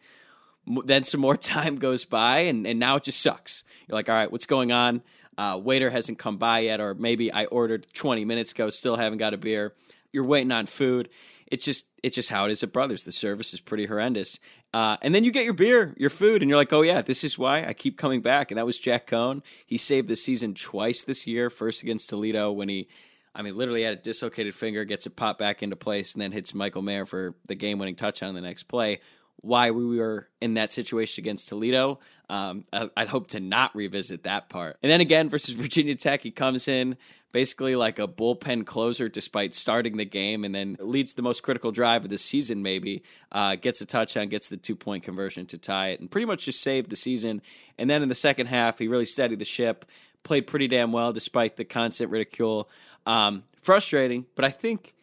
M- 0.66 0.82
Then 0.84 1.04
some 1.04 1.20
more 1.20 1.36
time 1.54 1.76
goes 1.76 2.04
by, 2.04 2.40
and, 2.40 2.66
and 2.66 2.78
now 2.80 2.96
it 2.96 3.04
just 3.04 3.20
sucks. 3.20 3.64
You're 3.86 3.94
like, 3.94 4.08
all 4.08 4.14
right, 4.14 4.32
what's 4.32 4.46
going 4.46 4.72
on? 4.72 5.02
Uh, 5.38 5.58
waiter 5.62 5.90
hasn't 5.90 6.18
come 6.18 6.36
by 6.38 6.60
yet, 6.60 6.80
or 6.80 6.94
maybe 6.94 7.32
I 7.32 7.44
ordered 7.46 7.86
20 7.94 8.24
minutes 8.24 8.52
ago, 8.52 8.70
still 8.70 8.96
haven't 8.96 9.18
got 9.18 9.34
a 9.34 9.38
beer. 9.38 9.74
You're 10.12 10.24
waiting 10.24 10.50
on 10.52 10.66
food. 10.66 11.08
It's 11.50 11.64
just 11.64 11.88
it's 12.02 12.14
just 12.14 12.28
how 12.28 12.44
it 12.46 12.52
is 12.52 12.62
at 12.62 12.72
Brothers. 12.72 13.04
The 13.04 13.12
service 13.12 13.52
is 13.52 13.60
pretty 13.60 13.86
horrendous. 13.86 14.38
Uh, 14.72 14.96
and 15.02 15.14
then 15.14 15.24
you 15.24 15.32
get 15.32 15.44
your 15.44 15.54
beer, 15.54 15.94
your 15.98 16.10
food, 16.10 16.42
and 16.42 16.48
you're 16.48 16.58
like, 16.58 16.72
oh 16.72 16.82
yeah, 16.82 17.02
this 17.02 17.24
is 17.24 17.36
why 17.38 17.64
I 17.64 17.72
keep 17.72 17.98
coming 17.98 18.20
back. 18.20 18.50
And 18.50 18.58
that 18.58 18.66
was 18.66 18.78
Jack 18.78 19.08
Coan. 19.08 19.42
He 19.66 19.76
saved 19.76 20.08
the 20.08 20.16
season 20.16 20.54
twice 20.54 21.02
this 21.02 21.26
year. 21.26 21.50
First 21.50 21.82
against 21.82 22.08
Toledo 22.08 22.52
when 22.52 22.68
he, 22.68 22.88
I 23.34 23.42
mean, 23.42 23.56
literally 23.56 23.82
had 23.82 23.92
a 23.94 23.96
dislocated 23.96 24.54
finger, 24.54 24.84
gets 24.84 25.06
it 25.06 25.16
popped 25.16 25.40
back 25.40 25.62
into 25.62 25.76
place, 25.76 26.14
and 26.14 26.22
then 26.22 26.30
hits 26.30 26.54
Michael 26.54 26.82
Mayer 26.82 27.04
for 27.04 27.34
the 27.46 27.56
game-winning 27.56 27.96
touchdown 27.96 28.34
the 28.34 28.40
next 28.40 28.64
play. 28.64 29.00
Why 29.42 29.70
we 29.70 29.98
were 29.98 30.28
in 30.40 30.54
that 30.54 30.70
situation 30.70 31.22
against 31.22 31.48
Toledo, 31.48 31.98
um, 32.28 32.64
I'd 32.72 33.08
hope 33.08 33.28
to 33.28 33.40
not 33.40 33.74
revisit 33.74 34.22
that 34.24 34.50
part. 34.50 34.76
And 34.82 34.92
then 34.92 35.00
again 35.00 35.28
versus 35.28 35.54
Virginia 35.56 35.96
Tech, 35.96 36.22
he 36.22 36.30
comes 36.30 36.68
in 36.68 36.96
basically 37.32 37.76
like 37.76 37.98
a 37.98 38.08
bullpen 38.08 38.66
closer 38.66 39.08
despite 39.08 39.54
starting 39.54 39.96
the 39.96 40.04
game 40.04 40.44
and 40.44 40.54
then 40.54 40.76
leads 40.80 41.14
the 41.14 41.22
most 41.22 41.42
critical 41.42 41.70
drive 41.70 42.04
of 42.04 42.10
the 42.10 42.18
season 42.18 42.62
maybe 42.62 43.02
uh, 43.32 43.54
gets 43.56 43.80
a 43.80 43.86
touchdown 43.86 44.28
gets 44.28 44.48
the 44.48 44.56
two 44.56 44.76
point 44.76 45.04
conversion 45.04 45.46
to 45.46 45.58
tie 45.58 45.88
it 45.88 46.00
and 46.00 46.10
pretty 46.10 46.26
much 46.26 46.44
just 46.44 46.60
saved 46.60 46.90
the 46.90 46.96
season. 46.96 47.40
And 47.78 47.88
then 47.88 48.02
in 48.02 48.08
the 48.08 48.14
second 48.14 48.46
half 48.46 48.78
he 48.78 48.88
really 48.88 49.06
steadied 49.06 49.38
the 49.38 49.44
ship 49.44 49.84
played 50.22 50.46
pretty 50.46 50.68
damn 50.68 50.92
well 50.92 51.12
despite 51.12 51.56
the 51.56 51.64
constant 51.64 52.10
ridicule. 52.10 52.68
Um, 53.06 53.44
frustrating 53.62 54.26
but 54.34 54.44
i 54.44 54.50
think 54.50 54.94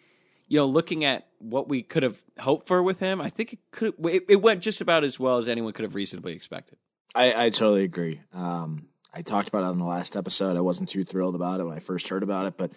you 0.48 0.58
know 0.58 0.66
looking 0.66 1.06
at 1.06 1.28
what 1.40 1.70
we 1.70 1.82
could 1.84 2.04
have 2.04 2.24
hoped 2.40 2.68
for 2.68 2.82
with 2.82 3.00
him 3.00 3.22
i 3.22 3.30
think 3.30 3.54
it 3.54 3.60
could 3.72 3.94
it, 4.06 4.24
it 4.28 4.42
went 4.42 4.62
just 4.62 4.82
about 4.82 5.04
as 5.04 5.20
well 5.20 5.38
as 5.38 5.48
anyone 5.48 5.74
could 5.74 5.84
have 5.84 5.96
reasonably 5.96 6.34
expected. 6.34 6.78
I, 7.16 7.46
I 7.46 7.50
totally 7.50 7.84
agree. 7.84 8.22
Um, 8.34 8.88
I 9.13 9.22
talked 9.22 9.48
about 9.50 9.63
it 9.63 9.67
on 9.67 9.80
the 9.80 9.86
last 9.86 10.15
episode. 10.15 10.58
I 10.58 10.62
wasn't 10.62 10.89
too 10.89 11.04
thrilled 11.04 11.36
about 11.36 11.60
it 11.60 11.63
when 11.65 11.76
I 11.76 11.80
first 11.80 12.10
heard 12.10 12.24
about 12.24 12.46
it, 12.46 12.58
but 12.58 12.72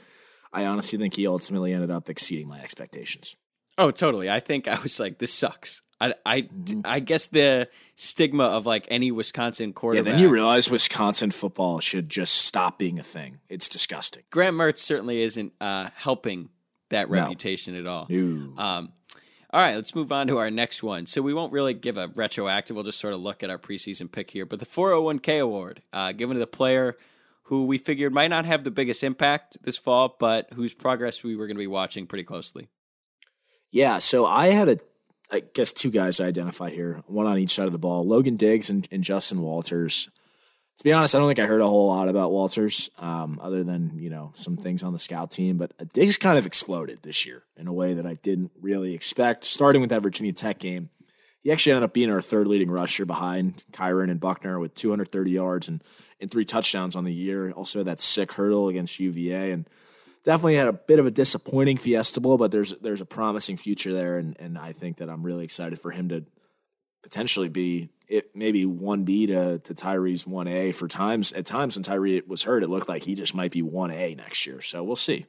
I 0.52 0.64
honestly 0.64 0.98
think 0.98 1.14
he 1.16 1.26
ultimately 1.26 1.72
ended 1.72 1.90
up 1.90 2.08
exceeding 2.08 2.48
my 2.48 2.60
expectations. 2.60 3.36
Oh, 3.78 3.90
totally. 3.90 4.30
I 4.30 4.40
think 4.40 4.68
I 4.68 4.80
was 4.82 4.98
like, 5.00 5.18
this 5.18 5.32
sucks. 5.34 5.82
I, 6.02 6.14
I, 6.24 6.48
I 6.84 7.00
guess 7.00 7.26
the 7.28 7.68
stigma 7.94 8.44
of 8.44 8.64
like 8.64 8.86
any 8.90 9.10
Wisconsin 9.12 9.68
Yeah, 9.68 9.74
quarterback. 9.74 10.12
then 10.12 10.20
you 10.20 10.30
realize 10.30 10.70
Wisconsin 10.70 11.30
football 11.30 11.80
should 11.80 12.08
just 12.08 12.34
stop 12.36 12.78
being 12.78 12.98
a 12.98 13.02
thing. 13.02 13.40
It's 13.50 13.68
disgusting. 13.68 14.22
Graham 14.30 14.56
Mertz 14.56 14.78
certainly 14.78 15.20
isn't 15.22 15.52
uh, 15.60 15.90
helping 15.94 16.48
that 16.88 17.10
No. 17.10 17.20
reputation 17.20 17.74
at 17.74 17.86
all. 17.86 18.06
Ew. 18.08 18.54
Um, 18.56 18.92
All 19.52 19.60
right, 19.60 19.74
let's 19.74 19.96
move 19.96 20.12
on 20.12 20.28
to 20.28 20.38
our 20.38 20.50
next 20.50 20.80
one. 20.80 21.06
So 21.06 21.22
we 21.22 21.34
won't 21.34 21.52
really 21.52 21.74
give 21.74 21.96
a 21.96 22.06
retroactive. 22.08 22.76
We'll 22.76 22.84
just 22.84 23.00
sort 23.00 23.14
of 23.14 23.20
look 23.20 23.42
at 23.42 23.50
our 23.50 23.58
preseason 23.58 24.10
pick 24.10 24.30
here. 24.30 24.46
But 24.46 24.60
the 24.60 24.66
401k 24.66 25.42
award, 25.42 25.82
uh, 25.92 26.12
given 26.12 26.34
to 26.34 26.40
the 26.40 26.46
player 26.46 26.96
who 27.44 27.66
we 27.66 27.76
figured 27.76 28.14
might 28.14 28.28
not 28.28 28.44
have 28.44 28.62
the 28.62 28.70
biggest 28.70 29.02
impact 29.02 29.58
this 29.62 29.76
fall, 29.76 30.14
but 30.20 30.52
whose 30.52 30.72
progress 30.72 31.24
we 31.24 31.34
were 31.34 31.48
going 31.48 31.56
to 31.56 31.60
be 31.60 31.66
watching 31.66 32.06
pretty 32.06 32.22
closely. 32.22 32.68
Yeah, 33.72 33.98
so 33.98 34.24
I 34.24 34.48
had 34.48 34.68
a, 34.68 34.76
I 35.32 35.40
guess 35.40 35.72
two 35.72 35.90
guys 35.90 36.20
I 36.20 36.26
identified 36.26 36.72
here, 36.74 37.02
one 37.06 37.26
on 37.26 37.38
each 37.38 37.54
side 37.54 37.66
of 37.66 37.72
the 37.72 37.78
ball, 37.78 38.04
Logan 38.04 38.36
Diggs 38.36 38.70
and, 38.70 38.86
and 38.92 39.02
Justin 39.02 39.42
Walters. 39.42 40.10
To 40.78 40.84
be 40.84 40.92
honest, 40.92 41.14
I 41.14 41.18
don't 41.18 41.28
think 41.28 41.38
I 41.38 41.46
heard 41.46 41.60
a 41.60 41.66
whole 41.66 41.88
lot 41.88 42.08
about 42.08 42.32
Walters, 42.32 42.88
um, 42.98 43.38
other 43.42 43.62
than 43.62 43.98
you 43.98 44.08
know 44.08 44.32
some 44.34 44.56
things 44.56 44.82
on 44.82 44.94
the 44.94 44.98
scout 44.98 45.30
team. 45.30 45.58
But 45.58 45.92
Diggs 45.92 46.16
kind 46.16 46.38
of 46.38 46.46
exploded 46.46 47.02
this 47.02 47.26
year 47.26 47.44
in 47.56 47.66
a 47.66 47.72
way 47.72 47.92
that 47.92 48.06
I 48.06 48.14
didn't 48.14 48.52
really 48.60 48.94
expect. 48.94 49.44
Starting 49.44 49.82
with 49.82 49.90
that 49.90 50.02
Virginia 50.02 50.32
Tech 50.32 50.58
game, 50.58 50.88
he 51.42 51.52
actually 51.52 51.72
ended 51.72 51.84
up 51.84 51.92
being 51.92 52.10
our 52.10 52.22
third 52.22 52.46
leading 52.46 52.70
rusher 52.70 53.04
behind 53.04 53.62
Kyren 53.72 54.10
and 54.10 54.20
Buchner 54.20 54.58
with 54.58 54.74
230 54.74 55.30
yards 55.30 55.68
and, 55.68 55.84
and 56.18 56.30
three 56.30 56.44
touchdowns 56.46 56.96
on 56.96 57.04
the 57.04 57.12
year. 57.12 57.50
Also, 57.52 57.82
that 57.82 58.00
sick 58.00 58.32
hurdle 58.32 58.68
against 58.68 59.00
UVA 59.00 59.52
and 59.52 59.68
definitely 60.24 60.56
had 60.56 60.68
a 60.68 60.72
bit 60.72 60.98
of 60.98 61.06
a 61.06 61.10
disappointing 61.10 61.76
Fiesta 61.76 62.20
Bowl, 62.20 62.38
but 62.38 62.50
there's 62.50 62.74
there's 62.80 63.00
a 63.00 63.06
promising 63.06 63.56
future 63.56 63.92
there, 63.92 64.18
and 64.18 64.36
and 64.38 64.58
I 64.58 64.72
think 64.72 64.98
that 64.98 65.08
I'm 65.08 65.22
really 65.22 65.44
excited 65.44 65.80
for 65.80 65.90
him 65.90 66.08
to 66.10 66.24
potentially 67.02 67.48
be 67.48 67.88
it 68.10 68.34
maybe 68.34 68.66
one 68.66 69.04
B 69.04 69.26
to 69.26 69.58
to 69.60 69.74
Tyree's 69.74 70.26
one 70.26 70.48
A 70.48 70.72
for 70.72 70.88
times 70.88 71.32
at 71.32 71.46
times 71.46 71.76
when 71.76 71.84
Tyree 71.84 72.22
was 72.26 72.42
hurt, 72.42 72.62
it 72.62 72.68
looked 72.68 72.88
like 72.88 73.04
he 73.04 73.14
just 73.14 73.34
might 73.34 73.52
be 73.52 73.62
one 73.62 73.90
A 73.90 74.14
next 74.14 74.46
year. 74.46 74.60
So 74.60 74.82
we'll 74.82 74.96
see. 74.96 75.26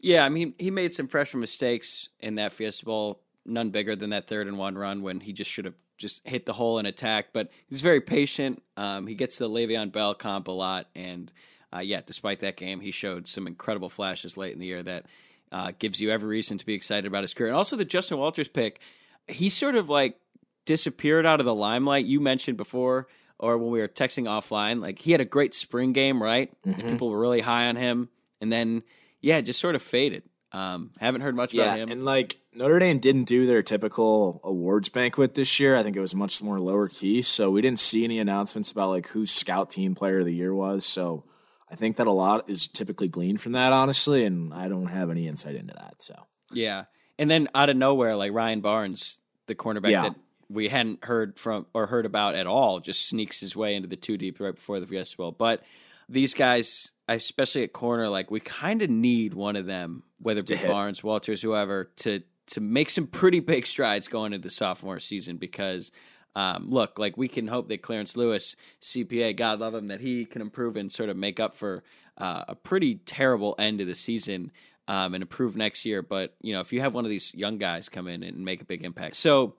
Yeah, 0.00 0.24
I 0.24 0.28
mean 0.28 0.54
he 0.58 0.70
made 0.70 0.94
some 0.94 1.08
pressure 1.08 1.36
mistakes 1.36 2.08
in 2.20 2.36
that 2.36 2.52
Fiesta 2.52 2.84
Bowl, 2.84 3.20
none 3.44 3.70
bigger 3.70 3.96
than 3.96 4.10
that 4.10 4.28
third 4.28 4.46
and 4.46 4.56
one 4.56 4.78
run 4.78 5.02
when 5.02 5.20
he 5.20 5.32
just 5.32 5.50
should 5.50 5.64
have 5.64 5.74
just 5.98 6.26
hit 6.26 6.46
the 6.46 6.52
hole 6.52 6.78
and 6.78 6.86
attack. 6.86 7.28
But 7.32 7.50
he's 7.68 7.82
very 7.82 8.00
patient. 8.00 8.62
Um, 8.76 9.06
he 9.06 9.14
gets 9.14 9.36
the 9.36 9.48
Le'Veon 9.48 9.90
Bell 9.90 10.14
comp 10.14 10.46
a 10.46 10.52
lot, 10.52 10.86
and 10.94 11.32
uh, 11.74 11.80
yeah, 11.80 12.00
despite 12.06 12.40
that 12.40 12.56
game, 12.56 12.80
he 12.80 12.92
showed 12.92 13.26
some 13.26 13.46
incredible 13.46 13.88
flashes 13.88 14.36
late 14.36 14.52
in 14.52 14.60
the 14.60 14.66
year 14.66 14.82
that 14.84 15.06
uh, 15.50 15.72
gives 15.78 16.00
you 16.00 16.10
every 16.10 16.28
reason 16.28 16.58
to 16.58 16.66
be 16.66 16.74
excited 16.74 17.06
about 17.06 17.24
his 17.24 17.34
career. 17.34 17.48
And 17.48 17.56
also 17.56 17.76
the 17.76 17.84
Justin 17.84 18.18
Walters 18.18 18.48
pick, 18.48 18.80
he 19.26 19.48
sort 19.48 19.74
of 19.74 19.88
like 19.88 20.20
disappeared 20.66 21.24
out 21.24 21.40
of 21.40 21.46
the 21.46 21.54
limelight. 21.54 22.04
You 22.04 22.20
mentioned 22.20 22.58
before, 22.58 23.08
or 23.38 23.56
when 23.56 23.70
we 23.70 23.80
were 23.80 23.88
texting 23.88 24.24
offline, 24.24 24.80
like 24.80 24.98
he 24.98 25.12
had 25.12 25.20
a 25.22 25.24
great 25.24 25.54
spring 25.54 25.92
game, 25.92 26.22
right? 26.22 26.52
Mm-hmm. 26.66 26.88
People 26.88 27.08
were 27.08 27.18
really 27.18 27.40
high 27.40 27.68
on 27.68 27.76
him, 27.76 28.10
and 28.40 28.52
then 28.52 28.82
yeah, 29.20 29.40
just 29.40 29.60
sort 29.60 29.74
of 29.74 29.82
faded. 29.82 30.22
Um, 30.52 30.92
haven't 31.00 31.20
heard 31.20 31.34
much 31.34 31.52
yeah, 31.52 31.64
about 31.64 31.78
him. 31.78 31.90
And 31.90 32.02
like 32.02 32.36
Notre 32.54 32.78
Dame 32.78 32.98
didn't 32.98 33.24
do 33.24 33.46
their 33.46 33.62
typical 33.62 34.40
awards 34.44 34.88
banquet 34.88 35.34
this 35.34 35.58
year. 35.60 35.76
I 35.76 35.82
think 35.82 35.96
it 35.96 36.00
was 36.00 36.14
much 36.14 36.42
more 36.42 36.60
lower 36.60 36.88
key. 36.88 37.20
So 37.22 37.50
we 37.50 37.60
didn't 37.60 37.80
see 37.80 38.04
any 38.04 38.18
announcements 38.18 38.72
about 38.72 38.90
like 38.90 39.08
who 39.08 39.26
scout 39.26 39.70
team 39.70 39.94
player 39.94 40.20
of 40.20 40.24
the 40.24 40.34
year 40.34 40.54
was. 40.54 40.86
So 40.86 41.24
I 41.70 41.74
think 41.74 41.96
that 41.96 42.06
a 42.06 42.12
lot 42.12 42.48
is 42.48 42.68
typically 42.68 43.08
gleaned 43.08 43.40
from 43.40 43.52
that, 43.52 43.72
honestly, 43.72 44.24
and 44.24 44.54
I 44.54 44.68
don't 44.68 44.86
have 44.86 45.10
any 45.10 45.28
insight 45.28 45.56
into 45.56 45.74
that. 45.74 46.00
So 46.00 46.14
yeah. 46.52 46.84
And 47.18 47.30
then 47.30 47.48
out 47.54 47.68
of 47.68 47.76
nowhere, 47.76 48.16
like 48.16 48.32
Ryan 48.32 48.60
Barnes, 48.60 49.20
the 49.46 49.54
cornerback 49.54 49.90
Yeah. 49.90 50.02
that 50.02 50.14
we 50.48 50.68
hadn't 50.68 51.04
heard 51.04 51.38
from 51.38 51.66
or 51.74 51.86
heard 51.86 52.06
about 52.06 52.34
at 52.34 52.46
all, 52.46 52.80
just 52.80 53.08
sneaks 53.08 53.40
his 53.40 53.56
way 53.56 53.74
into 53.74 53.88
the 53.88 53.96
two 53.96 54.16
deep 54.16 54.40
right 54.40 54.54
before 54.54 54.80
the 54.80 54.86
Fiesta 54.86 55.16
Bowl. 55.16 55.32
But 55.32 55.62
these 56.08 56.34
guys, 56.34 56.92
especially 57.08 57.64
at 57.64 57.72
corner, 57.72 58.08
like 58.08 58.30
we 58.30 58.40
kind 58.40 58.82
of 58.82 58.90
need 58.90 59.34
one 59.34 59.56
of 59.56 59.66
them, 59.66 60.04
whether 60.20 60.40
it 60.40 60.48
be. 60.48 60.56
Barnes, 60.56 61.02
Walters, 61.02 61.42
whoever, 61.42 61.90
to 61.96 62.22
to 62.48 62.60
make 62.60 62.90
some 62.90 63.06
pretty 63.06 63.40
big 63.40 63.66
strides 63.66 64.06
going 64.08 64.32
into 64.32 64.46
the 64.46 64.50
sophomore 64.50 65.00
season 65.00 65.36
because. 65.36 65.92
Um, 66.34 66.68
look, 66.68 66.98
like 66.98 67.16
we 67.16 67.28
can 67.28 67.48
hope 67.48 67.70
that 67.70 67.80
Clarence 67.80 68.14
Lewis, 68.14 68.56
CPA, 68.82 69.34
God 69.38 69.58
love 69.58 69.74
him, 69.74 69.86
that 69.86 70.02
he 70.02 70.26
can 70.26 70.42
improve 70.42 70.76
and 70.76 70.92
sort 70.92 71.08
of 71.08 71.16
make 71.16 71.40
up 71.40 71.54
for 71.54 71.82
uh, 72.18 72.44
a 72.46 72.54
pretty 72.54 72.96
terrible 72.96 73.54
end 73.58 73.80
of 73.80 73.86
the 73.86 73.94
season 73.94 74.52
um, 74.88 75.14
and 75.14 75.22
improve 75.22 75.56
next 75.56 75.84
year. 75.84 76.02
But 76.02 76.34
you 76.40 76.52
know, 76.52 76.60
if 76.60 76.72
you 76.72 76.80
have 76.80 76.94
one 76.94 77.04
of 77.04 77.10
these 77.10 77.34
young 77.34 77.58
guys 77.58 77.88
come 77.88 78.06
in 78.06 78.22
and 78.22 78.44
make 78.44 78.60
a 78.60 78.64
big 78.64 78.84
impact, 78.84 79.16
so 79.16 79.54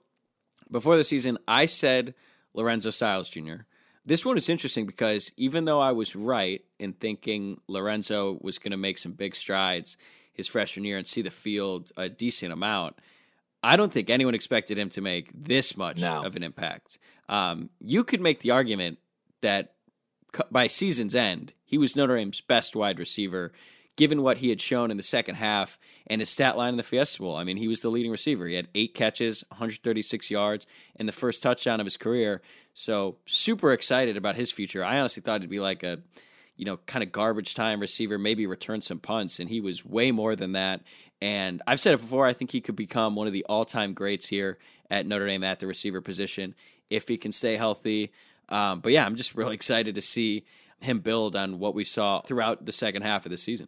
before 0.70 0.96
the 0.96 1.04
season, 1.04 1.38
I 1.46 1.66
said 1.66 2.14
Lorenzo 2.54 2.90
Styles 2.90 3.28
Jr. 3.30 3.62
This 4.04 4.24
one 4.24 4.36
is 4.38 4.48
interesting 4.48 4.86
because 4.86 5.32
even 5.36 5.64
though 5.66 5.80
I 5.80 5.92
was 5.92 6.16
right 6.16 6.64
in 6.78 6.94
thinking 6.94 7.60
Lorenzo 7.68 8.38
was 8.40 8.58
going 8.58 8.70
to 8.70 8.76
make 8.78 8.96
some 8.98 9.12
big 9.12 9.34
strides 9.36 9.96
his 10.32 10.48
freshman 10.48 10.84
year 10.84 10.96
and 10.96 11.06
see 11.06 11.20
the 11.20 11.30
field 11.30 11.92
a 11.96 12.08
decent 12.08 12.52
amount, 12.52 12.96
I 13.62 13.76
don't 13.76 13.92
think 13.92 14.08
anyone 14.08 14.34
expected 14.34 14.78
him 14.78 14.88
to 14.90 15.00
make 15.00 15.30
this 15.34 15.76
much 15.76 16.00
No. 16.00 16.22
of 16.24 16.36
an 16.36 16.42
impact. 16.42 16.96
Um, 17.28 17.70
you 17.84 18.02
could 18.04 18.20
make 18.20 18.40
the 18.40 18.50
argument 18.52 18.98
that 19.42 19.74
by 20.50 20.68
season's 20.68 21.14
end, 21.14 21.52
he 21.64 21.76
was 21.76 21.96
Notre 21.96 22.16
Dame's 22.16 22.40
best 22.40 22.74
wide 22.76 22.98
receiver, 22.98 23.52
given 23.98 24.22
what 24.22 24.38
he 24.38 24.48
had 24.48 24.60
shown 24.60 24.92
in 24.92 24.96
the 24.96 25.02
second 25.02 25.34
half 25.34 25.76
and 26.06 26.20
his 26.20 26.30
stat 26.30 26.56
line 26.56 26.68
in 26.68 26.76
the 26.76 26.84
Fiesta 26.84 27.18
Bowl. 27.18 27.34
I 27.34 27.42
mean, 27.42 27.56
he 27.56 27.66
was 27.66 27.80
the 27.80 27.90
leading 27.90 28.12
receiver. 28.12 28.46
He 28.46 28.54
had 28.54 28.68
eight 28.72 28.94
catches, 28.94 29.44
136 29.48 30.30
yards, 30.30 30.68
and 30.94 31.08
the 31.08 31.12
first 31.12 31.42
touchdown 31.42 31.80
of 31.80 31.86
his 31.86 31.96
career. 31.96 32.40
So 32.74 33.16
super 33.26 33.72
excited 33.72 34.16
about 34.16 34.36
his 34.36 34.52
future. 34.52 34.84
I 34.84 35.00
honestly 35.00 35.20
thought 35.20 35.40
it'd 35.40 35.50
be 35.50 35.58
like 35.58 35.82
a, 35.82 35.98
you 36.56 36.64
know, 36.64 36.76
kind 36.86 37.02
of 37.02 37.10
garbage 37.10 37.56
time 37.56 37.80
receiver, 37.80 38.18
maybe 38.18 38.46
return 38.46 38.82
some 38.82 39.00
punts, 39.00 39.40
and 39.40 39.50
he 39.50 39.60
was 39.60 39.84
way 39.84 40.12
more 40.12 40.36
than 40.36 40.52
that. 40.52 40.82
And 41.20 41.60
I've 41.66 41.80
said 41.80 41.94
it 41.94 42.00
before, 42.00 42.24
I 42.24 42.34
think 42.34 42.52
he 42.52 42.60
could 42.60 42.76
become 42.76 43.16
one 43.16 43.26
of 43.26 43.32
the 43.32 43.44
all 43.48 43.64
time 43.64 43.94
greats 43.94 44.28
here 44.28 44.58
at 44.88 45.06
Notre 45.06 45.26
Dame 45.26 45.42
at 45.42 45.58
the 45.58 45.66
receiver 45.66 46.00
position 46.00 46.54
if 46.88 47.08
he 47.08 47.16
can 47.16 47.32
stay 47.32 47.56
healthy. 47.56 48.12
Um, 48.48 48.78
but 48.78 48.92
yeah, 48.92 49.04
I'm 49.04 49.16
just 49.16 49.34
really 49.34 49.56
excited 49.56 49.96
to 49.96 50.00
see 50.00 50.44
him 50.80 51.00
build 51.00 51.34
on 51.34 51.58
what 51.58 51.74
we 51.74 51.82
saw 51.82 52.20
throughout 52.20 52.64
the 52.64 52.70
second 52.70 53.02
half 53.02 53.26
of 53.26 53.30
the 53.30 53.36
season. 53.36 53.66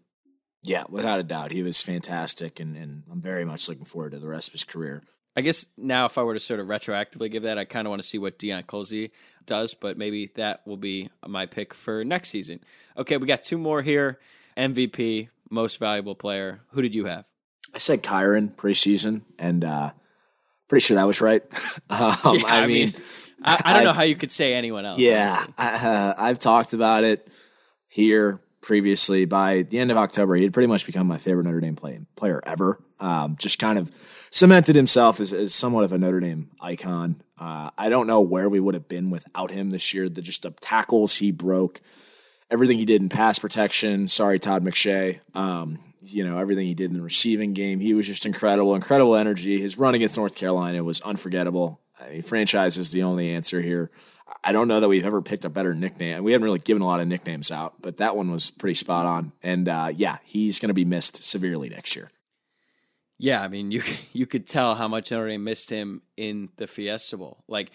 Yeah, 0.62 0.84
without 0.88 1.20
a 1.20 1.22
doubt, 1.22 1.52
he 1.52 1.62
was 1.62 1.80
fantastic, 1.80 2.60
and, 2.60 2.76
and 2.76 3.04
I'm 3.10 3.20
very 3.20 3.44
much 3.44 3.68
looking 3.68 3.84
forward 3.86 4.12
to 4.12 4.18
the 4.18 4.28
rest 4.28 4.48
of 4.48 4.52
his 4.52 4.64
career. 4.64 5.02
I 5.36 5.40
guess 5.42 5.66
now, 5.78 6.04
if 6.06 6.18
I 6.18 6.22
were 6.22 6.34
to 6.34 6.40
sort 6.40 6.60
of 6.60 6.66
retroactively 6.66 7.30
give 7.30 7.44
that, 7.44 7.56
I 7.56 7.64
kind 7.64 7.86
of 7.86 7.90
want 7.90 8.02
to 8.02 8.06
see 8.08 8.18
what 8.18 8.38
Deion 8.38 8.64
Colzie 8.66 9.10
does, 9.46 9.72
but 9.74 9.96
maybe 9.96 10.32
that 10.36 10.66
will 10.66 10.76
be 10.76 11.08
my 11.26 11.46
pick 11.46 11.72
for 11.72 12.04
next 12.04 12.28
season. 12.30 12.60
Okay, 12.96 13.16
we 13.16 13.26
got 13.26 13.42
two 13.42 13.56
more 13.56 13.80
here 13.80 14.18
MVP, 14.56 15.28
most 15.48 15.78
valuable 15.78 16.14
player. 16.14 16.60
Who 16.72 16.82
did 16.82 16.94
you 16.94 17.06
have? 17.06 17.24
I 17.74 17.78
said 17.78 18.02
Kyren 18.02 18.54
preseason, 18.54 19.22
and 19.38 19.64
uh, 19.64 19.92
pretty 20.68 20.84
sure 20.84 20.96
that 20.96 21.06
was 21.06 21.20
right. 21.22 21.42
um, 21.90 22.16
Yeah, 22.36 22.42
I, 22.46 22.66
mean, 22.66 22.92
I, 23.42 23.62
I 23.64 23.72
don't 23.72 23.84
know 23.84 23.90
I've- 23.90 23.98
how 23.98 24.04
you 24.04 24.16
could 24.16 24.32
say 24.32 24.52
anyone 24.54 24.84
else. 24.84 24.98
yeah. 24.98 25.46
I, 25.56 25.74
uh, 25.88 26.14
I've 26.18 26.38
talked 26.40 26.74
about 26.74 27.04
it 27.04 27.28
here 27.88 28.40
previously. 28.60 29.24
By 29.24 29.62
the 29.62 29.78
end 29.78 29.90
of 29.90 29.96
October, 29.96 30.34
he 30.36 30.44
had 30.44 30.52
pretty 30.52 30.66
much 30.66 30.86
become 30.86 31.06
my 31.06 31.18
favorite 31.18 31.44
Notre 31.44 31.60
Dame 31.60 31.76
play, 31.76 32.00
player 32.16 32.40
ever. 32.44 32.82
Um, 32.98 33.36
just 33.38 33.58
kind 33.58 33.78
of 33.78 33.90
cemented 34.30 34.76
himself 34.76 35.20
as, 35.20 35.32
as 35.32 35.54
somewhat 35.54 35.84
of 35.84 35.92
a 35.92 35.98
Notre 35.98 36.20
Dame 36.20 36.50
icon. 36.60 37.22
Uh, 37.38 37.70
I 37.78 37.88
don't 37.88 38.06
know 38.06 38.20
where 38.20 38.48
we 38.48 38.60
would 38.60 38.74
have 38.74 38.88
been 38.88 39.10
without 39.10 39.50
him 39.50 39.70
this 39.70 39.94
year. 39.94 40.08
The 40.08 40.22
just 40.22 40.42
the 40.42 40.50
tackles 40.50 41.18
he 41.18 41.32
broke, 41.32 41.80
everything 42.50 42.76
he 42.76 42.84
did 42.84 43.00
in 43.00 43.08
pass 43.08 43.38
protection. 43.38 44.08
Sorry, 44.08 44.38
Todd 44.38 44.62
McShay. 44.62 45.20
Um, 45.34 45.78
you 46.02 46.24
know 46.26 46.38
everything 46.38 46.66
he 46.66 46.74
did 46.74 46.90
in 46.90 46.96
the 46.96 47.02
receiving 47.02 47.52
game. 47.52 47.80
He 47.80 47.94
was 47.94 48.06
just 48.06 48.26
incredible, 48.26 48.74
incredible 48.74 49.16
energy. 49.16 49.60
His 49.60 49.78
run 49.78 49.94
against 49.94 50.16
North 50.16 50.34
Carolina 50.34 50.82
was 50.84 51.00
unforgettable. 51.02 51.80
I 52.00 52.10
mean, 52.10 52.22
franchise 52.22 52.78
is 52.78 52.92
the 52.92 53.02
only 53.02 53.30
answer 53.30 53.60
here. 53.60 53.90
I 54.42 54.52
don't 54.52 54.68
know 54.68 54.80
that 54.80 54.88
we've 54.88 55.04
ever 55.04 55.20
picked 55.20 55.44
a 55.44 55.50
better 55.50 55.74
nickname. 55.74 56.22
We 56.24 56.32
haven't 56.32 56.44
really 56.44 56.58
given 56.60 56.82
a 56.82 56.86
lot 56.86 57.00
of 57.00 57.06
nicknames 57.08 57.50
out, 57.50 57.74
but 57.82 57.98
that 57.98 58.16
one 58.16 58.30
was 58.30 58.50
pretty 58.50 58.74
spot 58.74 59.04
on. 59.06 59.32
And 59.42 59.68
uh, 59.68 59.90
yeah, 59.94 60.16
he's 60.24 60.58
going 60.58 60.68
to 60.68 60.74
be 60.74 60.84
missed 60.84 61.22
severely 61.22 61.68
next 61.68 61.94
year. 61.94 62.10
Yeah, 63.18 63.42
I 63.42 63.48
mean, 63.48 63.70
you 63.70 63.82
you 64.12 64.26
could 64.26 64.46
tell 64.48 64.74
how 64.76 64.88
much 64.88 65.10
Notre 65.10 65.28
Dame 65.28 65.44
missed 65.44 65.68
him 65.70 66.02
in 66.16 66.48
the 66.56 66.66
Fiesta 66.66 67.16
Bowl. 67.18 67.44
Like 67.48 67.70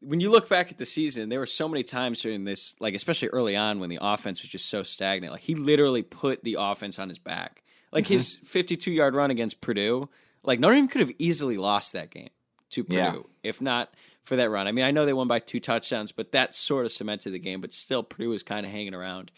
when 0.00 0.20
you 0.20 0.30
look 0.30 0.48
back 0.48 0.70
at 0.70 0.78
the 0.78 0.86
season, 0.86 1.28
there 1.28 1.38
were 1.40 1.46
so 1.46 1.68
many 1.68 1.82
times 1.84 2.20
during 2.20 2.44
this, 2.44 2.74
like 2.80 2.94
especially 2.94 3.28
early 3.28 3.56
on 3.56 3.78
when 3.80 3.88
the 3.90 3.98
offense 4.00 4.42
was 4.42 4.50
just 4.50 4.68
so 4.68 4.82
stagnant. 4.82 5.32
Like 5.32 5.42
he 5.42 5.54
literally 5.54 6.02
put 6.02 6.42
the 6.44 6.56
offense 6.58 6.98
on 6.98 7.08
his 7.08 7.18
back. 7.18 7.62
Like 7.92 8.06
his 8.06 8.34
52 8.44 8.90
yard 8.90 9.14
run 9.14 9.30
against 9.30 9.60
Purdue, 9.60 10.08
like 10.42 10.60
Notre 10.60 10.74
Dame 10.74 10.88
could 10.88 11.00
have 11.00 11.12
easily 11.18 11.56
lost 11.56 11.92
that 11.94 12.10
game 12.10 12.28
to 12.70 12.84
Purdue 12.84 12.96
Yeah. 12.96 13.14
if 13.42 13.60
not 13.62 13.94
for 14.28 14.36
that 14.36 14.50
run. 14.50 14.68
I 14.68 14.72
mean, 14.72 14.84
I 14.84 14.90
know 14.90 15.06
they 15.06 15.12
won 15.12 15.26
by 15.26 15.38
two 15.38 15.58
touchdowns, 15.58 16.12
but 16.12 16.32
that 16.32 16.54
sort 16.54 16.84
of 16.84 16.92
cemented 16.92 17.32
the 17.32 17.38
game. 17.38 17.60
But 17.60 17.72
still, 17.72 18.02
Purdue 18.02 18.30
was 18.30 18.42
kind 18.42 18.64
of 18.64 18.70
hanging 18.70 18.94
around. 18.94 19.32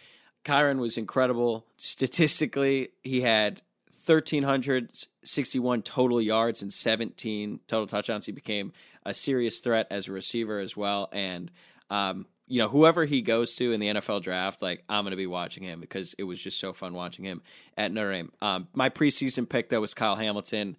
Kyren 0.45 0.79
was 0.79 0.99
incredible. 0.99 1.67
Statistically, 1.77 2.89
he 3.03 3.21
had 3.21 3.63
1,361 4.05 5.83
total 5.83 6.21
yards 6.21 6.61
and 6.61 6.73
17 6.73 7.61
total 7.69 7.87
touchdowns. 7.87 8.27
He 8.27 8.33
became 8.33 8.73
a 9.07 9.15
serious 9.15 9.61
threat 9.61 9.87
as 9.91 10.09
a 10.09 10.13
receiver 10.13 10.59
as 10.59 10.77
well. 10.77 11.09
And, 11.13 11.51
um, 11.89 12.27
you 12.49 12.59
know, 12.59 12.69
whoever 12.69 13.05
he 13.05 13.23
goes 13.23 13.55
to 13.57 13.73
in 13.73 13.79
the 13.79 13.89
NFL 13.89 14.23
draft, 14.23 14.61
like, 14.61 14.83
I'm 14.89 15.05
going 15.05 15.13
to 15.13 15.17
be 15.17 15.27
watching 15.29 15.63
him 15.63 15.81
because 15.81 16.15
it 16.15 16.25
was 16.25 16.43
just 16.43 16.59
so 16.59 16.73
fun 16.73 16.95
watching 16.95 17.25
him 17.25 17.43
at 17.77 17.93
Notre 17.93 18.13
Dame. 18.13 18.33
Um, 18.43 18.67
my 18.75 18.89
preseason 18.91 19.49
pick, 19.49 19.69
though, 19.69 19.81
was 19.81 19.95
Kyle 19.95 20.17
Hamilton 20.17 20.77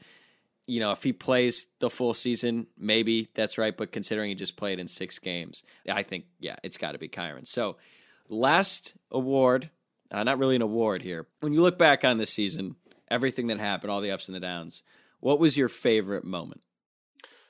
you 0.71 0.79
know, 0.79 0.91
if 0.91 1.03
he 1.03 1.11
plays 1.11 1.67
the 1.79 1.89
full 1.89 2.13
season, 2.13 2.65
maybe 2.77 3.27
that's 3.35 3.57
right. 3.57 3.75
But 3.75 3.91
considering 3.91 4.29
he 4.29 4.35
just 4.35 4.55
played 4.55 4.79
in 4.79 4.87
six 4.87 5.19
games, 5.19 5.65
I 5.85 6.01
think, 6.01 6.27
yeah, 6.39 6.55
it's 6.63 6.77
got 6.77 6.93
to 6.93 6.97
be 6.97 7.09
Kyren. 7.09 7.45
So, 7.45 7.75
last 8.29 8.93
award, 9.11 9.69
uh, 10.11 10.23
not 10.23 10.39
really 10.39 10.55
an 10.55 10.61
award 10.61 11.01
here. 11.01 11.27
When 11.41 11.51
you 11.51 11.61
look 11.61 11.77
back 11.77 12.05
on 12.05 12.19
this 12.19 12.31
season, 12.31 12.77
everything 13.09 13.47
that 13.47 13.59
happened, 13.59 13.91
all 13.91 13.99
the 13.99 14.11
ups 14.11 14.29
and 14.29 14.35
the 14.35 14.39
downs, 14.39 14.81
what 15.19 15.39
was 15.39 15.57
your 15.57 15.67
favorite 15.67 16.23
moment? 16.23 16.61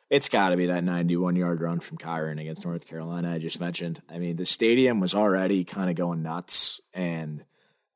It's 0.10 0.28
got 0.28 0.50
to 0.50 0.58
be 0.58 0.66
that 0.66 0.84
91 0.84 1.36
yard 1.36 1.62
run 1.62 1.80
from 1.80 2.00
Kyren 2.00 2.42
against 2.42 2.66
North 2.66 2.88
Carolina 2.88 3.36
I 3.36 3.38
just 3.38 3.60
mentioned. 3.60 4.02
I 4.10 4.18
mean, 4.18 4.38
the 4.38 4.46
stadium 4.46 5.00
was 5.00 5.14
already 5.14 5.64
kind 5.64 5.92
of 5.92 5.96
going 5.96 6.24
nuts, 6.24 6.82
and 6.92 7.46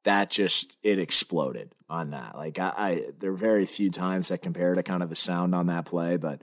that 0.06 0.32
just 0.32 0.78
it 0.82 0.98
exploded 0.98 1.76
on 1.90 2.12
that. 2.12 2.36
Like 2.36 2.58
I, 2.58 2.74
I, 2.78 3.06
there 3.20 3.32
are 3.32 3.36
very 3.36 3.66
few 3.66 3.92
times 3.92 4.30
that 4.30 4.42
compare 4.42 4.74
to 4.74 4.84
kind 4.84 5.04
of 5.04 5.10
the 5.10 5.16
sound 5.16 5.54
on 5.54 5.68
that 5.68 5.86
play, 5.86 6.16
but 6.16 6.42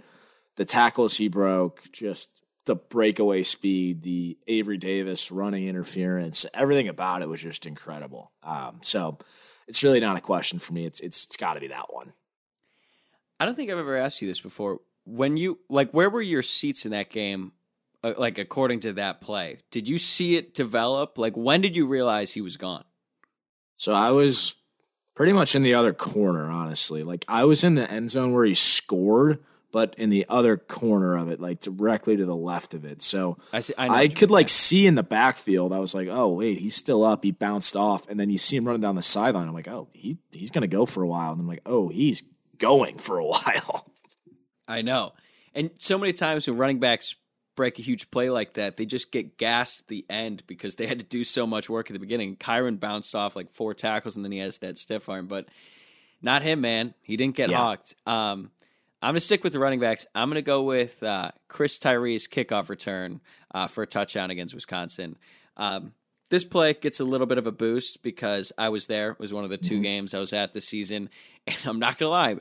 the 0.56 0.64
tackles 0.64 1.16
he 1.16 1.28
broke, 1.28 1.90
just 1.92 2.42
the 2.66 2.74
breakaway 2.76 3.42
speed, 3.42 4.02
the 4.02 4.36
Avery 4.46 4.76
Davis 4.76 5.32
running 5.32 5.66
interference, 5.66 6.44
everything 6.52 6.88
about 6.88 7.22
it 7.22 7.28
was 7.28 7.40
just 7.40 7.66
incredible. 7.66 8.32
Um, 8.42 8.80
so 8.82 9.18
it's 9.66 9.82
really 9.82 10.00
not 10.00 10.18
a 10.18 10.20
question 10.20 10.58
for 10.58 10.72
me. 10.72 10.84
It's 10.84 11.00
it's 11.00 11.24
it's 11.24 11.36
got 11.36 11.54
to 11.54 11.60
be 11.60 11.68
that 11.68 11.92
one. 11.92 12.12
I 13.40 13.46
don't 13.46 13.54
think 13.54 13.70
I've 13.70 13.78
ever 13.78 13.96
asked 13.96 14.22
you 14.22 14.28
this 14.28 14.40
before. 14.40 14.80
When 15.04 15.36
you 15.36 15.58
like, 15.68 15.90
where 15.92 16.10
were 16.10 16.22
your 16.22 16.42
seats 16.42 16.84
in 16.84 16.92
that 16.92 17.10
game? 17.10 17.52
Uh, 18.04 18.14
like 18.18 18.38
according 18.38 18.80
to 18.80 18.92
that 18.94 19.20
play, 19.20 19.58
did 19.70 19.88
you 19.88 19.98
see 19.98 20.36
it 20.36 20.54
develop? 20.54 21.18
Like, 21.18 21.36
when 21.36 21.60
did 21.60 21.76
you 21.76 21.86
realize 21.86 22.32
he 22.32 22.40
was 22.40 22.56
gone? 22.56 22.84
So 23.82 23.94
I 23.94 24.12
was 24.12 24.54
pretty 25.16 25.32
much 25.32 25.56
in 25.56 25.64
the 25.64 25.74
other 25.74 25.92
corner, 25.92 26.48
honestly. 26.48 27.02
Like 27.02 27.24
I 27.26 27.42
was 27.42 27.64
in 27.64 27.74
the 27.74 27.90
end 27.90 28.12
zone 28.12 28.30
where 28.32 28.44
he 28.44 28.54
scored, 28.54 29.42
but 29.72 29.92
in 29.98 30.08
the 30.08 30.24
other 30.28 30.56
corner 30.56 31.16
of 31.16 31.28
it, 31.28 31.40
like 31.40 31.58
directly 31.58 32.16
to 32.16 32.24
the 32.24 32.36
left 32.36 32.74
of 32.74 32.84
it. 32.84 33.02
So 33.02 33.38
I, 33.52 33.58
see, 33.58 33.74
I, 33.76 33.88
I 33.88 34.06
could 34.06 34.30
like 34.30 34.48
see 34.48 34.86
in 34.86 34.94
the 34.94 35.02
backfield. 35.02 35.72
I 35.72 35.80
was 35.80 35.96
like, 35.96 36.06
oh 36.08 36.28
wait, 36.28 36.60
he's 36.60 36.76
still 36.76 37.02
up. 37.02 37.24
He 37.24 37.32
bounced 37.32 37.74
off, 37.74 38.08
and 38.08 38.20
then 38.20 38.30
you 38.30 38.38
see 38.38 38.56
him 38.56 38.66
running 38.66 38.82
down 38.82 38.94
the 38.94 39.02
sideline. 39.02 39.48
I'm 39.48 39.54
like, 39.54 39.66
oh, 39.66 39.88
he 39.92 40.18
he's 40.30 40.50
gonna 40.50 40.68
go 40.68 40.86
for 40.86 41.02
a 41.02 41.08
while. 41.08 41.32
And 41.32 41.40
I'm 41.40 41.48
like, 41.48 41.62
oh, 41.66 41.88
he's 41.88 42.22
going 42.58 42.98
for 42.98 43.18
a 43.18 43.26
while. 43.26 43.92
I 44.68 44.82
know. 44.82 45.12
And 45.56 45.70
so 45.78 45.98
many 45.98 46.12
times 46.12 46.46
when 46.46 46.56
running 46.56 46.78
backs 46.78 47.16
break 47.54 47.78
a 47.78 47.82
huge 47.82 48.10
play 48.10 48.30
like 48.30 48.54
that, 48.54 48.76
they 48.76 48.86
just 48.86 49.12
get 49.12 49.38
gassed 49.38 49.80
at 49.80 49.88
the 49.88 50.06
end 50.08 50.42
because 50.46 50.76
they 50.76 50.86
had 50.86 50.98
to 50.98 51.04
do 51.04 51.24
so 51.24 51.46
much 51.46 51.68
work 51.68 51.90
at 51.90 51.92
the 51.92 51.98
beginning. 51.98 52.36
Kyren 52.36 52.80
bounced 52.80 53.14
off 53.14 53.36
like 53.36 53.50
four 53.50 53.74
tackles 53.74 54.16
and 54.16 54.24
then 54.24 54.32
he 54.32 54.38
has 54.38 54.58
that 54.58 54.78
stiff 54.78 55.08
arm, 55.08 55.26
but 55.26 55.46
not 56.22 56.42
him, 56.42 56.60
man. 56.60 56.94
He 57.02 57.16
didn't 57.16 57.36
get 57.36 57.50
yeah. 57.50 57.56
hawked. 57.56 57.94
Um, 58.06 58.50
I'm 59.02 59.12
going 59.12 59.16
to 59.16 59.20
stick 59.20 59.42
with 59.42 59.52
the 59.52 59.58
running 59.58 59.80
backs. 59.80 60.06
I'm 60.14 60.28
going 60.28 60.36
to 60.36 60.42
go 60.42 60.62
with 60.62 61.02
uh, 61.02 61.32
Chris 61.48 61.78
Tyree's 61.78 62.28
kickoff 62.28 62.68
return 62.68 63.20
uh, 63.52 63.66
for 63.66 63.82
a 63.82 63.86
touchdown 63.86 64.30
against 64.30 64.54
Wisconsin. 64.54 65.16
Um, 65.56 65.92
this 66.30 66.44
play 66.44 66.72
gets 66.74 67.00
a 67.00 67.04
little 67.04 67.26
bit 67.26 67.36
of 67.36 67.46
a 67.46 67.52
boost 67.52 68.02
because 68.02 68.52
I 68.56 68.68
was 68.68 68.86
there. 68.86 69.10
It 69.10 69.18
was 69.18 69.32
one 69.32 69.44
of 69.44 69.50
the 69.50 69.58
2 69.58 69.74
mm-hmm. 69.74 69.82
games 69.82 70.14
I 70.14 70.20
was 70.20 70.32
at 70.32 70.52
this 70.52 70.66
season. 70.66 71.10
And 71.44 71.56
I'm 71.64 71.80
not 71.80 71.98
going 71.98 72.06
to 72.06 72.10
lie, 72.10 72.36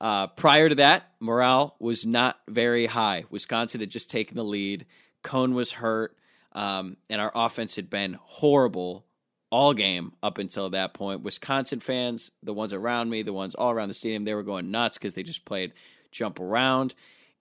uh, 0.00 0.26
prior 0.28 0.68
to 0.68 0.74
that, 0.76 1.10
morale 1.20 1.76
was 1.78 2.04
not 2.04 2.40
very 2.48 2.86
high. 2.86 3.24
Wisconsin 3.30 3.80
had 3.80 3.90
just 3.90 4.10
taken 4.10 4.36
the 4.36 4.44
lead. 4.44 4.86
Coan 5.22 5.54
was 5.54 5.72
hurt, 5.72 6.16
um, 6.52 6.96
and 7.08 7.20
our 7.20 7.32
offense 7.34 7.76
had 7.76 7.88
been 7.88 8.18
horrible 8.20 9.04
all 9.50 9.72
game 9.72 10.12
up 10.22 10.38
until 10.38 10.68
that 10.70 10.94
point. 10.94 11.22
Wisconsin 11.22 11.80
fans, 11.80 12.32
the 12.42 12.52
ones 12.52 12.72
around 12.72 13.08
me, 13.08 13.22
the 13.22 13.32
ones 13.32 13.54
all 13.54 13.70
around 13.70 13.88
the 13.88 13.94
stadium, 13.94 14.24
they 14.24 14.34
were 14.34 14.42
going 14.42 14.70
nuts 14.70 14.98
because 14.98 15.14
they 15.14 15.22
just 15.22 15.44
played 15.44 15.72
jump 16.10 16.40
around. 16.40 16.94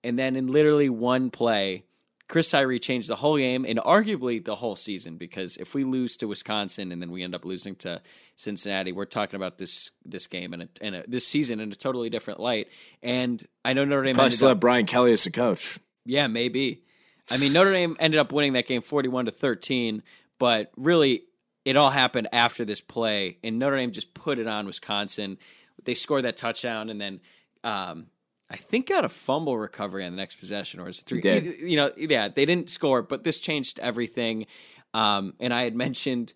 And 0.04 0.20
then 0.20 0.36
in 0.36 0.48
literally 0.48 0.90
one 0.90 1.32
play, 1.32 1.86
Chris 2.34 2.50
Tyree 2.50 2.80
changed 2.80 3.10
the 3.10 3.18
whole 3.18 3.38
game 3.38 3.64
and 3.64 3.78
arguably 3.78 4.44
the 4.44 4.56
whole 4.56 4.76
season 4.76 5.18
because 5.18 5.56
if 5.58 5.76
we 5.76 5.84
lose 5.84 6.18
to 6.18 6.28
Wisconsin 6.28 6.92
and 6.92 7.00
then 7.00 7.12
we 7.12 7.22
end 7.22 7.36
up 7.36 7.46
losing 7.46 7.76
to 7.76 8.02
Cincinnati, 8.38 8.92
we're 8.92 9.06
talking 9.06 9.36
about 9.36 9.60
this 9.60 9.92
this 10.04 10.26
game 10.26 10.52
and 10.52 10.68
a, 10.82 11.04
this 11.08 11.28
season 11.28 11.60
in 11.60 11.72
a 11.72 11.76
totally 11.76 12.10
different 12.10 12.40
light. 12.40 12.70
And 13.04 13.48
I 13.64 13.74
know 13.74 13.86
Notre 13.86 14.02
Dame 14.02 14.16
probably 14.16 14.32
still 14.32 14.48
up, 14.48 14.54
have 14.54 14.60
Brian 14.62 14.88
Kelly 14.88 15.14
as 15.14 15.28
a 15.28 15.32
coach. 15.32 15.78
Yeah, 16.08 16.26
maybe. 16.26 16.82
I 17.30 17.38
mean, 17.38 17.54
Notre 17.54 17.72
Dame 17.72 17.96
ended 18.00 18.20
up 18.20 18.32
winning 18.32 18.54
that 18.54 18.66
game 18.66 18.82
forty-one 18.82 19.26
to 19.26 19.32
thirteen, 19.32 20.02
but 20.40 20.72
really, 20.76 21.26
it 21.66 21.78
all 21.78 21.92
happened 21.92 22.30
after 22.34 22.66
this 22.66 22.82
play, 22.82 23.38
and 23.44 23.60
Notre 23.60 23.78
Dame 23.78 23.92
just 23.92 24.16
put 24.16 24.40
it 24.40 24.48
on 24.48 24.66
Wisconsin. 24.66 25.38
They 25.84 25.94
scored 25.94 26.24
that 26.24 26.38
touchdown, 26.38 26.90
and 26.90 27.00
then 27.00 27.20
um, 27.64 28.08
I 28.54 28.58
think 28.58 28.88
got 28.88 29.04
a 29.04 29.10
fumble 29.10 29.58
recovery 29.58 30.06
on 30.06 30.12
the 30.12 30.18
next 30.18 30.36
possession, 30.36 30.80
or 30.80 30.88
is 30.88 31.00
it 31.00 31.06
three? 31.06 31.22
You 31.60 31.76
know, 31.76 31.92
yeah, 31.98 32.28
they 32.28 32.46
didn't 32.46 32.70
score, 32.70 33.02
but 33.02 33.24
this 33.24 33.40
changed 33.40 33.80
everything. 33.80 34.46
Um, 34.94 35.34
and 35.40 35.52
I 35.52 35.64
had 35.64 35.76
mentioned 35.76 36.34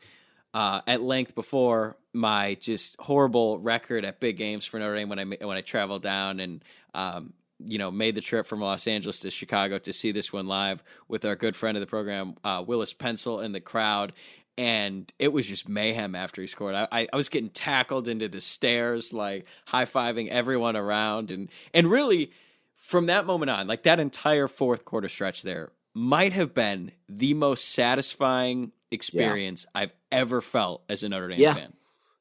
uh, 0.51 0.81
at 0.87 1.03
length 1.03 1.35
before 1.35 1.95
my 2.13 2.55
just 2.55 2.95
horrible 2.99 3.59
record 3.59 4.03
at 4.03 4.19
big 4.19 4.37
games 4.37 4.65
for 4.65 4.79
Notre 4.79 4.95
Dame 4.95 5.09
when 5.09 5.19
I 5.19 5.25
when 5.45 5.57
I 5.57 5.61
traveled 5.61 6.01
down 6.01 6.39
and 6.39 6.63
um, 6.95 7.33
you 7.63 7.77
know 7.77 7.91
made 7.91 8.15
the 8.15 8.21
trip 8.21 8.47
from 8.47 8.61
Los 8.61 8.87
Angeles 8.87 9.19
to 9.19 9.29
Chicago 9.29 9.77
to 9.77 9.93
see 9.93 10.11
this 10.11 10.33
one 10.33 10.47
live 10.47 10.83
with 11.07 11.23
our 11.23 11.35
good 11.35 11.55
friend 11.55 11.77
of 11.77 11.81
the 11.81 11.87
program 11.87 12.33
uh, 12.43 12.63
Willis 12.65 12.93
Pencil 12.93 13.39
in 13.41 13.51
the 13.51 13.59
crowd, 13.59 14.13
and 14.57 15.11
it 15.19 15.31
was 15.31 15.47
just 15.47 15.69
mayhem 15.69 16.15
after 16.15 16.41
he 16.41 16.47
scored. 16.47 16.75
I, 16.75 17.07
I 17.11 17.15
was 17.15 17.29
getting 17.29 17.49
tackled 17.49 18.07
into 18.07 18.27
the 18.27 18.41
stairs, 18.41 19.13
like 19.13 19.45
high 19.67 19.85
fiving 19.85 20.29
everyone 20.29 20.75
around, 20.75 21.31
and 21.31 21.49
and 21.73 21.87
really 21.87 22.31
from 22.75 23.05
that 23.07 23.25
moment 23.25 23.49
on, 23.49 23.67
like 23.67 23.83
that 23.83 23.99
entire 23.99 24.47
fourth 24.47 24.85
quarter 24.85 25.09
stretch 25.09 25.43
there 25.43 25.71
might 25.93 26.33
have 26.33 26.53
been 26.53 26.91
the 27.09 27.33
most 27.33 27.69
satisfying 27.69 28.71
experience 28.91 29.65
yeah. 29.73 29.81
I've 29.81 29.93
ever 30.11 30.41
felt 30.41 30.83
as 30.89 31.03
a 31.03 31.09
Notre 31.09 31.29
Dame 31.29 31.39
yeah. 31.39 31.53
fan. 31.53 31.73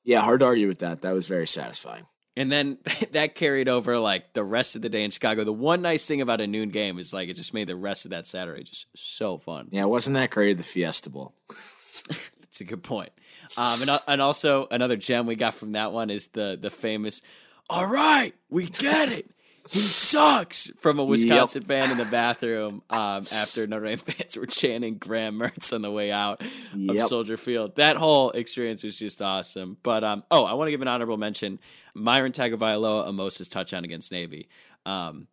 Yeah, 0.04 0.20
hard 0.20 0.40
to 0.40 0.46
argue 0.46 0.68
with 0.68 0.78
that. 0.78 1.02
That 1.02 1.12
was 1.12 1.28
very 1.28 1.46
satisfying. 1.46 2.06
And 2.36 2.52
then 2.52 2.78
that 3.12 3.34
carried 3.34 3.68
over 3.68 3.98
like 3.98 4.32
the 4.34 4.44
rest 4.44 4.76
of 4.76 4.82
the 4.82 4.88
day 4.88 5.04
in 5.04 5.10
Chicago. 5.10 5.44
The 5.44 5.52
one 5.52 5.82
nice 5.82 6.06
thing 6.06 6.20
about 6.20 6.40
a 6.40 6.46
noon 6.46 6.70
game 6.70 6.98
is 6.98 7.12
like 7.12 7.28
it 7.28 7.34
just 7.34 7.54
made 7.54 7.68
the 7.68 7.76
rest 7.76 8.04
of 8.04 8.10
that 8.10 8.26
Saturday 8.26 8.62
just 8.62 8.86
so 8.94 9.38
fun. 9.38 9.68
Yeah, 9.70 9.84
wasn't 9.84 10.14
that 10.14 10.30
great 10.30 10.56
the 10.56 10.62
Fiesta 10.62 11.10
Bowl? 11.10 11.34
That's 11.48 12.60
a 12.60 12.64
good 12.64 12.82
point. 12.82 13.10
Um, 13.56 13.82
and 13.82 13.90
and 14.06 14.22
also 14.22 14.66
another 14.70 14.96
gem 14.96 15.26
we 15.26 15.36
got 15.36 15.54
from 15.54 15.72
that 15.72 15.92
one 15.92 16.10
is 16.10 16.28
the 16.28 16.58
the 16.60 16.70
famous. 16.70 17.22
All 17.68 17.86
right, 17.86 18.34
we 18.48 18.66
get 18.66 19.10
it. 19.10 19.30
He 19.70 19.80
sucks 19.80 20.70
from 20.80 20.98
a 20.98 21.04
Wisconsin 21.04 21.62
yep. 21.62 21.68
fan 21.68 21.90
in 21.90 21.98
the 21.98 22.04
bathroom 22.04 22.82
um, 22.90 23.24
after 23.32 23.66
Notre 23.66 23.86
Dame 23.86 23.98
fans 24.04 24.36
were 24.36 24.46
chanting 24.46 24.98
Graham 24.98 25.38
Mertz 25.38 25.72
on 25.72 25.82
the 25.82 25.90
way 25.90 26.12
out 26.12 26.42
yep. 26.74 26.96
of 26.96 27.02
Soldier 27.02 27.36
Field. 27.36 27.76
That 27.76 27.96
whole 27.96 28.30
experience 28.30 28.82
was 28.82 28.98
just 28.98 29.20
awesome. 29.20 29.76
But 29.82 30.04
um, 30.04 30.24
oh, 30.30 30.44
I 30.44 30.54
want 30.54 30.68
to 30.68 30.70
give 30.70 30.82
an 30.82 30.88
honorable 30.88 31.16
mention: 31.16 31.58
Myron 31.94 32.32
Tagovailoa 32.32 33.08
Amosa's 33.08 33.48
touchdown 33.48 33.84
against 33.84 34.12
Navy. 34.12 34.48
Um, 34.84 35.28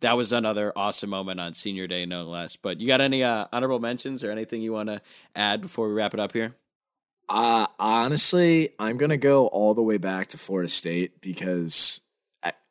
that 0.00 0.16
was 0.16 0.32
another 0.32 0.72
awesome 0.76 1.10
moment 1.10 1.40
on 1.40 1.54
senior 1.54 1.86
day, 1.86 2.06
no 2.06 2.24
less. 2.24 2.56
But 2.56 2.80
you 2.80 2.86
got 2.86 3.00
any 3.00 3.22
uh, 3.22 3.46
honorable 3.52 3.78
mentions 3.78 4.22
or 4.22 4.30
anything 4.30 4.60
you 4.60 4.72
want 4.72 4.88
to 4.88 5.00
add 5.34 5.60
before 5.60 5.88
we 5.88 5.94
wrap 5.94 6.14
it 6.14 6.20
up 6.20 6.32
here? 6.32 6.56
Uh, 7.28 7.66
honestly, 7.78 8.70
I'm 8.78 8.98
going 8.98 9.10
to 9.10 9.16
go 9.16 9.46
all 9.46 9.72
the 9.72 9.82
way 9.82 9.96
back 9.96 10.28
to 10.28 10.38
Florida 10.38 10.68
State 10.68 11.20
because 11.20 12.00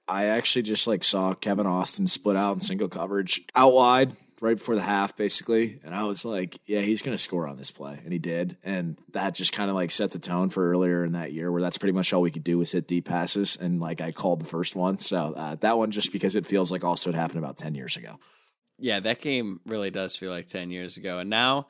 I, 0.08 0.26
actually 0.26 0.64
just 0.64 0.88
like 0.88 1.04
saw 1.04 1.34
Kevin 1.34 1.68
Austin 1.68 2.08
split 2.08 2.36
out 2.36 2.54
in 2.54 2.60
single 2.60 2.90
coverage 2.90 3.42
out 3.56 3.74
wide 3.74 4.16
right 4.44 4.58
before 4.58 4.76
the 4.76 4.82
half, 4.82 5.16
basically. 5.16 5.80
And 5.84 5.96
I 5.96 6.04
was 6.04 6.26
like, 6.26 6.60
yeah, 6.66 6.82
he's 6.82 7.02
going 7.02 7.16
to 7.16 7.22
score 7.22 7.48
on 7.48 7.56
this 7.56 7.72
play. 7.72 8.02
And 8.04 8.12
he 8.12 8.20
did. 8.20 8.58
And 8.62 8.98
that 9.14 9.36
just 9.36 9.54
kind 9.54 9.70
of 9.70 9.76
like 9.76 9.90
set 9.90 10.12
the 10.12 10.20
tone 10.20 10.50
for 10.50 10.70
earlier 10.70 11.06
in 11.06 11.14
that 11.14 11.32
year 11.32 11.52
where 11.52 11.62
that's 11.62 11.78
pretty 11.78 11.94
much 11.94 12.12
all 12.12 12.22
we 12.22 12.30
could 12.30 12.44
do 12.44 12.58
was 12.58 12.74
hit 12.74 12.88
deep 12.88 13.06
passes. 13.06 13.56
And 13.56 13.80
like 13.80 14.02
I 14.02 14.12
called 14.12 14.42
the 14.42 14.46
first 14.46 14.76
one. 14.76 14.98
So 14.98 15.34
uh, 15.34 15.56
that 15.62 15.78
one, 15.78 15.92
just 15.92 16.12
because 16.12 16.36
it 16.36 16.46
feels 16.46 16.72
like 16.72 16.84
also 16.84 17.10
it 17.10 17.16
happened 17.16 17.40
about 17.40 17.58
10 17.58 17.74
years 17.74 17.96
ago. 17.96 18.20
Yeah, 18.78 19.00
that 19.00 19.22
game 19.22 19.62
really 19.66 19.92
does 19.92 20.16
feel 20.18 20.32
like 20.32 20.48
10 20.48 20.72
years 20.72 20.98
ago. 20.98 21.20
And 21.20 21.30
now 21.30 21.68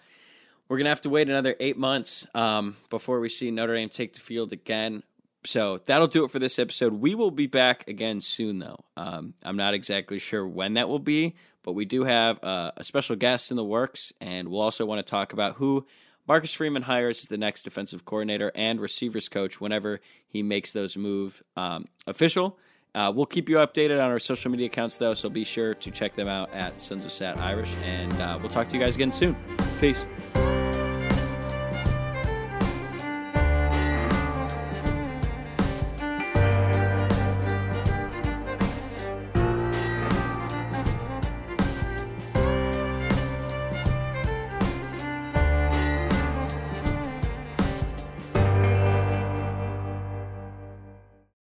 we're 0.67 0.77
going 0.77 0.85
to 0.85 0.91
have 0.91 1.01
to 1.01 1.09
wait 1.09 1.29
another 1.29 1.55
eight 1.59 1.77
months 1.77 2.25
um, 2.33 2.77
before 2.89 3.19
we 3.19 3.29
see 3.29 3.51
Notre 3.51 3.75
Dame 3.75 3.89
take 3.89 4.13
the 4.13 4.19
field 4.19 4.51
again. 4.51 5.03
So 5.45 5.77
that'll 5.85 6.07
do 6.07 6.23
it 6.23 6.31
for 6.31 6.39
this 6.39 6.57
episode. 6.57 6.93
We 6.93 7.15
will 7.15 7.31
be 7.31 7.47
back 7.47 7.87
again 7.87 8.21
soon, 8.21 8.59
though. 8.59 8.85
Um, 8.95 9.33
I'm 9.43 9.57
not 9.57 9.73
exactly 9.73 10.19
sure 10.19 10.47
when 10.47 10.75
that 10.75 10.87
will 10.87 10.99
be, 10.99 11.35
but 11.63 11.73
we 11.73 11.85
do 11.85 12.05
have 12.05 12.41
uh, 12.43 12.71
a 12.77 12.83
special 12.83 13.15
guest 13.15 13.51
in 13.51 13.57
the 13.57 13.63
works, 13.63 14.13
and 14.21 14.47
we'll 14.47 14.61
also 14.61 14.85
want 14.85 15.05
to 15.05 15.09
talk 15.09 15.33
about 15.33 15.55
who 15.55 15.85
Marcus 16.27 16.53
Freeman 16.53 16.83
hires 16.83 17.19
as 17.19 17.27
the 17.27 17.37
next 17.37 17.63
defensive 17.63 18.05
coordinator 18.05 18.51
and 18.55 18.79
receivers 18.79 19.27
coach 19.27 19.59
whenever 19.59 19.99
he 20.27 20.41
makes 20.41 20.71
those 20.71 20.95
moves 20.95 21.43
um, 21.57 21.87
official. 22.07 22.57
Uh, 22.95 23.11
we'll 23.13 23.25
keep 23.25 23.49
you 23.49 23.57
updated 23.57 24.01
on 24.03 24.11
our 24.11 24.19
social 24.19 24.51
media 24.51 24.67
accounts, 24.67 24.97
though, 24.97 25.13
so 25.13 25.27
be 25.27 25.43
sure 25.43 25.73
to 25.73 25.91
check 25.91 26.15
them 26.15 26.27
out 26.27 26.53
at 26.53 26.79
Sons 26.79 27.03
of 27.03 27.11
Sat 27.11 27.37
Irish, 27.39 27.75
and 27.83 28.13
uh, 28.21 28.37
we'll 28.39 28.51
talk 28.51 28.69
to 28.69 28.77
you 28.77 28.81
guys 28.81 28.95
again 28.95 29.11
soon. 29.11 29.35
Peace. 29.81 30.05